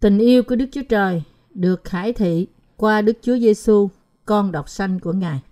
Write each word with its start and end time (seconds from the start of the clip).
Tình 0.00 0.18
yêu 0.18 0.42
của 0.42 0.56
Đức 0.56 0.66
Chúa 0.72 0.82
Trời 0.88 1.22
được 1.54 1.84
khải 1.84 2.12
thị 2.12 2.46
qua 2.76 3.02
Đức 3.02 3.18
Chúa 3.22 3.38
Giêsu, 3.38 3.90
con 4.24 4.52
độc 4.52 4.68
sanh 4.68 5.00
của 5.00 5.12
Ngài. 5.12 5.42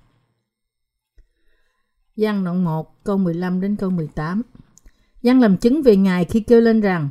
Giăng 2.17 2.45
đoạn 2.45 2.65
1 2.65 3.05
câu 3.05 3.19
15 3.19 3.61
đến 3.61 3.77
câu 3.77 3.91
18 3.91 4.43
Giăng 5.23 5.41
làm 5.41 5.57
chứng 5.57 5.83
về 5.83 5.97
Ngài 5.97 6.25
khi 6.25 6.41
kêu 6.41 6.61
lên 6.61 6.80
rằng 6.80 7.09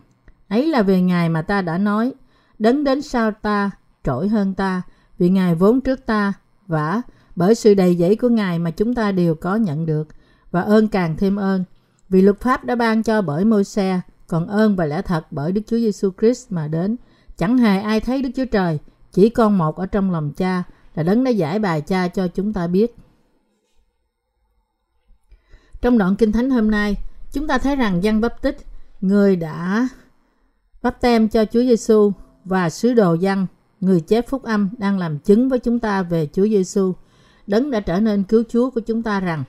Ấy 0.47 0.67
là 0.67 0.81
về 0.81 1.01
Ngài 1.01 1.29
mà 1.29 1.41
ta 1.41 1.61
đã 1.61 1.77
nói 1.77 2.13
Đấng 2.59 2.83
đến 2.83 3.01
sau 3.01 3.31
ta, 3.31 3.71
trỗi 4.03 4.27
hơn 4.27 4.53
ta 4.53 4.81
Vì 5.17 5.29
Ngài 5.29 5.55
vốn 5.55 5.81
trước 5.81 6.05
ta 6.05 6.33
Vả, 6.67 7.01
bởi 7.35 7.55
sự 7.55 7.73
đầy 7.73 7.95
dẫy 7.95 8.15
của 8.15 8.29
Ngài 8.29 8.59
mà 8.59 8.71
chúng 8.71 8.93
ta 8.93 9.11
đều 9.11 9.35
có 9.35 9.55
nhận 9.55 9.85
được 9.85 10.07
Và 10.51 10.61
ơn 10.61 10.87
càng 10.87 11.15
thêm 11.17 11.35
ơn 11.35 11.63
Vì 12.09 12.21
luật 12.21 12.39
pháp 12.41 12.65
đã 12.65 12.75
ban 12.75 13.03
cho 13.03 13.21
bởi 13.21 13.45
môi 13.45 13.63
xe 13.63 14.01
Còn 14.27 14.47
ơn 14.47 14.75
và 14.75 14.85
lẽ 14.85 15.01
thật 15.01 15.25
bởi 15.31 15.51
Đức 15.51 15.61
Chúa 15.67 15.77
Giêsu 15.77 16.09
Christ 16.19 16.51
mà 16.51 16.67
đến 16.67 16.95
Chẳng 17.37 17.57
hề 17.57 17.79
ai 17.79 17.99
thấy 17.99 18.21
Đức 18.21 18.29
Chúa 18.35 18.45
Trời 18.45 18.79
Chỉ 19.11 19.29
con 19.29 19.57
một 19.57 19.75
ở 19.75 19.85
trong 19.85 20.11
lòng 20.11 20.31
cha 20.37 20.63
Là 20.95 21.03
đấng 21.03 21.23
đã 21.23 21.31
giải 21.31 21.59
bài 21.59 21.81
cha 21.81 22.07
cho 22.07 22.27
chúng 22.27 22.53
ta 22.53 22.67
biết. 22.67 22.95
Trong 25.81 25.97
đoạn 25.97 26.15
Kinh 26.15 26.31
Thánh 26.31 26.49
hôm 26.49 26.71
nay, 26.71 26.95
chúng 27.31 27.47
ta 27.47 27.57
thấy 27.57 27.75
rằng 27.75 28.03
Giăng 28.03 28.21
Bắp 28.21 28.41
Tích, 28.41 28.57
người 29.01 29.35
đã 29.35 29.87
bắp 30.81 31.01
tem 31.01 31.29
cho 31.29 31.45
Chúa 31.45 31.61
Giêsu 31.61 32.11
và 32.45 32.69
sứ 32.69 32.93
đồ 32.93 33.13
Giăng, 33.13 33.47
người 33.81 33.99
chép 33.99 34.27
phúc 34.29 34.43
âm 34.43 34.69
đang 34.77 34.99
làm 34.99 35.19
chứng 35.19 35.49
với 35.49 35.59
chúng 35.59 35.79
ta 35.79 36.01
về 36.01 36.27
Chúa 36.33 36.47
Giêsu, 36.47 36.93
đấng 37.47 37.71
đã 37.71 37.79
trở 37.79 37.99
nên 37.99 38.23
cứu 38.23 38.43
Chúa 38.49 38.69
của 38.69 38.81
chúng 38.81 39.03
ta 39.03 39.19
rằng 39.19 39.43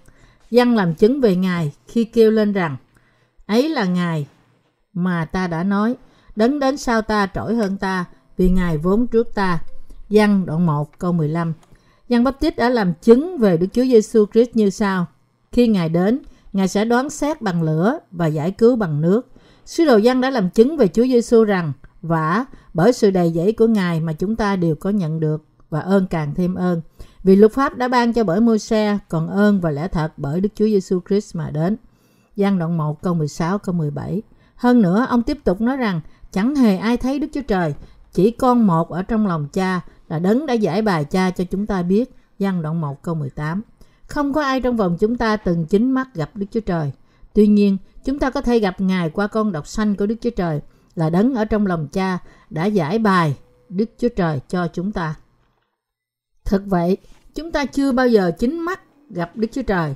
Giăng 0.50 0.76
làm 0.76 0.94
chứng 0.94 1.20
về 1.20 1.36
Ngài 1.36 1.72
khi 1.88 2.04
kêu 2.04 2.30
lên 2.30 2.52
rằng 2.52 2.76
ấy 3.46 3.68
là 3.68 3.84
Ngài 3.84 4.26
mà 4.92 5.24
ta 5.24 5.46
đã 5.46 5.62
nói 5.62 5.94
đấng 6.36 6.58
đến 6.58 6.76
sau 6.76 7.02
ta 7.02 7.28
trỗi 7.34 7.54
hơn 7.54 7.76
ta 7.76 8.04
vì 8.36 8.48
Ngài 8.48 8.78
vốn 8.78 9.06
trước 9.06 9.34
ta. 9.34 9.58
Giăng 10.08 10.46
đoạn 10.46 10.66
1 10.66 10.98
câu 10.98 11.12
15 11.12 11.52
Giăng 12.08 12.24
Bắp 12.24 12.40
Tích 12.40 12.56
đã 12.56 12.68
làm 12.68 12.92
chứng 13.02 13.38
về 13.38 13.56
Đức 13.56 13.66
Chúa 13.72 13.84
Giêsu 13.84 14.26
Christ 14.32 14.50
như 14.54 14.70
sau. 14.70 15.06
Khi 15.52 15.68
Ngài 15.68 15.88
đến, 15.88 16.18
Ngài 16.52 16.68
sẽ 16.68 16.84
đoán 16.84 17.10
xét 17.10 17.42
bằng 17.42 17.62
lửa 17.62 17.98
và 18.10 18.26
giải 18.26 18.50
cứu 18.50 18.76
bằng 18.76 19.00
nước. 19.00 19.28
Sứ 19.64 19.84
đồ 19.84 19.96
Giăng 19.96 20.20
đã 20.20 20.30
làm 20.30 20.50
chứng 20.50 20.76
về 20.76 20.88
Chúa 20.88 21.04
Giêsu 21.04 21.44
rằng 21.44 21.72
vả 22.02 22.44
bởi 22.74 22.92
sự 22.92 23.10
đầy 23.10 23.32
dẫy 23.32 23.52
của 23.52 23.66
Ngài 23.66 24.00
mà 24.00 24.12
chúng 24.12 24.36
ta 24.36 24.56
đều 24.56 24.74
có 24.74 24.90
nhận 24.90 25.20
được 25.20 25.44
và 25.70 25.80
ơn 25.80 26.06
càng 26.06 26.34
thêm 26.34 26.54
ơn. 26.54 26.80
Vì 27.22 27.36
luật 27.36 27.52
pháp 27.52 27.76
đã 27.76 27.88
ban 27.88 28.12
cho 28.12 28.24
bởi 28.24 28.40
môi 28.40 28.58
xe, 28.58 28.98
còn 29.08 29.28
ơn 29.28 29.60
và 29.60 29.70
lẽ 29.70 29.88
thật 29.88 30.12
bởi 30.16 30.40
Đức 30.40 30.48
Chúa 30.54 30.64
Giêsu 30.64 31.00
Christ 31.08 31.36
mà 31.36 31.50
đến. 31.50 31.76
Giăng 32.36 32.58
đoạn 32.58 32.76
1 32.78 33.02
câu 33.02 33.14
16 33.14 33.58
câu 33.58 33.74
17. 33.74 34.22
Hơn 34.54 34.82
nữa, 34.82 35.06
ông 35.08 35.22
tiếp 35.22 35.38
tục 35.44 35.60
nói 35.60 35.76
rằng 35.76 36.00
chẳng 36.36 36.54
hề 36.54 36.76
ai 36.76 36.96
thấy 36.96 37.18
Đức 37.18 37.28
Chúa 37.32 37.42
Trời, 37.42 37.74
chỉ 38.12 38.30
con 38.30 38.66
một 38.66 38.90
ở 38.90 39.02
trong 39.02 39.26
lòng 39.26 39.48
cha 39.52 39.80
là 40.08 40.18
đấng 40.18 40.46
đã 40.46 40.54
giải 40.54 40.82
bài 40.82 41.04
cha 41.04 41.30
cho 41.30 41.44
chúng 41.44 41.66
ta 41.66 41.82
biết. 41.82 42.14
Giăng 42.38 42.62
đoạn 42.62 42.80
1 42.80 43.02
câu 43.02 43.14
18. 43.14 43.62
Không 44.06 44.32
có 44.32 44.42
ai 44.42 44.60
trong 44.60 44.76
vòng 44.76 44.96
chúng 45.00 45.16
ta 45.16 45.36
từng 45.36 45.66
chính 45.66 45.92
mắt 45.92 46.14
gặp 46.14 46.30
Đức 46.34 46.46
Chúa 46.50 46.60
Trời. 46.60 46.92
Tuy 47.32 47.46
nhiên, 47.46 47.76
chúng 48.04 48.18
ta 48.18 48.30
có 48.30 48.40
thể 48.40 48.58
gặp 48.58 48.80
Ngài 48.80 49.10
qua 49.10 49.26
con 49.26 49.52
độc 49.52 49.66
sanh 49.66 49.96
của 49.96 50.06
Đức 50.06 50.14
Chúa 50.20 50.30
Trời 50.30 50.60
là 50.94 51.10
đấng 51.10 51.34
ở 51.34 51.44
trong 51.44 51.66
lòng 51.66 51.88
cha 51.92 52.18
đã 52.50 52.66
giải 52.66 52.98
bài 52.98 53.36
Đức 53.68 53.90
Chúa 53.98 54.08
Trời 54.08 54.40
cho 54.48 54.68
chúng 54.72 54.92
ta. 54.92 55.14
Thật 56.44 56.62
vậy, 56.66 56.96
chúng 57.34 57.52
ta 57.52 57.64
chưa 57.64 57.92
bao 57.92 58.08
giờ 58.08 58.32
chính 58.38 58.60
mắt 58.60 58.80
gặp 59.10 59.36
Đức 59.36 59.48
Chúa 59.52 59.62
Trời. 59.62 59.94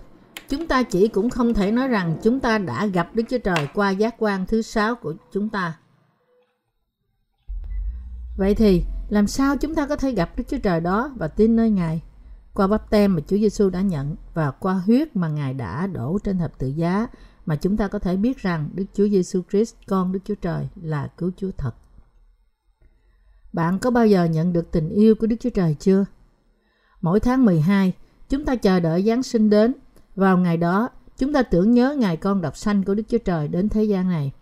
Chúng 0.48 0.66
ta 0.66 0.82
chỉ 0.82 1.08
cũng 1.08 1.30
không 1.30 1.54
thể 1.54 1.70
nói 1.70 1.88
rằng 1.88 2.16
chúng 2.22 2.40
ta 2.40 2.58
đã 2.58 2.86
gặp 2.86 3.10
Đức 3.14 3.22
Chúa 3.30 3.38
Trời 3.38 3.68
qua 3.74 3.90
giác 3.90 4.14
quan 4.18 4.46
thứ 4.46 4.62
sáu 4.62 4.94
của 4.94 5.14
chúng 5.32 5.48
ta. 5.48 5.74
Vậy 8.40 8.54
thì, 8.54 8.84
làm 9.08 9.26
sao 9.26 9.56
chúng 9.56 9.74
ta 9.74 9.86
có 9.86 9.96
thể 9.96 10.12
gặp 10.12 10.30
Đức 10.36 10.44
Chúa 10.48 10.58
Trời 10.58 10.80
đó 10.80 11.12
và 11.16 11.28
tin 11.28 11.56
nơi 11.56 11.70
Ngài? 11.70 12.02
qua 12.54 12.66
bắp 12.66 12.90
tem 12.90 13.14
mà 13.14 13.20
Chúa 13.26 13.36
Giêsu 13.36 13.70
đã 13.70 13.80
nhận 13.80 14.16
và 14.34 14.50
qua 14.50 14.74
huyết 14.74 15.16
mà 15.16 15.28
Ngài 15.28 15.54
đã 15.54 15.86
đổ 15.86 16.18
trên 16.24 16.38
thập 16.38 16.58
tự 16.58 16.68
giá 16.68 17.06
mà 17.46 17.56
chúng 17.56 17.76
ta 17.76 17.88
có 17.88 17.98
thể 17.98 18.16
biết 18.16 18.38
rằng 18.38 18.70
Đức 18.74 18.84
Chúa 18.94 19.08
Giêsu 19.08 19.42
Christ, 19.50 19.74
con 19.86 20.12
Đức 20.12 20.18
Chúa 20.24 20.34
Trời 20.34 20.68
là 20.82 21.08
cứu 21.18 21.30
Chúa 21.36 21.50
thật. 21.56 21.74
Bạn 23.52 23.78
có 23.78 23.90
bao 23.90 24.06
giờ 24.06 24.24
nhận 24.24 24.52
được 24.52 24.70
tình 24.70 24.88
yêu 24.88 25.14
của 25.14 25.26
Đức 25.26 25.36
Chúa 25.40 25.50
Trời 25.50 25.76
chưa? 25.80 26.04
Mỗi 27.00 27.20
tháng 27.20 27.44
12, 27.44 27.92
chúng 28.28 28.44
ta 28.44 28.56
chờ 28.56 28.80
đợi 28.80 29.02
Giáng 29.02 29.22
sinh 29.22 29.50
đến. 29.50 29.74
Vào 30.16 30.38
ngày 30.38 30.56
đó, 30.56 30.88
chúng 31.18 31.32
ta 31.32 31.42
tưởng 31.42 31.70
nhớ 31.70 31.96
ngày 31.98 32.16
con 32.16 32.40
độc 32.40 32.56
sanh 32.56 32.84
của 32.84 32.94
Đức 32.94 33.04
Chúa 33.08 33.18
Trời 33.18 33.48
đến 33.48 33.68
thế 33.68 33.84
gian 33.84 34.08
này. 34.08 34.32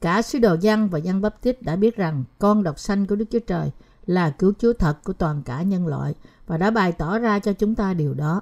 Cả 0.00 0.22
sứ 0.22 0.38
đồ 0.38 0.56
Giăng 0.60 0.88
và 0.88 0.98
Giăng 0.98 1.20
Bắp 1.20 1.42
Tít 1.42 1.62
đã 1.62 1.76
biết 1.76 1.96
rằng 1.96 2.24
con 2.38 2.62
độc 2.62 2.78
sanh 2.78 3.06
của 3.06 3.16
Đức 3.16 3.24
Chúa 3.30 3.38
Trời 3.38 3.70
là 4.06 4.30
cứu 4.30 4.52
Chúa 4.58 4.72
thật 4.72 5.04
của 5.04 5.12
toàn 5.12 5.42
cả 5.42 5.62
nhân 5.62 5.86
loại 5.86 6.14
và 6.46 6.56
đã 6.56 6.70
bày 6.70 6.92
tỏ 6.92 7.18
ra 7.18 7.38
cho 7.38 7.52
chúng 7.52 7.74
ta 7.74 7.94
điều 7.94 8.14
đó. 8.14 8.40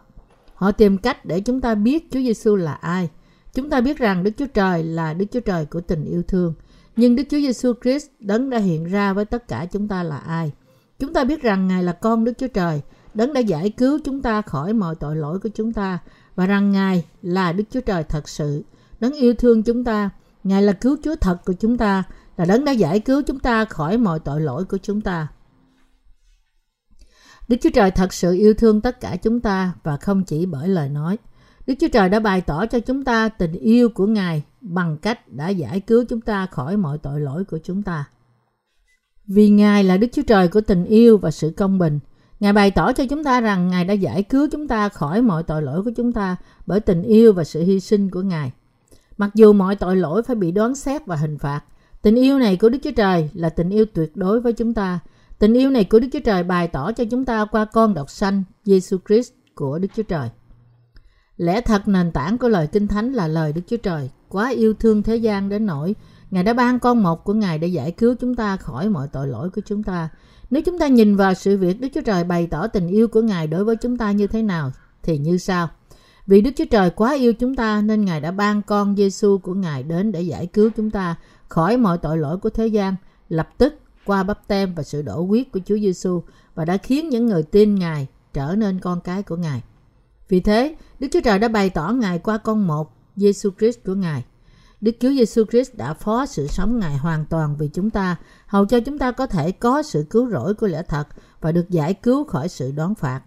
Họ 0.54 0.72
tìm 0.72 0.98
cách 0.98 1.24
để 1.24 1.40
chúng 1.40 1.60
ta 1.60 1.74
biết 1.74 2.10
Chúa 2.10 2.20
Giêsu 2.20 2.56
là 2.56 2.72
ai. 2.72 3.08
Chúng 3.54 3.70
ta 3.70 3.80
biết 3.80 3.98
rằng 3.98 4.22
Đức 4.22 4.30
Chúa 4.36 4.46
Trời 4.46 4.84
là 4.84 5.14
Đức 5.14 5.24
Chúa 5.32 5.40
Trời 5.40 5.66
của 5.66 5.80
tình 5.80 6.04
yêu 6.04 6.22
thương. 6.28 6.54
Nhưng 6.96 7.16
Đức 7.16 7.22
Chúa 7.30 7.38
Giêsu 7.38 7.72
Christ 7.82 8.06
đấng 8.18 8.50
đã 8.50 8.58
hiện 8.58 8.84
ra 8.84 9.12
với 9.12 9.24
tất 9.24 9.48
cả 9.48 9.66
chúng 9.72 9.88
ta 9.88 10.02
là 10.02 10.16
ai. 10.16 10.52
Chúng 10.98 11.12
ta 11.12 11.24
biết 11.24 11.42
rằng 11.42 11.68
Ngài 11.68 11.82
là 11.82 11.92
con 11.92 12.24
Đức 12.24 12.32
Chúa 12.38 12.48
Trời, 12.48 12.80
đấng 13.14 13.32
đã 13.32 13.40
giải 13.40 13.70
cứu 13.70 13.98
chúng 14.04 14.22
ta 14.22 14.42
khỏi 14.42 14.72
mọi 14.72 14.94
tội 14.94 15.16
lỗi 15.16 15.38
của 15.38 15.48
chúng 15.48 15.72
ta 15.72 15.98
và 16.34 16.46
rằng 16.46 16.72
Ngài 16.72 17.04
là 17.22 17.52
Đức 17.52 17.64
Chúa 17.70 17.80
Trời 17.80 18.04
thật 18.04 18.28
sự, 18.28 18.62
đấng 19.00 19.12
yêu 19.12 19.34
thương 19.34 19.62
chúng 19.62 19.84
ta. 19.84 20.10
Ngài 20.44 20.62
là 20.62 20.72
cứu 20.72 20.96
Chúa 21.04 21.16
thật 21.16 21.44
của 21.44 21.52
chúng 21.52 21.78
ta, 21.78 22.02
là 22.36 22.44
đấng 22.44 22.64
đã 22.64 22.72
giải 22.72 23.00
cứu 23.00 23.22
chúng 23.26 23.38
ta 23.38 23.64
khỏi 23.64 23.98
mọi 23.98 24.20
tội 24.20 24.40
lỗi 24.40 24.64
của 24.64 24.78
chúng 24.82 25.00
ta. 25.00 25.28
Đức 27.48 27.56
Chúa 27.62 27.70
Trời 27.70 27.90
thật 27.90 28.12
sự 28.12 28.34
yêu 28.34 28.54
thương 28.54 28.80
tất 28.80 29.00
cả 29.00 29.16
chúng 29.16 29.40
ta 29.40 29.72
và 29.82 29.96
không 29.96 30.24
chỉ 30.24 30.46
bởi 30.46 30.68
lời 30.68 30.88
nói. 30.88 31.18
Đức 31.66 31.74
Chúa 31.80 31.88
Trời 31.92 32.08
đã 32.08 32.20
bày 32.20 32.40
tỏ 32.40 32.66
cho 32.66 32.80
chúng 32.80 33.04
ta 33.04 33.28
tình 33.28 33.52
yêu 33.52 33.88
của 33.88 34.06
Ngài 34.06 34.42
bằng 34.60 34.96
cách 34.96 35.32
đã 35.32 35.48
giải 35.48 35.80
cứu 35.80 36.04
chúng 36.08 36.20
ta 36.20 36.46
khỏi 36.46 36.76
mọi 36.76 36.98
tội 36.98 37.20
lỗi 37.20 37.44
của 37.44 37.58
chúng 37.64 37.82
ta. 37.82 38.04
Vì 39.26 39.48
Ngài 39.48 39.84
là 39.84 39.96
Đức 39.96 40.08
Chúa 40.12 40.22
Trời 40.22 40.48
của 40.48 40.60
tình 40.60 40.84
yêu 40.84 41.18
và 41.18 41.30
sự 41.30 41.52
công 41.56 41.78
bình, 41.78 41.98
Ngài 42.40 42.52
bày 42.52 42.70
tỏ 42.70 42.92
cho 42.92 43.04
chúng 43.10 43.24
ta 43.24 43.40
rằng 43.40 43.68
Ngài 43.68 43.84
đã 43.84 43.94
giải 43.94 44.22
cứu 44.22 44.48
chúng 44.52 44.68
ta 44.68 44.88
khỏi 44.88 45.22
mọi 45.22 45.42
tội 45.42 45.62
lỗi 45.62 45.82
của 45.84 45.90
chúng 45.96 46.12
ta 46.12 46.36
bởi 46.66 46.80
tình 46.80 47.02
yêu 47.02 47.32
và 47.32 47.44
sự 47.44 47.62
hy 47.62 47.80
sinh 47.80 48.10
của 48.10 48.22
Ngài. 48.22 48.52
Mặc 49.18 49.30
dù 49.34 49.52
mọi 49.52 49.76
tội 49.76 49.96
lỗi 49.96 50.22
phải 50.22 50.36
bị 50.36 50.50
đoán 50.50 50.74
xét 50.74 51.06
và 51.06 51.16
hình 51.16 51.38
phạt, 51.38 51.60
tình 52.02 52.14
yêu 52.14 52.38
này 52.38 52.56
của 52.56 52.68
Đức 52.68 52.78
Chúa 52.82 52.92
Trời 52.96 53.30
là 53.34 53.48
tình 53.48 53.70
yêu 53.70 53.84
tuyệt 53.94 54.16
đối 54.16 54.40
với 54.40 54.52
chúng 54.52 54.74
ta– 54.74 54.98
Tình 55.38 55.54
yêu 55.54 55.70
này 55.70 55.84
của 55.84 56.00
Đức 56.00 56.08
Chúa 56.12 56.20
Trời 56.24 56.42
bày 56.42 56.68
tỏ 56.68 56.92
cho 56.92 57.04
chúng 57.10 57.24
ta 57.24 57.44
qua 57.44 57.64
con 57.64 57.94
độc 57.94 58.10
sanh 58.10 58.42
Jesus 58.64 58.98
Christ 59.08 59.32
của 59.54 59.78
Đức 59.78 59.88
Chúa 59.96 60.02
Trời. 60.02 60.28
Lẽ 61.36 61.60
thật 61.60 61.88
nền 61.88 62.12
tảng 62.12 62.38
của 62.38 62.48
lời 62.48 62.66
Kinh 62.66 62.86
Thánh 62.86 63.12
là 63.12 63.28
lời 63.28 63.52
Đức 63.52 63.62
Chúa 63.66 63.76
Trời, 63.76 64.10
quá 64.28 64.50
yêu 64.50 64.74
thương 64.74 65.02
thế 65.02 65.16
gian 65.16 65.48
đến 65.48 65.66
nỗi 65.66 65.94
Ngài 66.30 66.42
đã 66.42 66.52
ban 66.52 66.78
con 66.78 67.02
một 67.02 67.24
của 67.24 67.34
Ngài 67.34 67.58
để 67.58 67.68
giải 67.68 67.90
cứu 67.90 68.14
chúng 68.20 68.34
ta 68.34 68.56
khỏi 68.56 68.88
mọi 68.88 69.08
tội 69.12 69.28
lỗi 69.28 69.50
của 69.50 69.60
chúng 69.66 69.82
ta. 69.82 70.08
Nếu 70.50 70.62
chúng 70.62 70.78
ta 70.78 70.86
nhìn 70.86 71.16
vào 71.16 71.34
sự 71.34 71.56
việc 71.56 71.80
Đức 71.80 71.88
Chúa 71.94 72.00
Trời 72.00 72.24
bày 72.24 72.46
tỏ 72.46 72.66
tình 72.66 72.88
yêu 72.88 73.08
của 73.08 73.22
Ngài 73.22 73.46
đối 73.46 73.64
với 73.64 73.76
chúng 73.76 73.96
ta 73.96 74.12
như 74.12 74.26
thế 74.26 74.42
nào, 74.42 74.72
thì 75.02 75.18
như 75.18 75.38
sau. 75.38 75.68
Vì 76.26 76.40
Đức 76.40 76.50
Chúa 76.56 76.64
Trời 76.70 76.90
quá 76.90 77.14
yêu 77.14 77.32
chúng 77.32 77.54
ta 77.54 77.82
nên 77.82 78.04
Ngài 78.04 78.20
đã 78.20 78.30
ban 78.30 78.62
con 78.62 78.96
Giêsu 78.96 79.38
của 79.38 79.54
Ngài 79.54 79.82
đến 79.82 80.12
để 80.12 80.22
giải 80.22 80.46
cứu 80.46 80.70
chúng 80.76 80.90
ta 80.90 81.16
khỏi 81.48 81.76
mọi 81.76 81.98
tội 81.98 82.18
lỗi 82.18 82.38
của 82.38 82.50
thế 82.50 82.66
gian. 82.66 82.96
Lập 83.28 83.48
tức 83.58 83.74
qua 84.04 84.22
bắp 84.22 84.48
tem 84.48 84.74
và 84.74 84.82
sự 84.82 85.02
đổ 85.02 85.22
huyết 85.22 85.52
của 85.52 85.60
Chúa 85.64 85.78
Giêsu 85.78 86.22
và 86.54 86.64
đã 86.64 86.76
khiến 86.76 87.08
những 87.08 87.26
người 87.26 87.42
tin 87.42 87.74
Ngài 87.74 88.06
trở 88.32 88.54
nên 88.54 88.80
con 88.80 89.00
cái 89.00 89.22
của 89.22 89.36
Ngài. 89.36 89.62
Vì 90.28 90.40
thế, 90.40 90.76
Đức 90.98 91.08
Chúa 91.12 91.20
Trời 91.20 91.38
đã 91.38 91.48
bày 91.48 91.70
tỏ 91.70 91.90
Ngài 91.90 92.18
qua 92.18 92.38
con 92.38 92.66
một, 92.66 92.96
Giêsu 93.16 93.50
Christ 93.58 93.78
của 93.84 93.94
Ngài. 93.94 94.24
Đức 94.80 94.92
Chúa 95.00 95.10
Giêsu 95.10 95.44
Christ 95.44 95.74
đã 95.74 95.94
phó 95.94 96.26
sự 96.26 96.46
sống 96.46 96.78
Ngài 96.78 96.96
hoàn 96.96 97.24
toàn 97.24 97.56
vì 97.56 97.68
chúng 97.68 97.90
ta, 97.90 98.16
hầu 98.46 98.66
cho 98.66 98.80
chúng 98.80 98.98
ta 98.98 99.12
có 99.12 99.26
thể 99.26 99.52
có 99.52 99.82
sự 99.82 100.06
cứu 100.10 100.30
rỗi 100.30 100.54
của 100.54 100.66
lẽ 100.66 100.82
thật 100.88 101.08
và 101.40 101.52
được 101.52 101.70
giải 101.70 101.94
cứu 101.94 102.24
khỏi 102.24 102.48
sự 102.48 102.72
đoán 102.72 102.94
phạt. 102.94 103.20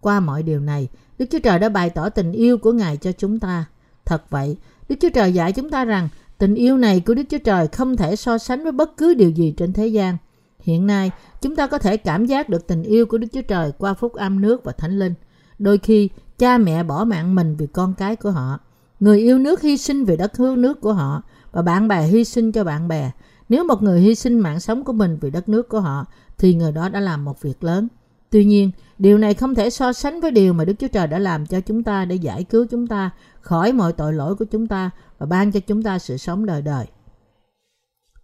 Qua 0.00 0.20
mọi 0.20 0.42
điều 0.42 0.60
này, 0.60 0.88
Đức 1.18 1.26
Chúa 1.30 1.38
Trời 1.38 1.58
đã 1.58 1.68
bày 1.68 1.90
tỏ 1.90 2.08
tình 2.08 2.32
yêu 2.32 2.58
của 2.58 2.72
Ngài 2.72 2.96
cho 2.96 3.12
chúng 3.12 3.40
ta. 3.40 3.64
Thật 4.04 4.30
vậy, 4.30 4.56
Đức 4.88 4.96
Chúa 5.00 5.10
Trời 5.14 5.32
dạy 5.32 5.52
chúng 5.52 5.70
ta 5.70 5.84
rằng 5.84 6.08
Tình 6.38 6.54
yêu 6.54 6.78
này 6.78 7.00
của 7.06 7.14
Đức 7.14 7.22
Chúa 7.30 7.38
Trời 7.38 7.68
không 7.68 7.96
thể 7.96 8.16
so 8.16 8.38
sánh 8.38 8.62
với 8.62 8.72
bất 8.72 8.96
cứ 8.96 9.14
điều 9.14 9.30
gì 9.30 9.54
trên 9.56 9.72
thế 9.72 9.86
gian. 9.86 10.16
Hiện 10.60 10.86
nay, 10.86 11.10
chúng 11.40 11.56
ta 11.56 11.66
có 11.66 11.78
thể 11.78 11.96
cảm 11.96 12.26
giác 12.26 12.48
được 12.48 12.66
tình 12.66 12.82
yêu 12.82 13.06
của 13.06 13.18
Đức 13.18 13.26
Chúa 13.32 13.42
Trời 13.42 13.72
qua 13.78 13.94
phúc 13.94 14.12
âm 14.12 14.40
nước 14.40 14.64
và 14.64 14.72
thánh 14.72 14.98
linh. 14.98 15.14
Đôi 15.58 15.78
khi, 15.78 16.08
cha 16.38 16.58
mẹ 16.58 16.82
bỏ 16.82 17.04
mạng 17.04 17.34
mình 17.34 17.56
vì 17.56 17.66
con 17.66 17.94
cái 17.94 18.16
của 18.16 18.30
họ. 18.30 18.58
Người 19.00 19.18
yêu 19.18 19.38
nước 19.38 19.62
hy 19.62 19.76
sinh 19.76 20.04
vì 20.04 20.16
đất 20.16 20.36
hương 20.36 20.62
nước 20.62 20.80
của 20.80 20.92
họ 20.92 21.22
và 21.52 21.62
bạn 21.62 21.88
bè 21.88 22.02
hy 22.02 22.24
sinh 22.24 22.52
cho 22.52 22.64
bạn 22.64 22.88
bè. 22.88 23.10
Nếu 23.48 23.64
một 23.64 23.82
người 23.82 24.00
hy 24.00 24.14
sinh 24.14 24.40
mạng 24.40 24.60
sống 24.60 24.84
của 24.84 24.92
mình 24.92 25.18
vì 25.20 25.30
đất 25.30 25.48
nước 25.48 25.68
của 25.68 25.80
họ, 25.80 26.06
thì 26.38 26.54
người 26.54 26.72
đó 26.72 26.88
đã 26.88 27.00
làm 27.00 27.24
một 27.24 27.42
việc 27.42 27.64
lớn. 27.64 27.88
Tuy 28.30 28.44
nhiên, 28.44 28.70
điều 28.98 29.18
này 29.18 29.34
không 29.34 29.54
thể 29.54 29.70
so 29.70 29.92
sánh 29.92 30.20
với 30.20 30.30
điều 30.30 30.52
mà 30.52 30.64
Đức 30.64 30.74
Chúa 30.78 30.88
Trời 30.88 31.06
đã 31.06 31.18
làm 31.18 31.46
cho 31.46 31.60
chúng 31.60 31.82
ta 31.82 32.04
để 32.04 32.16
giải 32.16 32.44
cứu 32.44 32.66
chúng 32.70 32.86
ta 32.86 33.10
khỏi 33.40 33.72
mọi 33.72 33.92
tội 33.92 34.12
lỗi 34.12 34.34
của 34.34 34.44
chúng 34.44 34.66
ta 34.66 34.90
và 35.18 35.26
ban 35.26 35.52
cho 35.52 35.60
chúng 35.60 35.82
ta 35.82 35.98
sự 35.98 36.16
sống 36.16 36.46
đời 36.46 36.62
đời. 36.62 36.86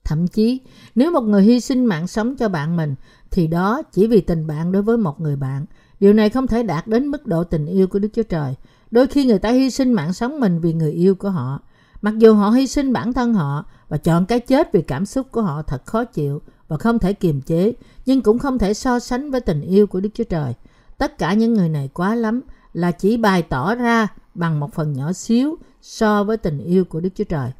Thậm 0.04 0.28
chí, 0.28 0.60
nếu 0.94 1.10
một 1.10 1.20
người 1.20 1.42
hy 1.42 1.60
sinh 1.60 1.84
mạng 1.84 2.06
sống 2.06 2.36
cho 2.36 2.48
bạn 2.48 2.76
mình, 2.76 2.94
thì 3.30 3.46
đó 3.46 3.82
chỉ 3.92 4.06
vì 4.06 4.20
tình 4.20 4.46
bạn 4.46 4.72
đối 4.72 4.82
với 4.82 4.96
một 4.96 5.20
người 5.20 5.36
bạn. 5.36 5.64
Điều 6.00 6.12
này 6.12 6.30
không 6.30 6.46
thể 6.46 6.62
đạt 6.62 6.86
đến 6.86 7.06
mức 7.06 7.26
độ 7.26 7.44
tình 7.44 7.66
yêu 7.66 7.86
của 7.86 7.98
Đức 7.98 8.08
Chúa 8.12 8.22
Trời. 8.22 8.54
Đôi 8.90 9.06
khi 9.06 9.24
người 9.24 9.38
ta 9.38 9.50
hy 9.50 9.70
sinh 9.70 9.92
mạng 9.92 10.12
sống 10.12 10.40
mình 10.40 10.60
vì 10.60 10.72
người 10.72 10.92
yêu 10.92 11.14
của 11.14 11.30
họ. 11.30 11.60
Mặc 12.02 12.18
dù 12.18 12.34
họ 12.34 12.50
hy 12.50 12.66
sinh 12.66 12.92
bản 12.92 13.12
thân 13.12 13.34
họ 13.34 13.64
và 13.88 13.96
chọn 13.96 14.26
cái 14.26 14.40
chết 14.40 14.72
vì 14.72 14.82
cảm 14.82 15.06
xúc 15.06 15.26
của 15.30 15.42
họ 15.42 15.62
thật 15.62 15.86
khó 15.86 16.04
chịu 16.04 16.42
và 16.68 16.76
không 16.76 16.98
thể 16.98 17.12
kiềm 17.12 17.40
chế, 17.40 17.72
nhưng 18.06 18.22
cũng 18.22 18.38
không 18.38 18.58
thể 18.58 18.74
so 18.74 18.98
sánh 18.98 19.30
với 19.30 19.40
tình 19.40 19.60
yêu 19.60 19.86
của 19.86 20.00
Đức 20.00 20.08
Chúa 20.14 20.24
Trời. 20.24 20.52
Tất 20.98 21.18
cả 21.18 21.34
những 21.34 21.54
người 21.54 21.68
này 21.68 21.90
quá 21.94 22.14
lắm 22.14 22.40
là 22.72 22.90
chỉ 22.90 23.16
bày 23.16 23.42
tỏ 23.42 23.74
ra 23.74 24.08
bằng 24.34 24.60
một 24.60 24.74
phần 24.74 24.92
nhỏ 24.92 25.12
xíu 25.12 25.56
so 25.82 26.24
với 26.24 26.36
tình 26.36 26.58
yêu 26.58 26.84
của 26.84 27.00
Đức 27.00 27.10
Chúa 27.14 27.24
Trời. 27.24 27.50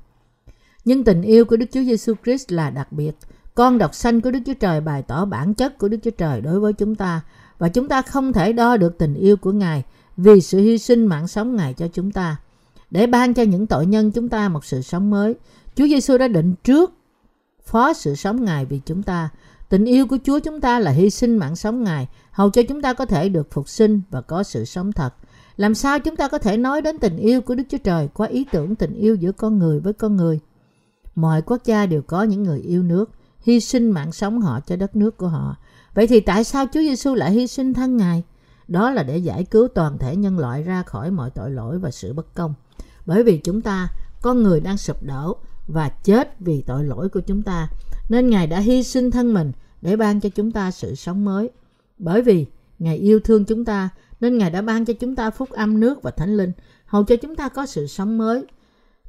Nhưng 0.84 1.04
tình 1.04 1.22
yêu 1.22 1.44
của 1.44 1.56
Đức 1.56 1.66
Chúa 1.72 1.82
Giêsu 1.82 2.14
Christ 2.24 2.52
là 2.52 2.70
đặc 2.70 2.92
biệt. 2.92 3.12
Con 3.54 3.78
độc 3.78 3.94
sanh 3.94 4.20
của 4.20 4.30
Đức 4.30 4.38
Chúa 4.46 4.54
Trời 4.54 4.80
bày 4.80 5.02
tỏ 5.02 5.24
bản 5.24 5.54
chất 5.54 5.78
của 5.78 5.88
Đức 5.88 5.98
Chúa 6.02 6.10
Trời 6.10 6.40
đối 6.40 6.60
với 6.60 6.72
chúng 6.72 6.94
ta 6.94 7.20
và 7.58 7.68
chúng 7.68 7.88
ta 7.88 8.02
không 8.02 8.32
thể 8.32 8.52
đo 8.52 8.76
được 8.76 8.98
tình 8.98 9.14
yêu 9.14 9.36
của 9.36 9.52
Ngài 9.52 9.82
vì 10.16 10.40
sự 10.40 10.58
hy 10.58 10.78
sinh 10.78 11.06
mạng 11.06 11.28
sống 11.28 11.56
Ngài 11.56 11.74
cho 11.74 11.88
chúng 11.88 12.10
ta. 12.10 12.36
Để 12.90 13.06
ban 13.06 13.34
cho 13.34 13.42
những 13.42 13.66
tội 13.66 13.86
nhân 13.86 14.10
chúng 14.10 14.28
ta 14.28 14.48
một 14.48 14.64
sự 14.64 14.82
sống 14.82 15.10
mới, 15.10 15.34
Chúa 15.76 15.86
Giêsu 15.86 16.18
đã 16.18 16.28
định 16.28 16.54
trước 16.64 16.92
phó 17.64 17.92
sự 17.92 18.14
sống 18.14 18.44
Ngài 18.44 18.64
vì 18.64 18.80
chúng 18.86 19.02
ta. 19.02 19.30
Tình 19.68 19.84
yêu 19.84 20.06
của 20.06 20.18
Chúa 20.24 20.38
chúng 20.38 20.60
ta 20.60 20.78
là 20.78 20.90
hy 20.90 21.10
sinh 21.10 21.36
mạng 21.36 21.56
sống 21.56 21.84
Ngài, 21.84 22.08
hầu 22.30 22.50
cho 22.50 22.62
chúng 22.68 22.82
ta 22.82 22.92
có 22.92 23.06
thể 23.06 23.28
được 23.28 23.50
phục 23.50 23.68
sinh 23.68 24.00
và 24.10 24.20
có 24.20 24.42
sự 24.42 24.64
sống 24.64 24.92
thật. 24.92 25.14
Làm 25.56 25.74
sao 25.74 25.98
chúng 25.98 26.16
ta 26.16 26.28
có 26.28 26.38
thể 26.38 26.56
nói 26.56 26.82
đến 26.82 26.98
tình 26.98 27.16
yêu 27.16 27.40
của 27.40 27.54
Đức 27.54 27.64
Chúa 27.70 27.78
Trời 27.78 28.08
qua 28.14 28.26
ý 28.26 28.46
tưởng 28.52 28.74
tình 28.74 28.94
yêu 28.94 29.14
giữa 29.14 29.32
con 29.32 29.58
người 29.58 29.80
với 29.80 29.92
con 29.92 30.16
người? 30.16 30.40
Mọi 31.14 31.42
quốc 31.42 31.64
gia 31.64 31.86
đều 31.86 32.02
có 32.02 32.22
những 32.22 32.42
người 32.42 32.60
yêu 32.60 32.82
nước, 32.82 33.10
hy 33.40 33.60
sinh 33.60 33.90
mạng 33.90 34.12
sống 34.12 34.40
họ 34.40 34.60
cho 34.60 34.76
đất 34.76 34.96
nước 34.96 35.16
của 35.16 35.28
họ. 35.28 35.56
Vậy 35.94 36.06
thì 36.06 36.20
tại 36.20 36.44
sao 36.44 36.66
Chúa 36.66 36.80
Giêsu 36.80 37.14
lại 37.14 37.32
hy 37.32 37.46
sinh 37.46 37.74
thân 37.74 37.96
Ngài? 37.96 38.22
Đó 38.68 38.90
là 38.90 39.02
để 39.02 39.18
giải 39.18 39.44
cứu 39.44 39.68
toàn 39.68 39.98
thể 39.98 40.16
nhân 40.16 40.38
loại 40.38 40.62
ra 40.62 40.82
khỏi 40.82 41.10
mọi 41.10 41.30
tội 41.30 41.50
lỗi 41.50 41.78
và 41.78 41.90
sự 41.90 42.12
bất 42.12 42.34
công. 42.34 42.54
Bởi 43.06 43.22
vì 43.22 43.38
chúng 43.38 43.62
ta, 43.62 43.88
con 44.22 44.42
người 44.42 44.60
đang 44.60 44.76
sụp 44.76 45.02
đổ 45.02 45.36
và 45.66 45.88
chết 45.88 46.40
vì 46.40 46.62
tội 46.62 46.84
lỗi 46.84 47.08
của 47.08 47.20
chúng 47.20 47.42
ta, 47.42 47.68
nên 48.08 48.30
Ngài 48.30 48.46
đã 48.46 48.60
hy 48.60 48.82
sinh 48.82 49.10
thân 49.10 49.34
mình 49.34 49.52
để 49.82 49.96
ban 49.96 50.20
cho 50.20 50.28
chúng 50.28 50.52
ta 50.52 50.70
sự 50.70 50.94
sống 50.94 51.24
mới. 51.24 51.50
Bởi 51.98 52.22
vì 52.22 52.46
Ngài 52.78 52.96
yêu 52.96 53.20
thương 53.20 53.44
chúng 53.44 53.64
ta, 53.64 53.88
nên 54.20 54.38
Ngài 54.38 54.50
đã 54.50 54.62
ban 54.62 54.84
cho 54.84 54.94
chúng 55.00 55.16
ta 55.16 55.30
phúc 55.30 55.50
âm 55.50 55.80
nước 55.80 56.02
và 56.02 56.10
thánh 56.10 56.36
linh, 56.36 56.52
hầu 56.86 57.04
cho 57.04 57.16
chúng 57.16 57.36
ta 57.36 57.48
có 57.48 57.66
sự 57.66 57.86
sống 57.86 58.18
mới. 58.18 58.46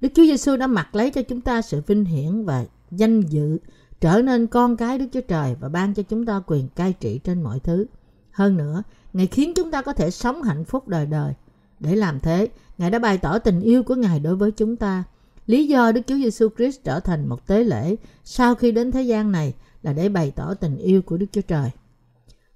Đức 0.02 0.10
Chúa 0.16 0.24
Giêsu 0.24 0.58
đã 0.58 0.68
mặc 0.68 0.96
lấy 0.96 1.12
cho 1.12 1.22
chúng 1.22 1.42
ta 1.42 1.62
sự 1.62 1.82
vinh 1.88 2.06
hiển 2.06 2.46
và 2.46 2.66
danh 2.92 3.22
dự, 3.22 3.58
trở 4.02 4.22
nên 4.22 4.48
con 4.48 4.78
cái 4.78 4.98
Đức 4.98 5.06
Chúa 5.14 5.22
Trời 5.22 5.56
và 5.60 5.70
ban 5.70 5.94
cho 5.94 6.04
chúng 6.04 6.26
ta 6.26 6.42
quyền 6.48 6.68
cai 6.68 6.94
trị 6.94 7.20
trên 7.24 7.42
mọi 7.42 7.60
thứ. 7.60 7.86
Hơn 8.32 8.58
nữa, 8.58 8.84
Ngài 9.14 9.28
khiến 9.28 9.54
chúng 9.56 9.72
ta 9.72 9.82
có 9.82 9.94
thể 9.94 10.12
sống 10.12 10.44
hạnh 10.44 10.66
phúc 10.66 10.88
đời 10.88 11.06
đời. 11.06 11.34
Để 11.80 11.96
làm 11.96 12.20
thế, 12.20 12.48
Ngài 12.78 12.92
đã 12.92 13.00
bày 13.00 13.18
tỏ 13.18 13.40
tình 13.40 13.62
yêu 13.62 13.84
của 13.84 13.96
Ngài 13.96 14.20
đối 14.20 14.36
với 14.36 14.52
chúng 14.52 14.76
ta. 14.76 15.04
Lý 15.48 15.68
do 15.68 15.92
Đức 15.92 16.02
Chúa 16.08 16.16
Giêsu 16.16 16.50
Christ 16.58 16.80
trở 16.84 17.00
thành 17.00 17.28
một 17.28 17.48
tế 17.48 17.64
lễ 17.64 17.96
sau 18.24 18.56
khi 18.56 18.72
đến 18.72 18.92
thế 18.92 19.02
gian 19.02 19.32
này 19.32 19.54
là 19.84 19.94
để 19.94 20.10
bày 20.10 20.32
tỏ 20.32 20.54
tình 20.54 20.78
yêu 20.78 21.02
của 21.02 21.18
Đức 21.18 21.26
Chúa 21.32 21.42
Trời. 21.42 21.70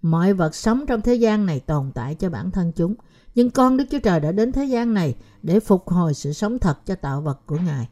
Mọi 0.01 0.33
vật 0.33 0.55
sống 0.55 0.85
trong 0.87 1.01
thế 1.01 1.15
gian 1.15 1.45
này 1.45 1.59
tồn 1.59 1.91
tại 1.95 2.15
cho 2.15 2.29
bản 2.29 2.51
thân 2.51 2.71
chúng, 2.75 2.95
nhưng 3.35 3.49
con 3.49 3.77
Đức 3.77 3.85
Chúa 3.91 3.99
Trời 3.99 4.19
đã 4.19 4.31
đến 4.31 4.51
thế 4.51 4.65
gian 4.65 4.93
này 4.93 5.15
để 5.43 5.59
phục 5.59 5.89
hồi 5.89 6.13
sự 6.13 6.33
sống 6.33 6.59
thật 6.59 6.85
cho 6.85 6.95
tạo 6.95 7.21
vật 7.21 7.39
của 7.45 7.57
Ngài. 7.65 7.87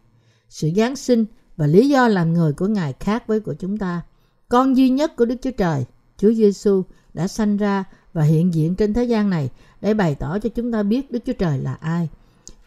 Sự 0.49 0.69
Giáng 0.75 0.95
sinh 0.95 1.25
và 1.57 1.67
lý 1.67 1.89
do 1.89 2.07
làm 2.07 2.33
người 2.33 2.53
của 2.53 2.67
Ngài 2.67 2.93
khác 2.93 3.27
với 3.27 3.39
của 3.39 3.53
chúng 3.53 3.77
ta. 3.77 4.01
Con 4.49 4.77
duy 4.77 4.89
nhất 4.89 5.15
của 5.15 5.25
Đức 5.25 5.35
Chúa 5.41 5.51
Trời, 5.51 5.85
Chúa 6.17 6.33
Giêsu 6.33 6.83
đã 7.13 7.27
sanh 7.27 7.57
ra 7.57 7.83
và 8.13 8.23
hiện 8.23 8.53
diện 8.53 8.75
trên 8.75 8.93
thế 8.93 9.03
gian 9.03 9.29
này 9.29 9.49
để 9.81 9.93
bày 9.93 10.15
tỏ 10.15 10.39
cho 10.39 10.49
chúng 10.49 10.71
ta 10.71 10.83
biết 10.83 11.11
Đức 11.11 11.19
Chúa 11.25 11.33
Trời 11.33 11.59
là 11.59 11.73
ai. 11.73 12.09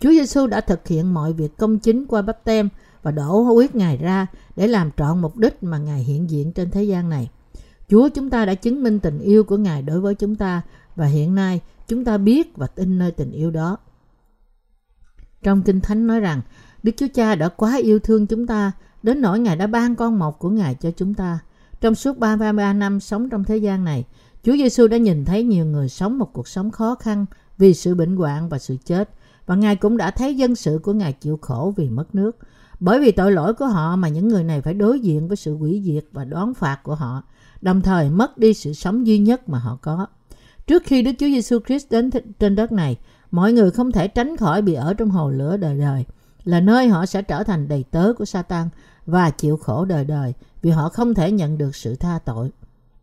Chúa 0.00 0.10
Giêsu 0.10 0.46
đã 0.46 0.60
thực 0.60 0.88
hiện 0.88 1.14
mọi 1.14 1.32
việc 1.32 1.56
công 1.56 1.78
chính 1.78 2.06
qua 2.06 2.22
bắp 2.22 2.44
tem 2.44 2.68
và 3.02 3.10
đổ 3.10 3.40
huyết 3.40 3.74
Ngài 3.74 3.96
ra 3.96 4.26
để 4.56 4.66
làm 4.66 4.90
trọn 4.96 5.18
mục 5.18 5.36
đích 5.36 5.62
mà 5.62 5.78
Ngài 5.78 6.04
hiện 6.04 6.30
diện 6.30 6.52
trên 6.52 6.70
thế 6.70 6.84
gian 6.84 7.08
này. 7.08 7.30
Chúa 7.88 8.08
chúng 8.08 8.30
ta 8.30 8.44
đã 8.44 8.54
chứng 8.54 8.82
minh 8.82 9.00
tình 9.00 9.18
yêu 9.18 9.44
của 9.44 9.56
Ngài 9.56 9.82
đối 9.82 10.00
với 10.00 10.14
chúng 10.14 10.36
ta 10.36 10.62
và 10.96 11.06
hiện 11.06 11.34
nay 11.34 11.60
chúng 11.88 12.04
ta 12.04 12.18
biết 12.18 12.56
và 12.56 12.66
tin 12.66 12.98
nơi 12.98 13.10
tình 13.10 13.30
yêu 13.30 13.50
đó. 13.50 13.76
Trong 15.42 15.62
Kinh 15.62 15.80
Thánh 15.80 16.06
nói 16.06 16.20
rằng 16.20 16.40
Đức 16.82 16.92
Chúa 16.96 17.06
Cha 17.14 17.34
đã 17.34 17.48
quá 17.48 17.76
yêu 17.76 17.98
thương 17.98 18.26
chúng 18.26 18.46
ta 18.46 18.72
đến 19.02 19.20
nỗi 19.20 19.38
Ngài 19.40 19.56
đã 19.56 19.66
ban 19.66 19.96
con 19.96 20.18
một 20.18 20.38
của 20.38 20.50
Ngài 20.50 20.74
cho 20.74 20.90
chúng 20.90 21.14
ta. 21.14 21.38
Trong 21.80 21.94
suốt 21.94 22.18
33 22.18 22.72
năm 22.72 23.00
sống 23.00 23.28
trong 23.28 23.44
thế 23.44 23.56
gian 23.56 23.84
này, 23.84 24.04
Chúa 24.42 24.56
Giêsu 24.56 24.86
đã 24.86 24.96
nhìn 24.96 25.24
thấy 25.24 25.44
nhiều 25.44 25.66
người 25.66 25.88
sống 25.88 26.18
một 26.18 26.32
cuộc 26.32 26.48
sống 26.48 26.70
khó 26.70 26.94
khăn 26.94 27.26
vì 27.58 27.74
sự 27.74 27.94
bệnh 27.94 28.16
hoạn 28.16 28.48
và 28.48 28.58
sự 28.58 28.76
chết 28.84 29.10
và 29.50 29.56
Ngài 29.56 29.76
cũng 29.76 29.96
đã 29.96 30.10
thấy 30.10 30.36
dân 30.36 30.54
sự 30.54 30.80
của 30.82 30.92
Ngài 30.92 31.12
chịu 31.12 31.38
khổ 31.42 31.74
vì 31.76 31.88
mất 31.88 32.14
nước. 32.14 32.36
Bởi 32.80 33.00
vì 33.00 33.12
tội 33.12 33.32
lỗi 33.32 33.54
của 33.54 33.66
họ 33.66 33.96
mà 33.96 34.08
những 34.08 34.28
người 34.28 34.44
này 34.44 34.60
phải 34.60 34.74
đối 34.74 35.00
diện 35.00 35.28
với 35.28 35.36
sự 35.36 35.56
hủy 35.56 35.82
diệt 35.84 36.04
và 36.12 36.24
đoán 36.24 36.54
phạt 36.54 36.82
của 36.82 36.94
họ, 36.94 37.22
đồng 37.60 37.82
thời 37.82 38.10
mất 38.10 38.38
đi 38.38 38.54
sự 38.54 38.72
sống 38.72 39.06
duy 39.06 39.18
nhất 39.18 39.48
mà 39.48 39.58
họ 39.58 39.78
có. 39.82 40.06
Trước 40.66 40.82
khi 40.86 41.02
Đức 41.02 41.12
Chúa 41.18 41.26
Giêsu 41.26 41.58
Christ 41.66 41.90
đến 41.90 42.10
trên 42.38 42.56
đất 42.56 42.72
này, 42.72 42.96
mọi 43.30 43.52
người 43.52 43.70
không 43.70 43.92
thể 43.92 44.08
tránh 44.08 44.36
khỏi 44.36 44.62
bị 44.62 44.74
ở 44.74 44.94
trong 44.94 45.10
hồ 45.10 45.30
lửa 45.30 45.56
đời 45.56 45.78
đời, 45.78 46.04
là 46.44 46.60
nơi 46.60 46.88
họ 46.88 47.06
sẽ 47.06 47.22
trở 47.22 47.42
thành 47.44 47.68
đầy 47.68 47.84
tớ 47.90 48.12
của 48.18 48.24
Satan 48.24 48.68
và 49.06 49.30
chịu 49.30 49.56
khổ 49.56 49.84
đời 49.84 50.04
đời 50.04 50.34
vì 50.62 50.70
họ 50.70 50.88
không 50.88 51.14
thể 51.14 51.32
nhận 51.32 51.58
được 51.58 51.76
sự 51.76 51.94
tha 51.94 52.18
tội. 52.24 52.50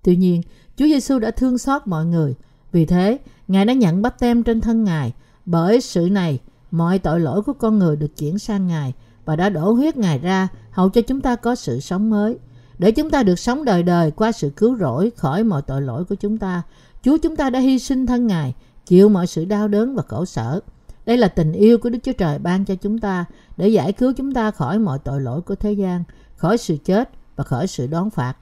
Tuy 0.03 0.15
nhiên, 0.15 0.41
Chúa 0.77 0.85
Giêsu 0.85 1.19
đã 1.19 1.31
thương 1.31 1.57
xót 1.57 1.81
mọi 1.85 2.05
người. 2.05 2.35
Vì 2.71 2.85
thế, 2.85 3.17
Ngài 3.47 3.65
đã 3.65 3.73
nhận 3.73 4.01
bắp 4.01 4.19
tem 4.19 4.43
trên 4.43 4.61
thân 4.61 4.83
Ngài. 4.83 5.13
Bởi 5.47 5.81
sự 5.81 6.09
này, 6.11 6.39
mọi 6.71 6.99
tội 6.99 7.19
lỗi 7.19 7.41
của 7.41 7.53
con 7.53 7.79
người 7.79 7.95
được 7.95 8.17
chuyển 8.17 8.39
sang 8.39 8.67
Ngài 8.67 8.93
và 9.25 9.35
đã 9.35 9.49
đổ 9.49 9.71
huyết 9.71 9.97
Ngài 9.97 10.19
ra 10.19 10.47
hầu 10.71 10.89
cho 10.89 11.01
chúng 11.01 11.21
ta 11.21 11.35
có 11.35 11.55
sự 11.55 11.79
sống 11.79 12.09
mới. 12.09 12.37
Để 12.79 12.91
chúng 12.91 13.09
ta 13.09 13.23
được 13.23 13.39
sống 13.39 13.65
đời 13.65 13.83
đời 13.83 14.11
qua 14.11 14.31
sự 14.31 14.49
cứu 14.49 14.77
rỗi 14.77 15.11
khỏi 15.15 15.43
mọi 15.43 15.61
tội 15.61 15.81
lỗi 15.81 16.05
của 16.05 16.15
chúng 16.15 16.37
ta, 16.37 16.61
Chúa 17.03 17.17
chúng 17.17 17.35
ta 17.35 17.49
đã 17.49 17.59
hy 17.59 17.79
sinh 17.79 18.05
thân 18.05 18.27
Ngài, 18.27 18.55
chịu 18.85 19.09
mọi 19.09 19.27
sự 19.27 19.45
đau 19.45 19.67
đớn 19.67 19.95
và 19.95 20.03
khổ 20.07 20.25
sở. 20.25 20.59
Đây 21.05 21.17
là 21.17 21.27
tình 21.27 21.53
yêu 21.53 21.77
của 21.77 21.89
Đức 21.89 21.99
Chúa 22.03 22.13
Trời 22.13 22.39
ban 22.39 22.65
cho 22.65 22.75
chúng 22.75 22.99
ta 22.99 23.25
để 23.57 23.67
giải 23.67 23.93
cứu 23.93 24.13
chúng 24.13 24.33
ta 24.33 24.51
khỏi 24.51 24.79
mọi 24.79 24.99
tội 24.99 25.21
lỗi 25.21 25.41
của 25.41 25.55
thế 25.55 25.71
gian, 25.71 26.03
khỏi 26.35 26.57
sự 26.57 26.77
chết 26.85 27.09
và 27.35 27.43
khỏi 27.43 27.67
sự 27.67 27.87
đón 27.87 28.09
phạt. 28.09 28.37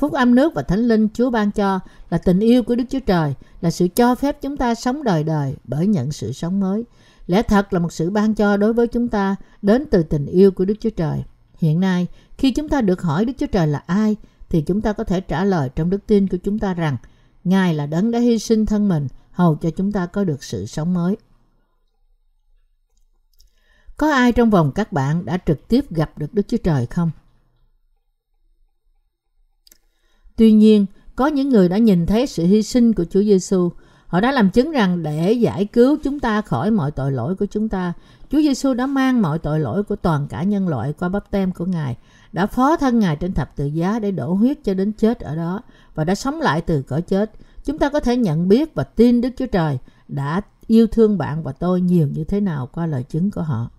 Phúc 0.00 0.12
âm 0.12 0.34
nước 0.34 0.54
và 0.54 0.62
thánh 0.62 0.88
linh 0.88 1.08
Chúa 1.14 1.30
ban 1.30 1.50
cho 1.50 1.80
là 2.10 2.18
tình 2.18 2.40
yêu 2.40 2.62
của 2.62 2.74
Đức 2.74 2.84
Chúa 2.90 3.00
Trời, 3.00 3.34
là 3.60 3.70
sự 3.70 3.88
cho 3.88 4.14
phép 4.14 4.42
chúng 4.42 4.56
ta 4.56 4.74
sống 4.74 5.04
đời 5.04 5.24
đời 5.24 5.56
bởi 5.64 5.86
nhận 5.86 6.12
sự 6.12 6.32
sống 6.32 6.60
mới. 6.60 6.84
Lẽ 7.26 7.42
thật 7.42 7.72
là 7.72 7.78
một 7.78 7.92
sự 7.92 8.10
ban 8.10 8.34
cho 8.34 8.56
đối 8.56 8.72
với 8.72 8.86
chúng 8.86 9.08
ta 9.08 9.36
đến 9.62 9.84
từ 9.90 10.02
tình 10.02 10.26
yêu 10.26 10.50
của 10.50 10.64
Đức 10.64 10.74
Chúa 10.80 10.90
Trời. 10.90 11.24
Hiện 11.58 11.80
nay, 11.80 12.06
khi 12.38 12.50
chúng 12.50 12.68
ta 12.68 12.80
được 12.80 13.02
hỏi 13.02 13.24
Đức 13.24 13.32
Chúa 13.38 13.46
Trời 13.46 13.66
là 13.66 13.82
ai, 13.86 14.16
thì 14.48 14.62
chúng 14.62 14.80
ta 14.80 14.92
có 14.92 15.04
thể 15.04 15.20
trả 15.20 15.44
lời 15.44 15.70
trong 15.76 15.90
đức 15.90 16.06
tin 16.06 16.28
của 16.28 16.36
chúng 16.36 16.58
ta 16.58 16.74
rằng 16.74 16.96
Ngài 17.44 17.74
là 17.74 17.86
đấng 17.86 18.10
đã 18.10 18.18
hy 18.18 18.38
sinh 18.38 18.66
thân 18.66 18.88
mình 18.88 19.08
hầu 19.30 19.56
cho 19.56 19.70
chúng 19.70 19.92
ta 19.92 20.06
có 20.06 20.24
được 20.24 20.44
sự 20.44 20.66
sống 20.66 20.94
mới. 20.94 21.16
Có 23.96 24.12
ai 24.12 24.32
trong 24.32 24.50
vòng 24.50 24.72
các 24.74 24.92
bạn 24.92 25.24
đã 25.24 25.38
trực 25.46 25.68
tiếp 25.68 25.90
gặp 25.90 26.18
được 26.18 26.34
Đức 26.34 26.48
Chúa 26.48 26.56
Trời 26.56 26.86
không? 26.86 27.10
Tuy 30.40 30.52
nhiên, 30.52 30.86
có 31.16 31.26
những 31.26 31.48
người 31.48 31.68
đã 31.68 31.78
nhìn 31.78 32.06
thấy 32.06 32.26
sự 32.26 32.44
hy 32.46 32.62
sinh 32.62 32.92
của 32.92 33.04
Chúa 33.10 33.22
Giêsu. 33.22 33.70
Họ 34.06 34.20
đã 34.20 34.32
làm 34.32 34.50
chứng 34.50 34.70
rằng 34.70 35.02
để 35.02 35.32
giải 35.32 35.64
cứu 35.64 35.96
chúng 36.04 36.20
ta 36.20 36.40
khỏi 36.40 36.70
mọi 36.70 36.90
tội 36.90 37.12
lỗi 37.12 37.34
của 37.34 37.46
chúng 37.46 37.68
ta, 37.68 37.92
Chúa 38.30 38.38
Giêsu 38.38 38.74
đã 38.74 38.86
mang 38.86 39.22
mọi 39.22 39.38
tội 39.38 39.60
lỗi 39.60 39.82
của 39.82 39.96
toàn 39.96 40.26
cả 40.28 40.42
nhân 40.42 40.68
loại 40.68 40.92
qua 40.92 41.08
bắp 41.08 41.30
tem 41.30 41.52
của 41.52 41.64
Ngài, 41.64 41.96
đã 42.32 42.46
phó 42.46 42.76
thân 42.76 42.98
Ngài 42.98 43.16
trên 43.16 43.32
thập 43.32 43.56
tự 43.56 43.66
giá 43.66 43.98
để 43.98 44.10
đổ 44.10 44.32
huyết 44.32 44.64
cho 44.64 44.74
đến 44.74 44.92
chết 44.92 45.20
ở 45.20 45.36
đó 45.36 45.62
và 45.94 46.04
đã 46.04 46.14
sống 46.14 46.40
lại 46.40 46.60
từ 46.60 46.82
cõi 46.82 47.02
chết. 47.02 47.32
Chúng 47.64 47.78
ta 47.78 47.88
có 47.88 48.00
thể 48.00 48.16
nhận 48.16 48.48
biết 48.48 48.74
và 48.74 48.84
tin 48.84 49.20
Đức 49.20 49.30
Chúa 49.38 49.46
Trời 49.46 49.78
đã 50.08 50.40
yêu 50.66 50.86
thương 50.86 51.18
bạn 51.18 51.42
và 51.42 51.52
tôi 51.52 51.80
nhiều 51.80 52.08
như 52.08 52.24
thế 52.24 52.40
nào 52.40 52.68
qua 52.72 52.86
lời 52.86 53.02
chứng 53.02 53.30
của 53.30 53.42
họ. 53.42 53.70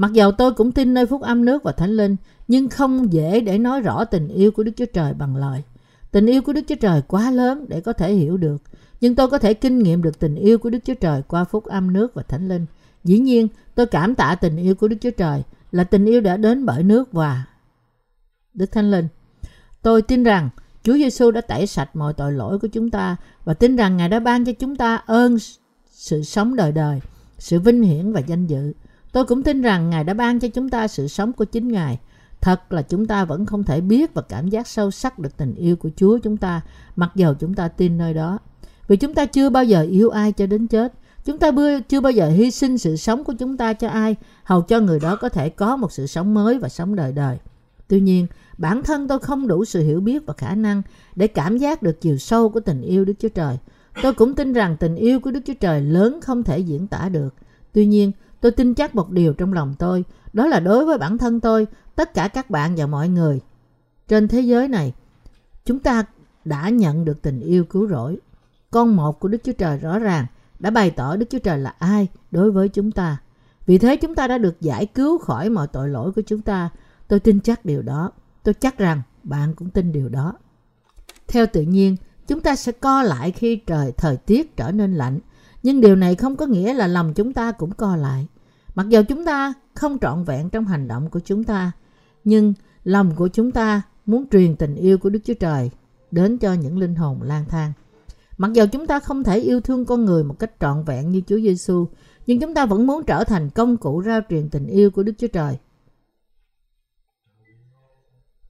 Mặc 0.00 0.12
dầu 0.12 0.32
tôi 0.32 0.52
cũng 0.52 0.72
tin 0.72 0.94
nơi 0.94 1.06
phúc 1.06 1.22
âm 1.22 1.44
nước 1.44 1.62
và 1.62 1.72
thánh 1.72 1.90
linh, 1.90 2.16
nhưng 2.48 2.68
không 2.68 3.12
dễ 3.12 3.40
để 3.40 3.58
nói 3.58 3.80
rõ 3.80 4.04
tình 4.04 4.28
yêu 4.28 4.50
của 4.50 4.62
Đức 4.62 4.72
Chúa 4.76 4.86
Trời 4.86 5.14
bằng 5.14 5.36
lời. 5.36 5.62
Tình 6.10 6.26
yêu 6.26 6.42
của 6.42 6.52
Đức 6.52 6.60
Chúa 6.68 6.74
Trời 6.74 7.02
quá 7.08 7.30
lớn 7.30 7.64
để 7.68 7.80
có 7.80 7.92
thể 7.92 8.12
hiểu 8.14 8.36
được, 8.36 8.62
nhưng 9.00 9.14
tôi 9.14 9.28
có 9.28 9.38
thể 9.38 9.54
kinh 9.54 9.78
nghiệm 9.78 10.02
được 10.02 10.18
tình 10.18 10.34
yêu 10.34 10.58
của 10.58 10.70
Đức 10.70 10.78
Chúa 10.84 10.94
Trời 10.94 11.22
qua 11.28 11.44
phúc 11.44 11.64
âm 11.64 11.92
nước 11.92 12.14
và 12.14 12.22
thánh 12.22 12.48
linh. 12.48 12.66
Dĩ 13.04 13.18
nhiên, 13.18 13.48
tôi 13.74 13.86
cảm 13.86 14.14
tạ 14.14 14.34
tình 14.34 14.56
yêu 14.56 14.74
của 14.74 14.88
Đức 14.88 14.96
Chúa 15.00 15.10
Trời 15.10 15.42
là 15.72 15.84
tình 15.84 16.04
yêu 16.04 16.20
đã 16.20 16.36
đến 16.36 16.66
bởi 16.66 16.82
nước 16.82 17.12
và 17.12 17.44
Đức 18.54 18.72
Thánh 18.72 18.90
Linh. 18.90 19.08
Tôi 19.82 20.02
tin 20.02 20.22
rằng 20.22 20.48
Chúa 20.82 20.94
Giêsu 20.94 21.30
đã 21.30 21.40
tẩy 21.40 21.66
sạch 21.66 21.96
mọi 21.96 22.12
tội 22.12 22.32
lỗi 22.32 22.58
của 22.58 22.68
chúng 22.68 22.90
ta 22.90 23.16
và 23.44 23.54
tin 23.54 23.76
rằng 23.76 23.96
Ngài 23.96 24.08
đã 24.08 24.20
ban 24.20 24.44
cho 24.44 24.52
chúng 24.52 24.76
ta 24.76 24.96
ơn 24.96 25.36
sự 25.90 26.22
sống 26.22 26.56
đời 26.56 26.72
đời, 26.72 27.00
sự 27.38 27.60
vinh 27.60 27.82
hiển 27.82 28.12
và 28.12 28.20
danh 28.20 28.46
dự. 28.46 28.72
Tôi 29.12 29.24
cũng 29.24 29.42
tin 29.42 29.62
rằng 29.62 29.90
Ngài 29.90 30.04
đã 30.04 30.14
ban 30.14 30.40
cho 30.40 30.48
chúng 30.48 30.68
ta 30.68 30.88
sự 30.88 31.08
sống 31.08 31.32
của 31.32 31.44
chính 31.44 31.68
Ngài. 31.68 31.98
Thật 32.40 32.72
là 32.72 32.82
chúng 32.82 33.06
ta 33.06 33.24
vẫn 33.24 33.46
không 33.46 33.64
thể 33.64 33.80
biết 33.80 34.14
và 34.14 34.22
cảm 34.22 34.48
giác 34.48 34.68
sâu 34.68 34.90
sắc 34.90 35.18
được 35.18 35.36
tình 35.36 35.54
yêu 35.54 35.76
của 35.76 35.90
Chúa 35.96 36.18
chúng 36.18 36.36
ta, 36.36 36.60
mặc 36.96 37.10
dầu 37.14 37.34
chúng 37.34 37.54
ta 37.54 37.68
tin 37.68 37.98
nơi 37.98 38.14
đó. 38.14 38.38
Vì 38.88 38.96
chúng 38.96 39.14
ta 39.14 39.26
chưa 39.26 39.50
bao 39.50 39.64
giờ 39.64 39.82
yêu 39.82 40.10
ai 40.10 40.32
cho 40.32 40.46
đến 40.46 40.66
chết. 40.66 40.92
Chúng 41.24 41.38
ta 41.38 41.50
chưa 41.88 42.00
bao 42.00 42.12
giờ 42.12 42.28
hy 42.28 42.50
sinh 42.50 42.78
sự 42.78 42.96
sống 42.96 43.24
của 43.24 43.32
chúng 43.38 43.56
ta 43.56 43.72
cho 43.72 43.88
ai, 43.88 44.16
hầu 44.44 44.62
cho 44.62 44.80
người 44.80 45.00
đó 45.00 45.16
có 45.16 45.28
thể 45.28 45.48
có 45.48 45.76
một 45.76 45.92
sự 45.92 46.06
sống 46.06 46.34
mới 46.34 46.58
và 46.58 46.68
sống 46.68 46.96
đời 46.96 47.12
đời. 47.12 47.38
Tuy 47.88 48.00
nhiên, 48.00 48.26
bản 48.58 48.82
thân 48.82 49.08
tôi 49.08 49.18
không 49.18 49.48
đủ 49.48 49.64
sự 49.64 49.82
hiểu 49.82 50.00
biết 50.00 50.26
và 50.26 50.34
khả 50.34 50.54
năng 50.54 50.82
để 51.16 51.26
cảm 51.26 51.58
giác 51.58 51.82
được 51.82 52.00
chiều 52.00 52.18
sâu 52.18 52.48
của 52.48 52.60
tình 52.60 52.82
yêu 52.82 53.04
Đức 53.04 53.14
Chúa 53.18 53.28
Trời. 53.28 53.58
Tôi 54.02 54.14
cũng 54.14 54.34
tin 54.34 54.52
rằng 54.52 54.76
tình 54.80 54.96
yêu 54.96 55.20
của 55.20 55.30
Đức 55.30 55.40
Chúa 55.46 55.54
Trời 55.60 55.80
lớn 55.80 56.20
không 56.20 56.42
thể 56.42 56.58
diễn 56.58 56.86
tả 56.86 57.08
được. 57.08 57.34
Tuy 57.72 57.86
nhiên, 57.86 58.12
tôi 58.40 58.52
tin 58.52 58.74
chắc 58.74 58.94
một 58.94 59.10
điều 59.10 59.32
trong 59.32 59.52
lòng 59.52 59.74
tôi, 59.78 60.04
đó 60.32 60.46
là 60.46 60.60
đối 60.60 60.84
với 60.84 60.98
bản 60.98 61.18
thân 61.18 61.40
tôi, 61.40 61.66
tất 61.96 62.14
cả 62.14 62.28
các 62.28 62.50
bạn 62.50 62.74
và 62.76 62.86
mọi 62.86 63.08
người 63.08 63.40
trên 64.08 64.28
thế 64.28 64.40
giới 64.40 64.68
này, 64.68 64.92
chúng 65.64 65.78
ta 65.78 66.04
đã 66.44 66.68
nhận 66.68 67.04
được 67.04 67.22
tình 67.22 67.40
yêu 67.40 67.64
cứu 67.64 67.88
rỗi. 67.88 68.18
Con 68.70 68.96
một 68.96 69.20
của 69.20 69.28
Đức 69.28 69.38
Chúa 69.44 69.52
Trời 69.52 69.78
rõ 69.78 69.98
ràng 69.98 70.26
đã 70.58 70.70
bày 70.70 70.90
tỏ 70.90 71.16
Đức 71.16 71.26
Chúa 71.30 71.38
Trời 71.38 71.58
là 71.58 71.74
ai 71.78 72.08
đối 72.30 72.50
với 72.50 72.68
chúng 72.68 72.90
ta. 72.90 73.16
Vì 73.66 73.78
thế 73.78 73.96
chúng 73.96 74.14
ta 74.14 74.28
đã 74.28 74.38
được 74.38 74.60
giải 74.60 74.86
cứu 74.86 75.18
khỏi 75.18 75.50
mọi 75.50 75.66
tội 75.66 75.88
lỗi 75.88 76.12
của 76.12 76.22
chúng 76.26 76.40
ta. 76.40 76.70
Tôi 77.08 77.20
tin 77.20 77.40
chắc 77.40 77.64
điều 77.64 77.82
đó. 77.82 78.12
Tôi 78.42 78.54
chắc 78.54 78.78
rằng 78.78 79.02
bạn 79.22 79.54
cũng 79.54 79.70
tin 79.70 79.92
điều 79.92 80.08
đó. 80.08 80.34
Theo 81.28 81.46
tự 81.52 81.62
nhiên, 81.62 81.96
chúng 82.26 82.40
ta 82.40 82.56
sẽ 82.56 82.72
co 82.72 83.02
lại 83.02 83.30
khi 83.30 83.56
trời 83.56 83.92
thời 83.96 84.16
tiết 84.16 84.56
trở 84.56 84.72
nên 84.72 84.94
lạnh. 84.94 85.20
Nhưng 85.62 85.80
điều 85.80 85.96
này 85.96 86.14
không 86.14 86.36
có 86.36 86.46
nghĩa 86.46 86.74
là 86.74 86.86
lòng 86.86 87.14
chúng 87.14 87.32
ta 87.32 87.52
cũng 87.52 87.70
co 87.70 87.96
lại. 87.96 88.26
Mặc 88.74 88.88
dù 88.88 89.02
chúng 89.08 89.24
ta 89.24 89.54
không 89.74 89.98
trọn 89.98 90.24
vẹn 90.24 90.50
trong 90.50 90.64
hành 90.64 90.88
động 90.88 91.10
của 91.10 91.20
chúng 91.20 91.44
ta, 91.44 91.72
nhưng 92.24 92.54
lòng 92.84 93.14
của 93.16 93.28
chúng 93.28 93.50
ta 93.50 93.82
muốn 94.06 94.28
truyền 94.30 94.56
tình 94.56 94.74
yêu 94.74 94.98
của 94.98 95.10
Đức 95.10 95.20
Chúa 95.24 95.34
Trời 95.34 95.70
đến 96.10 96.38
cho 96.38 96.52
những 96.52 96.78
linh 96.78 96.94
hồn 96.94 97.22
lang 97.22 97.44
thang. 97.48 97.72
Mặc 98.38 98.52
dù 98.52 98.64
chúng 98.72 98.86
ta 98.86 99.00
không 99.00 99.24
thể 99.24 99.38
yêu 99.38 99.60
thương 99.60 99.84
con 99.84 100.04
người 100.04 100.24
một 100.24 100.38
cách 100.38 100.52
trọn 100.60 100.84
vẹn 100.84 101.10
như 101.10 101.22
Chúa 101.26 101.36
Giêsu, 101.36 101.86
nhưng 102.26 102.40
chúng 102.40 102.54
ta 102.54 102.66
vẫn 102.66 102.86
muốn 102.86 103.04
trở 103.04 103.24
thành 103.24 103.50
công 103.50 103.76
cụ 103.76 104.02
rao 104.02 104.20
truyền 104.28 104.48
tình 104.48 104.66
yêu 104.66 104.90
của 104.90 105.02
Đức 105.02 105.12
Chúa 105.18 105.26
Trời. 105.26 105.58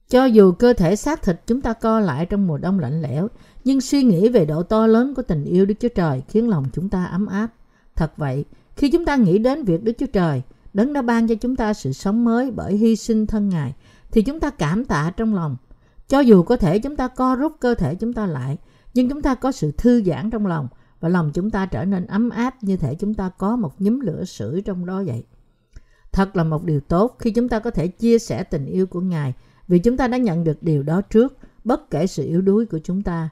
Cho 0.09 0.25
dù 0.25 0.51
cơ 0.51 0.73
thể 0.73 0.95
xác 0.95 1.21
thịt 1.21 1.41
chúng 1.47 1.61
ta 1.61 1.73
co 1.73 1.99
lại 1.99 2.25
trong 2.25 2.47
mùa 2.47 2.57
đông 2.57 2.79
lạnh 2.79 3.01
lẽo, 3.01 3.27
nhưng 3.63 3.81
suy 3.81 4.03
nghĩ 4.03 4.29
về 4.29 4.45
độ 4.45 4.63
to 4.63 4.87
lớn 4.87 5.13
của 5.15 5.21
tình 5.21 5.43
yêu 5.43 5.65
Đức 5.65 5.75
Chúa 5.79 5.89
Trời 5.95 6.21
khiến 6.27 6.49
lòng 6.49 6.65
chúng 6.73 6.89
ta 6.89 7.05
ấm 7.05 7.25
áp. 7.25 7.47
Thật 7.95 8.17
vậy, 8.17 8.45
khi 8.75 8.91
chúng 8.91 9.05
ta 9.05 9.15
nghĩ 9.15 9.37
đến 9.37 9.63
việc 9.63 9.83
Đức 9.83 9.93
Chúa 9.99 10.05
Trời, 10.05 10.41
Đấng 10.73 10.93
đã 10.93 11.01
ban 11.01 11.27
cho 11.27 11.35
chúng 11.35 11.55
ta 11.55 11.73
sự 11.73 11.93
sống 11.93 12.23
mới 12.23 12.51
bởi 12.51 12.77
hy 12.77 12.95
sinh 12.95 13.27
thân 13.27 13.49
Ngài, 13.49 13.73
thì 14.11 14.21
chúng 14.21 14.39
ta 14.39 14.49
cảm 14.49 14.85
tạ 14.85 15.11
trong 15.17 15.35
lòng. 15.35 15.57
Cho 16.07 16.19
dù 16.19 16.43
có 16.43 16.57
thể 16.57 16.79
chúng 16.79 16.95
ta 16.95 17.07
co 17.07 17.35
rút 17.35 17.53
cơ 17.59 17.75
thể 17.75 17.95
chúng 17.95 18.13
ta 18.13 18.25
lại, 18.25 18.57
nhưng 18.93 19.09
chúng 19.09 19.21
ta 19.21 19.35
có 19.35 19.51
sự 19.51 19.71
thư 19.71 20.03
giãn 20.03 20.29
trong 20.29 20.45
lòng 20.45 20.67
và 20.99 21.09
lòng 21.09 21.31
chúng 21.33 21.49
ta 21.49 21.65
trở 21.65 21.85
nên 21.85 22.05
ấm 22.05 22.29
áp 22.29 22.63
như 22.63 22.77
thể 22.77 22.95
chúng 22.95 23.13
ta 23.13 23.29
có 23.29 23.55
một 23.55 23.81
nhúm 23.81 23.99
lửa 23.99 24.23
sưởi 24.25 24.61
trong 24.61 24.85
đó 24.85 25.03
vậy. 25.05 25.23
Thật 26.11 26.35
là 26.35 26.43
một 26.43 26.63
điều 26.63 26.79
tốt 26.79 27.15
khi 27.19 27.31
chúng 27.31 27.49
ta 27.49 27.59
có 27.59 27.71
thể 27.71 27.87
chia 27.87 28.19
sẻ 28.19 28.43
tình 28.43 28.65
yêu 28.65 28.85
của 28.85 29.01
Ngài 29.01 29.33
vì 29.67 29.79
chúng 29.79 29.97
ta 29.97 30.07
đã 30.07 30.17
nhận 30.17 30.43
được 30.43 30.63
điều 30.63 30.83
đó 30.83 31.01
trước, 31.01 31.37
bất 31.63 31.89
kể 31.89 32.07
sự 32.07 32.25
yếu 32.25 32.41
đuối 32.41 32.65
của 32.65 32.79
chúng 32.83 33.01
ta. 33.01 33.29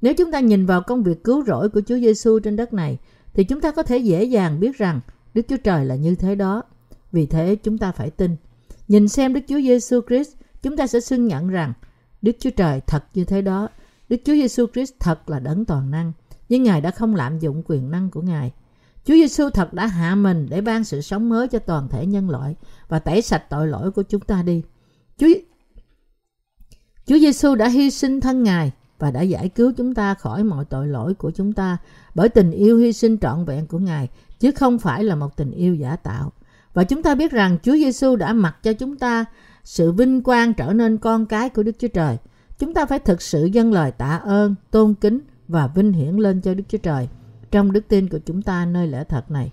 Nếu 0.00 0.14
chúng 0.14 0.32
ta 0.32 0.40
nhìn 0.40 0.66
vào 0.66 0.82
công 0.82 1.02
việc 1.02 1.24
cứu 1.24 1.44
rỗi 1.44 1.68
của 1.68 1.80
Chúa 1.86 1.98
Giêsu 1.98 2.38
trên 2.38 2.56
đất 2.56 2.72
này, 2.72 2.98
thì 3.34 3.44
chúng 3.44 3.60
ta 3.60 3.70
có 3.70 3.82
thể 3.82 3.98
dễ 3.98 4.24
dàng 4.24 4.60
biết 4.60 4.78
rằng 4.78 5.00
Đức 5.34 5.42
Chúa 5.48 5.56
Trời 5.56 5.84
là 5.84 5.94
như 5.94 6.14
thế 6.14 6.34
đó. 6.34 6.62
Vì 7.12 7.26
thế 7.26 7.56
chúng 7.56 7.78
ta 7.78 7.92
phải 7.92 8.10
tin. 8.10 8.36
Nhìn 8.88 9.08
xem 9.08 9.34
Đức 9.34 9.40
Chúa 9.48 9.60
Giêsu 9.60 10.00
Christ, 10.08 10.30
chúng 10.62 10.76
ta 10.76 10.86
sẽ 10.86 11.00
xưng 11.00 11.26
nhận 11.26 11.48
rằng 11.48 11.72
Đức 12.22 12.36
Chúa 12.40 12.50
Trời 12.50 12.80
thật 12.86 13.04
như 13.14 13.24
thế 13.24 13.42
đó. 13.42 13.68
Đức 14.08 14.16
Chúa 14.24 14.32
Giêsu 14.32 14.66
Christ 14.72 14.92
thật 15.00 15.30
là 15.30 15.38
đấng 15.38 15.64
toàn 15.64 15.90
năng, 15.90 16.12
nhưng 16.48 16.62
Ngài 16.62 16.80
đã 16.80 16.90
không 16.90 17.14
lạm 17.14 17.38
dụng 17.38 17.62
quyền 17.66 17.90
năng 17.90 18.10
của 18.10 18.22
Ngài. 18.22 18.52
Chúa 19.04 19.14
Giêsu 19.14 19.50
thật 19.50 19.72
đã 19.72 19.86
hạ 19.86 20.14
mình 20.14 20.46
để 20.50 20.60
ban 20.60 20.84
sự 20.84 21.00
sống 21.00 21.28
mới 21.28 21.48
cho 21.48 21.58
toàn 21.58 21.88
thể 21.88 22.06
nhân 22.06 22.30
loại 22.30 22.54
và 22.88 22.98
tẩy 22.98 23.22
sạch 23.22 23.44
tội 23.50 23.68
lỗi 23.68 23.90
của 23.90 24.02
chúng 24.02 24.20
ta 24.20 24.42
đi. 24.42 24.62
Chúa 25.18 25.26
Chúa 27.06 27.18
Giêsu 27.18 27.54
đã 27.54 27.68
hy 27.68 27.90
sinh 27.90 28.20
thân 28.20 28.42
Ngài 28.42 28.72
và 28.98 29.10
đã 29.10 29.22
giải 29.22 29.48
cứu 29.48 29.72
chúng 29.76 29.94
ta 29.94 30.14
khỏi 30.14 30.44
mọi 30.44 30.64
tội 30.64 30.86
lỗi 30.86 31.14
của 31.14 31.30
chúng 31.30 31.52
ta 31.52 31.76
bởi 32.14 32.28
tình 32.28 32.50
yêu 32.50 32.78
hy 32.78 32.92
sinh 32.92 33.18
trọn 33.18 33.44
vẹn 33.44 33.66
của 33.66 33.78
Ngài 33.78 34.08
chứ 34.40 34.50
không 34.50 34.78
phải 34.78 35.04
là 35.04 35.14
một 35.14 35.36
tình 35.36 35.50
yêu 35.50 35.74
giả 35.74 35.96
tạo. 35.96 36.32
Và 36.74 36.84
chúng 36.84 37.02
ta 37.02 37.14
biết 37.14 37.32
rằng 37.32 37.58
Chúa 37.62 37.72
Giêsu 37.72 38.16
đã 38.16 38.32
mặc 38.32 38.56
cho 38.62 38.72
chúng 38.72 38.96
ta 38.96 39.24
sự 39.64 39.92
vinh 39.92 40.22
quang 40.22 40.54
trở 40.54 40.72
nên 40.72 40.98
con 40.98 41.26
cái 41.26 41.48
của 41.48 41.62
Đức 41.62 41.78
Chúa 41.78 41.88
Trời. 41.88 42.16
Chúng 42.58 42.74
ta 42.74 42.86
phải 42.86 42.98
thực 42.98 43.22
sự 43.22 43.44
dâng 43.44 43.72
lời 43.72 43.92
tạ 43.92 44.16
ơn, 44.24 44.54
tôn 44.70 44.94
kính 44.94 45.20
và 45.48 45.66
vinh 45.66 45.92
hiển 45.92 46.16
lên 46.16 46.40
cho 46.40 46.54
Đức 46.54 46.64
Chúa 46.68 46.78
Trời 46.78 47.08
trong 47.50 47.72
đức 47.72 47.88
tin 47.88 48.08
của 48.08 48.18
chúng 48.26 48.42
ta 48.42 48.64
nơi 48.64 48.86
lẽ 48.86 49.04
thật 49.04 49.30
này. 49.30 49.52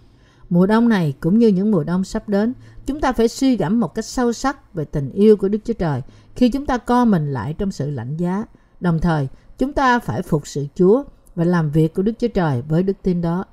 Mùa 0.50 0.66
đông 0.66 0.90
này 0.90 1.14
cũng 1.20 1.40
như 1.40 1.48
những 1.48 1.72
mùa 1.72 1.84
đông 1.84 2.04
sắp 2.04 2.30
đến, 2.30 2.54
chúng 2.86 3.02
ta 3.02 3.12
phải 3.12 3.28
suy 3.28 3.58
gẫm 3.58 3.80
một 3.80 3.96
cách 3.96 4.06
sâu 4.06 4.34
sắc 4.34 4.74
về 4.74 4.86
tình 4.86 5.12
yêu 5.12 5.38
của 5.38 5.48
Đức 5.48 5.60
Chúa 5.66 5.74
Trời 5.74 6.02
khi 6.36 6.50
chúng 6.50 6.66
ta 6.66 6.78
co 6.78 7.06
mình 7.06 7.34
lại 7.34 7.54
trong 7.54 7.72
sự 7.72 7.92
lạnh 7.92 8.18
giá. 8.18 8.44
Đồng 8.80 9.00
thời, 9.00 9.28
chúng 9.58 9.74
ta 9.74 10.00
phải 10.00 10.22
phục 10.22 10.48
sự 10.48 10.66
Chúa 10.76 11.04
và 11.36 11.44
làm 11.44 11.72
việc 11.72 11.94
của 11.94 12.02
Đức 12.02 12.14
Chúa 12.20 12.28
Trời 12.28 12.62
với 12.68 12.84
đức 12.84 12.98
tin 13.02 13.22
đó. 13.22 13.46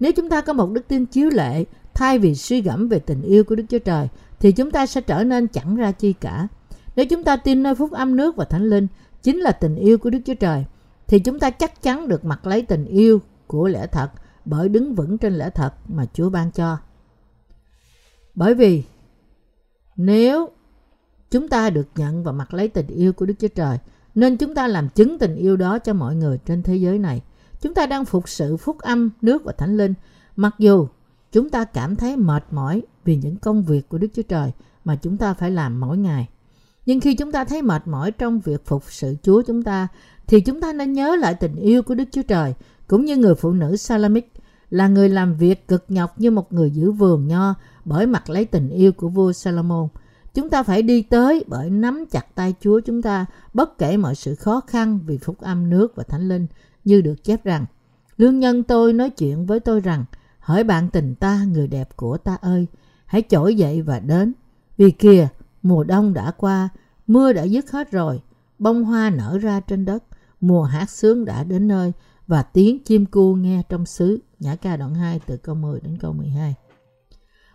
Nếu 0.00 0.12
chúng 0.12 0.28
ta 0.28 0.40
có 0.40 0.52
một 0.52 0.70
đức 0.70 0.88
tin 0.88 1.06
chiếu 1.06 1.30
lệ 1.30 1.64
thay 1.94 2.18
vì 2.18 2.34
suy 2.34 2.60
gẫm 2.62 2.88
về 2.88 2.98
tình 2.98 3.22
yêu 3.22 3.44
của 3.44 3.54
Đức 3.54 3.64
Chúa 3.68 3.78
Trời 3.78 4.08
thì 4.40 4.52
chúng 4.52 4.70
ta 4.70 4.86
sẽ 4.86 5.00
trở 5.00 5.24
nên 5.24 5.48
chẳng 5.48 5.76
ra 5.76 5.92
chi 5.92 6.12
cả. 6.12 6.48
Nếu 6.96 7.06
chúng 7.06 7.24
ta 7.24 7.36
tin 7.36 7.62
nơi 7.62 7.74
phúc 7.74 7.92
âm 7.92 8.16
nước 8.16 8.36
và 8.36 8.44
thánh 8.44 8.64
linh 8.64 8.86
chính 9.22 9.38
là 9.38 9.52
tình 9.52 9.76
yêu 9.76 9.98
của 9.98 10.10
Đức 10.10 10.18
Chúa 10.24 10.34
Trời 10.34 10.64
thì 11.06 11.18
chúng 11.18 11.38
ta 11.38 11.50
chắc 11.50 11.82
chắn 11.82 12.08
được 12.08 12.24
mặc 12.24 12.46
lấy 12.46 12.62
tình 12.62 12.84
yêu 12.84 13.20
của 13.46 13.68
lẽ 13.68 13.86
thật 13.86 14.10
bởi 14.44 14.68
đứng 14.68 14.94
vững 14.94 15.18
trên 15.18 15.34
lẽ 15.34 15.50
thật 15.50 15.74
mà 15.88 16.06
Chúa 16.12 16.30
ban 16.30 16.50
cho. 16.50 16.78
Bởi 18.34 18.54
vì 18.54 18.84
nếu 19.96 20.48
chúng 21.30 21.48
ta 21.48 21.70
được 21.70 21.88
nhận 21.96 22.24
và 22.24 22.32
mặc 22.32 22.54
lấy 22.54 22.68
tình 22.68 22.86
yêu 22.86 23.12
của 23.12 23.26
Đức 23.26 23.34
Chúa 23.38 23.48
Trời 23.48 23.78
nên 24.14 24.36
chúng 24.36 24.54
ta 24.54 24.66
làm 24.66 24.88
chứng 24.88 25.18
tình 25.18 25.36
yêu 25.36 25.56
đó 25.56 25.78
cho 25.78 25.94
mọi 25.94 26.16
người 26.16 26.38
trên 26.46 26.62
thế 26.62 26.76
giới 26.76 26.98
này. 26.98 27.22
Chúng 27.60 27.74
ta 27.74 27.86
đang 27.86 28.04
phục 28.04 28.28
sự 28.28 28.56
phúc 28.56 28.78
âm, 28.78 29.10
nước 29.22 29.44
và 29.44 29.52
thánh 29.52 29.76
linh 29.76 29.94
mặc 30.36 30.54
dù 30.58 30.88
chúng 31.32 31.50
ta 31.50 31.64
cảm 31.64 31.96
thấy 31.96 32.16
mệt 32.16 32.44
mỏi 32.50 32.82
vì 33.04 33.16
những 33.16 33.36
công 33.36 33.62
việc 33.62 33.88
của 33.88 33.98
Đức 33.98 34.08
Chúa 34.14 34.22
Trời 34.22 34.52
mà 34.84 34.96
chúng 34.96 35.16
ta 35.16 35.34
phải 35.34 35.50
làm 35.50 35.80
mỗi 35.80 35.98
ngày. 35.98 36.28
Nhưng 36.86 37.00
khi 37.00 37.14
chúng 37.14 37.32
ta 37.32 37.44
thấy 37.44 37.62
mệt 37.62 37.86
mỏi 37.86 38.12
trong 38.12 38.40
việc 38.40 38.66
phục 38.66 38.82
sự 38.88 39.16
Chúa 39.22 39.42
chúng 39.42 39.62
ta, 39.62 39.88
thì 40.26 40.40
chúng 40.40 40.60
ta 40.60 40.72
nên 40.72 40.92
nhớ 40.92 41.16
lại 41.16 41.34
tình 41.34 41.56
yêu 41.56 41.82
của 41.82 41.94
Đức 41.94 42.04
Chúa 42.12 42.22
Trời, 42.22 42.54
cũng 42.86 43.04
như 43.04 43.16
người 43.16 43.34
phụ 43.34 43.52
nữ 43.52 43.76
Salamic 43.76 44.32
là 44.70 44.88
người 44.88 45.08
làm 45.08 45.34
việc 45.34 45.68
cực 45.68 45.84
nhọc 45.88 46.20
như 46.20 46.30
một 46.30 46.52
người 46.52 46.70
giữ 46.70 46.90
vườn 46.90 47.26
nho 47.28 47.54
bởi 47.84 48.06
mặt 48.06 48.30
lấy 48.30 48.44
tình 48.44 48.70
yêu 48.70 48.92
của 48.92 49.08
vua 49.08 49.32
Salomon. 49.32 49.88
Chúng 50.38 50.50
ta 50.50 50.62
phải 50.62 50.82
đi 50.82 51.02
tới 51.02 51.44
bởi 51.48 51.70
nắm 51.70 52.04
chặt 52.10 52.34
tay 52.34 52.54
Chúa 52.60 52.80
chúng 52.80 53.02
ta 53.02 53.26
bất 53.54 53.78
kể 53.78 53.96
mọi 53.96 54.14
sự 54.14 54.34
khó 54.34 54.60
khăn 54.66 54.98
vì 55.06 55.18
phúc 55.18 55.40
âm 55.40 55.70
nước 55.70 55.96
và 55.96 56.02
thánh 56.02 56.28
linh 56.28 56.46
như 56.84 57.00
được 57.00 57.24
chép 57.24 57.44
rằng 57.44 57.66
Lương 58.16 58.38
nhân 58.38 58.62
tôi 58.62 58.92
nói 58.92 59.10
chuyện 59.10 59.46
với 59.46 59.60
tôi 59.60 59.80
rằng 59.80 60.04
Hỡi 60.38 60.64
bạn 60.64 60.88
tình 60.90 61.14
ta, 61.14 61.44
người 61.44 61.68
đẹp 61.68 61.96
của 61.96 62.18
ta 62.18 62.34
ơi, 62.34 62.66
hãy 63.06 63.22
trỗi 63.28 63.54
dậy 63.54 63.82
và 63.82 64.00
đến. 64.00 64.32
Vì 64.76 64.90
kìa, 64.90 65.28
mùa 65.62 65.84
đông 65.84 66.14
đã 66.14 66.30
qua, 66.30 66.68
mưa 67.06 67.32
đã 67.32 67.42
dứt 67.42 67.70
hết 67.70 67.90
rồi, 67.90 68.20
bông 68.58 68.84
hoa 68.84 69.10
nở 69.10 69.38
ra 69.38 69.60
trên 69.60 69.84
đất, 69.84 70.04
mùa 70.40 70.62
hát 70.62 70.90
sướng 70.90 71.24
đã 71.24 71.44
đến 71.44 71.68
nơi 71.68 71.92
và 72.26 72.42
tiếng 72.42 72.84
chim 72.84 73.06
cu 73.06 73.34
nghe 73.34 73.62
trong 73.68 73.86
xứ. 73.86 74.18
Nhã 74.40 74.56
ca 74.56 74.76
đoạn 74.76 74.94
2 74.94 75.20
từ 75.26 75.36
câu 75.36 75.54
10 75.54 75.80
đến 75.80 75.98
câu 76.00 76.12
12. 76.12 76.54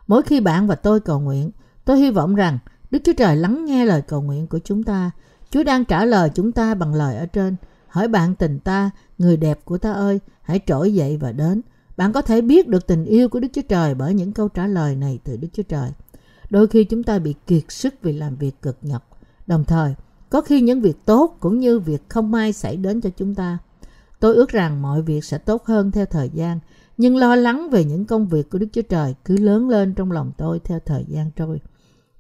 Mỗi 0.07 0.21
khi 0.21 0.39
bạn 0.39 0.67
và 0.67 0.75
tôi 0.75 0.99
cầu 0.99 1.19
nguyện, 1.19 1.51
tôi 1.85 1.99
hy 1.99 2.11
vọng 2.11 2.35
rằng 2.35 2.59
Đức 2.93 3.00
Chúa 3.03 3.13
Trời 3.13 3.35
lắng 3.35 3.65
nghe 3.65 3.85
lời 3.85 4.01
cầu 4.01 4.21
nguyện 4.21 4.47
của 4.47 4.59
chúng 4.63 4.83
ta. 4.83 5.12
Chúa 5.50 5.63
đang 5.63 5.85
trả 5.85 6.05
lời 6.05 6.29
chúng 6.35 6.51
ta 6.51 6.75
bằng 6.75 6.93
lời 6.93 7.15
ở 7.15 7.25
trên. 7.25 7.55
Hỏi 7.88 8.07
bạn 8.07 8.35
tình 8.35 8.59
ta, 8.59 8.89
người 9.17 9.38
đẹp 9.38 9.59
của 9.65 9.77
ta 9.77 9.93
ơi, 9.93 10.19
hãy 10.41 10.59
trỗi 10.65 10.93
dậy 10.93 11.17
và 11.17 11.31
đến. 11.31 11.62
Bạn 11.97 12.13
có 12.13 12.21
thể 12.21 12.41
biết 12.41 12.67
được 12.67 12.88
tình 12.88 13.05
yêu 13.05 13.29
của 13.29 13.39
Đức 13.39 13.47
Chúa 13.53 13.62
Trời 13.62 13.95
bởi 13.95 14.13
những 14.13 14.31
câu 14.31 14.47
trả 14.47 14.67
lời 14.67 14.95
này 14.95 15.19
từ 15.23 15.38
Đức 15.38 15.47
Chúa 15.53 15.63
Trời. 15.63 15.91
Đôi 16.50 16.67
khi 16.67 16.83
chúng 16.83 17.03
ta 17.03 17.19
bị 17.19 17.35
kiệt 17.47 17.63
sức 17.69 17.93
vì 18.01 18.13
làm 18.13 18.35
việc 18.35 18.62
cực 18.62 18.77
nhọc. 18.81 19.21
Đồng 19.47 19.65
thời, 19.65 19.95
có 20.29 20.41
khi 20.41 20.62
những 20.62 20.81
việc 20.81 21.05
tốt 21.05 21.38
cũng 21.39 21.59
như 21.59 21.79
việc 21.79 22.09
không 22.09 22.31
may 22.31 22.53
xảy 22.53 22.77
đến 22.77 23.01
cho 23.01 23.09
chúng 23.17 23.35
ta. 23.35 23.57
Tôi 24.19 24.35
ước 24.35 24.50
rằng 24.50 24.81
mọi 24.81 25.01
việc 25.01 25.23
sẽ 25.23 25.38
tốt 25.38 25.65
hơn 25.65 25.91
theo 25.91 26.05
thời 26.05 26.29
gian, 26.29 26.59
nhưng 26.97 27.17
lo 27.17 27.35
lắng 27.35 27.69
về 27.69 27.83
những 27.83 28.05
công 28.05 28.27
việc 28.27 28.50
của 28.50 28.57
Đức 28.57 28.67
Chúa 28.73 28.81
Trời 28.81 29.15
cứ 29.25 29.38
lớn 29.38 29.69
lên 29.69 29.93
trong 29.93 30.12
lòng 30.12 30.31
tôi 30.38 30.59
theo 30.59 30.79
thời 30.85 31.05
gian 31.07 31.31
trôi. 31.35 31.59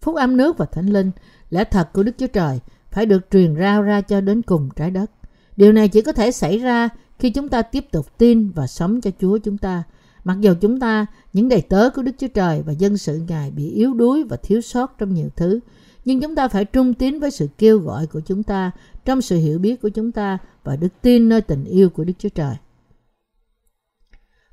Phúc 0.03 0.15
âm 0.15 0.37
nước 0.37 0.57
và 0.57 0.65
thánh 0.65 0.85
linh, 0.85 1.11
lẽ 1.49 1.63
thật 1.63 1.93
của 1.93 2.03
Đức 2.03 2.11
Chúa 2.17 2.27
Trời 2.27 2.59
phải 2.91 3.05
được 3.05 3.31
truyền 3.31 3.55
rao 3.55 3.81
ra 3.81 4.01
cho 4.01 4.21
đến 4.21 4.41
cùng 4.41 4.69
trái 4.75 4.91
đất. 4.91 5.11
Điều 5.57 5.73
này 5.73 5.87
chỉ 5.87 6.01
có 6.01 6.11
thể 6.11 6.31
xảy 6.31 6.57
ra 6.57 6.89
khi 7.19 7.29
chúng 7.29 7.49
ta 7.49 7.61
tiếp 7.61 7.85
tục 7.91 8.17
tin 8.17 8.51
và 8.51 8.67
sống 8.67 9.01
cho 9.01 9.11
Chúa 9.19 9.37
chúng 9.37 9.57
ta. 9.57 9.83
Mặc 10.23 10.37
dù 10.41 10.53
chúng 10.61 10.79
ta, 10.79 11.05
những 11.33 11.49
đầy 11.49 11.61
tớ 11.61 11.89
của 11.89 12.01
Đức 12.01 12.11
Chúa 12.17 12.27
Trời 12.27 12.61
và 12.61 12.73
dân 12.73 12.97
sự 12.97 13.21
Ngài 13.27 13.51
bị 13.51 13.69
yếu 13.69 13.93
đuối 13.93 14.23
và 14.23 14.37
thiếu 14.37 14.61
sót 14.61 14.97
trong 14.97 15.13
nhiều 15.13 15.29
thứ, 15.35 15.59
nhưng 16.05 16.21
chúng 16.21 16.35
ta 16.35 16.47
phải 16.47 16.65
trung 16.65 16.93
tín 16.93 17.19
với 17.19 17.31
sự 17.31 17.47
kêu 17.57 17.79
gọi 17.79 18.07
của 18.07 18.19
chúng 18.19 18.43
ta 18.43 18.71
trong 19.05 19.21
sự 19.21 19.37
hiểu 19.37 19.59
biết 19.59 19.81
của 19.81 19.89
chúng 19.89 20.11
ta 20.11 20.37
và 20.63 20.75
đức 20.75 20.93
tin 21.01 21.29
nơi 21.29 21.41
tình 21.41 21.65
yêu 21.65 21.89
của 21.89 22.03
Đức 22.03 22.13
Chúa 22.19 22.29
Trời. 22.29 22.55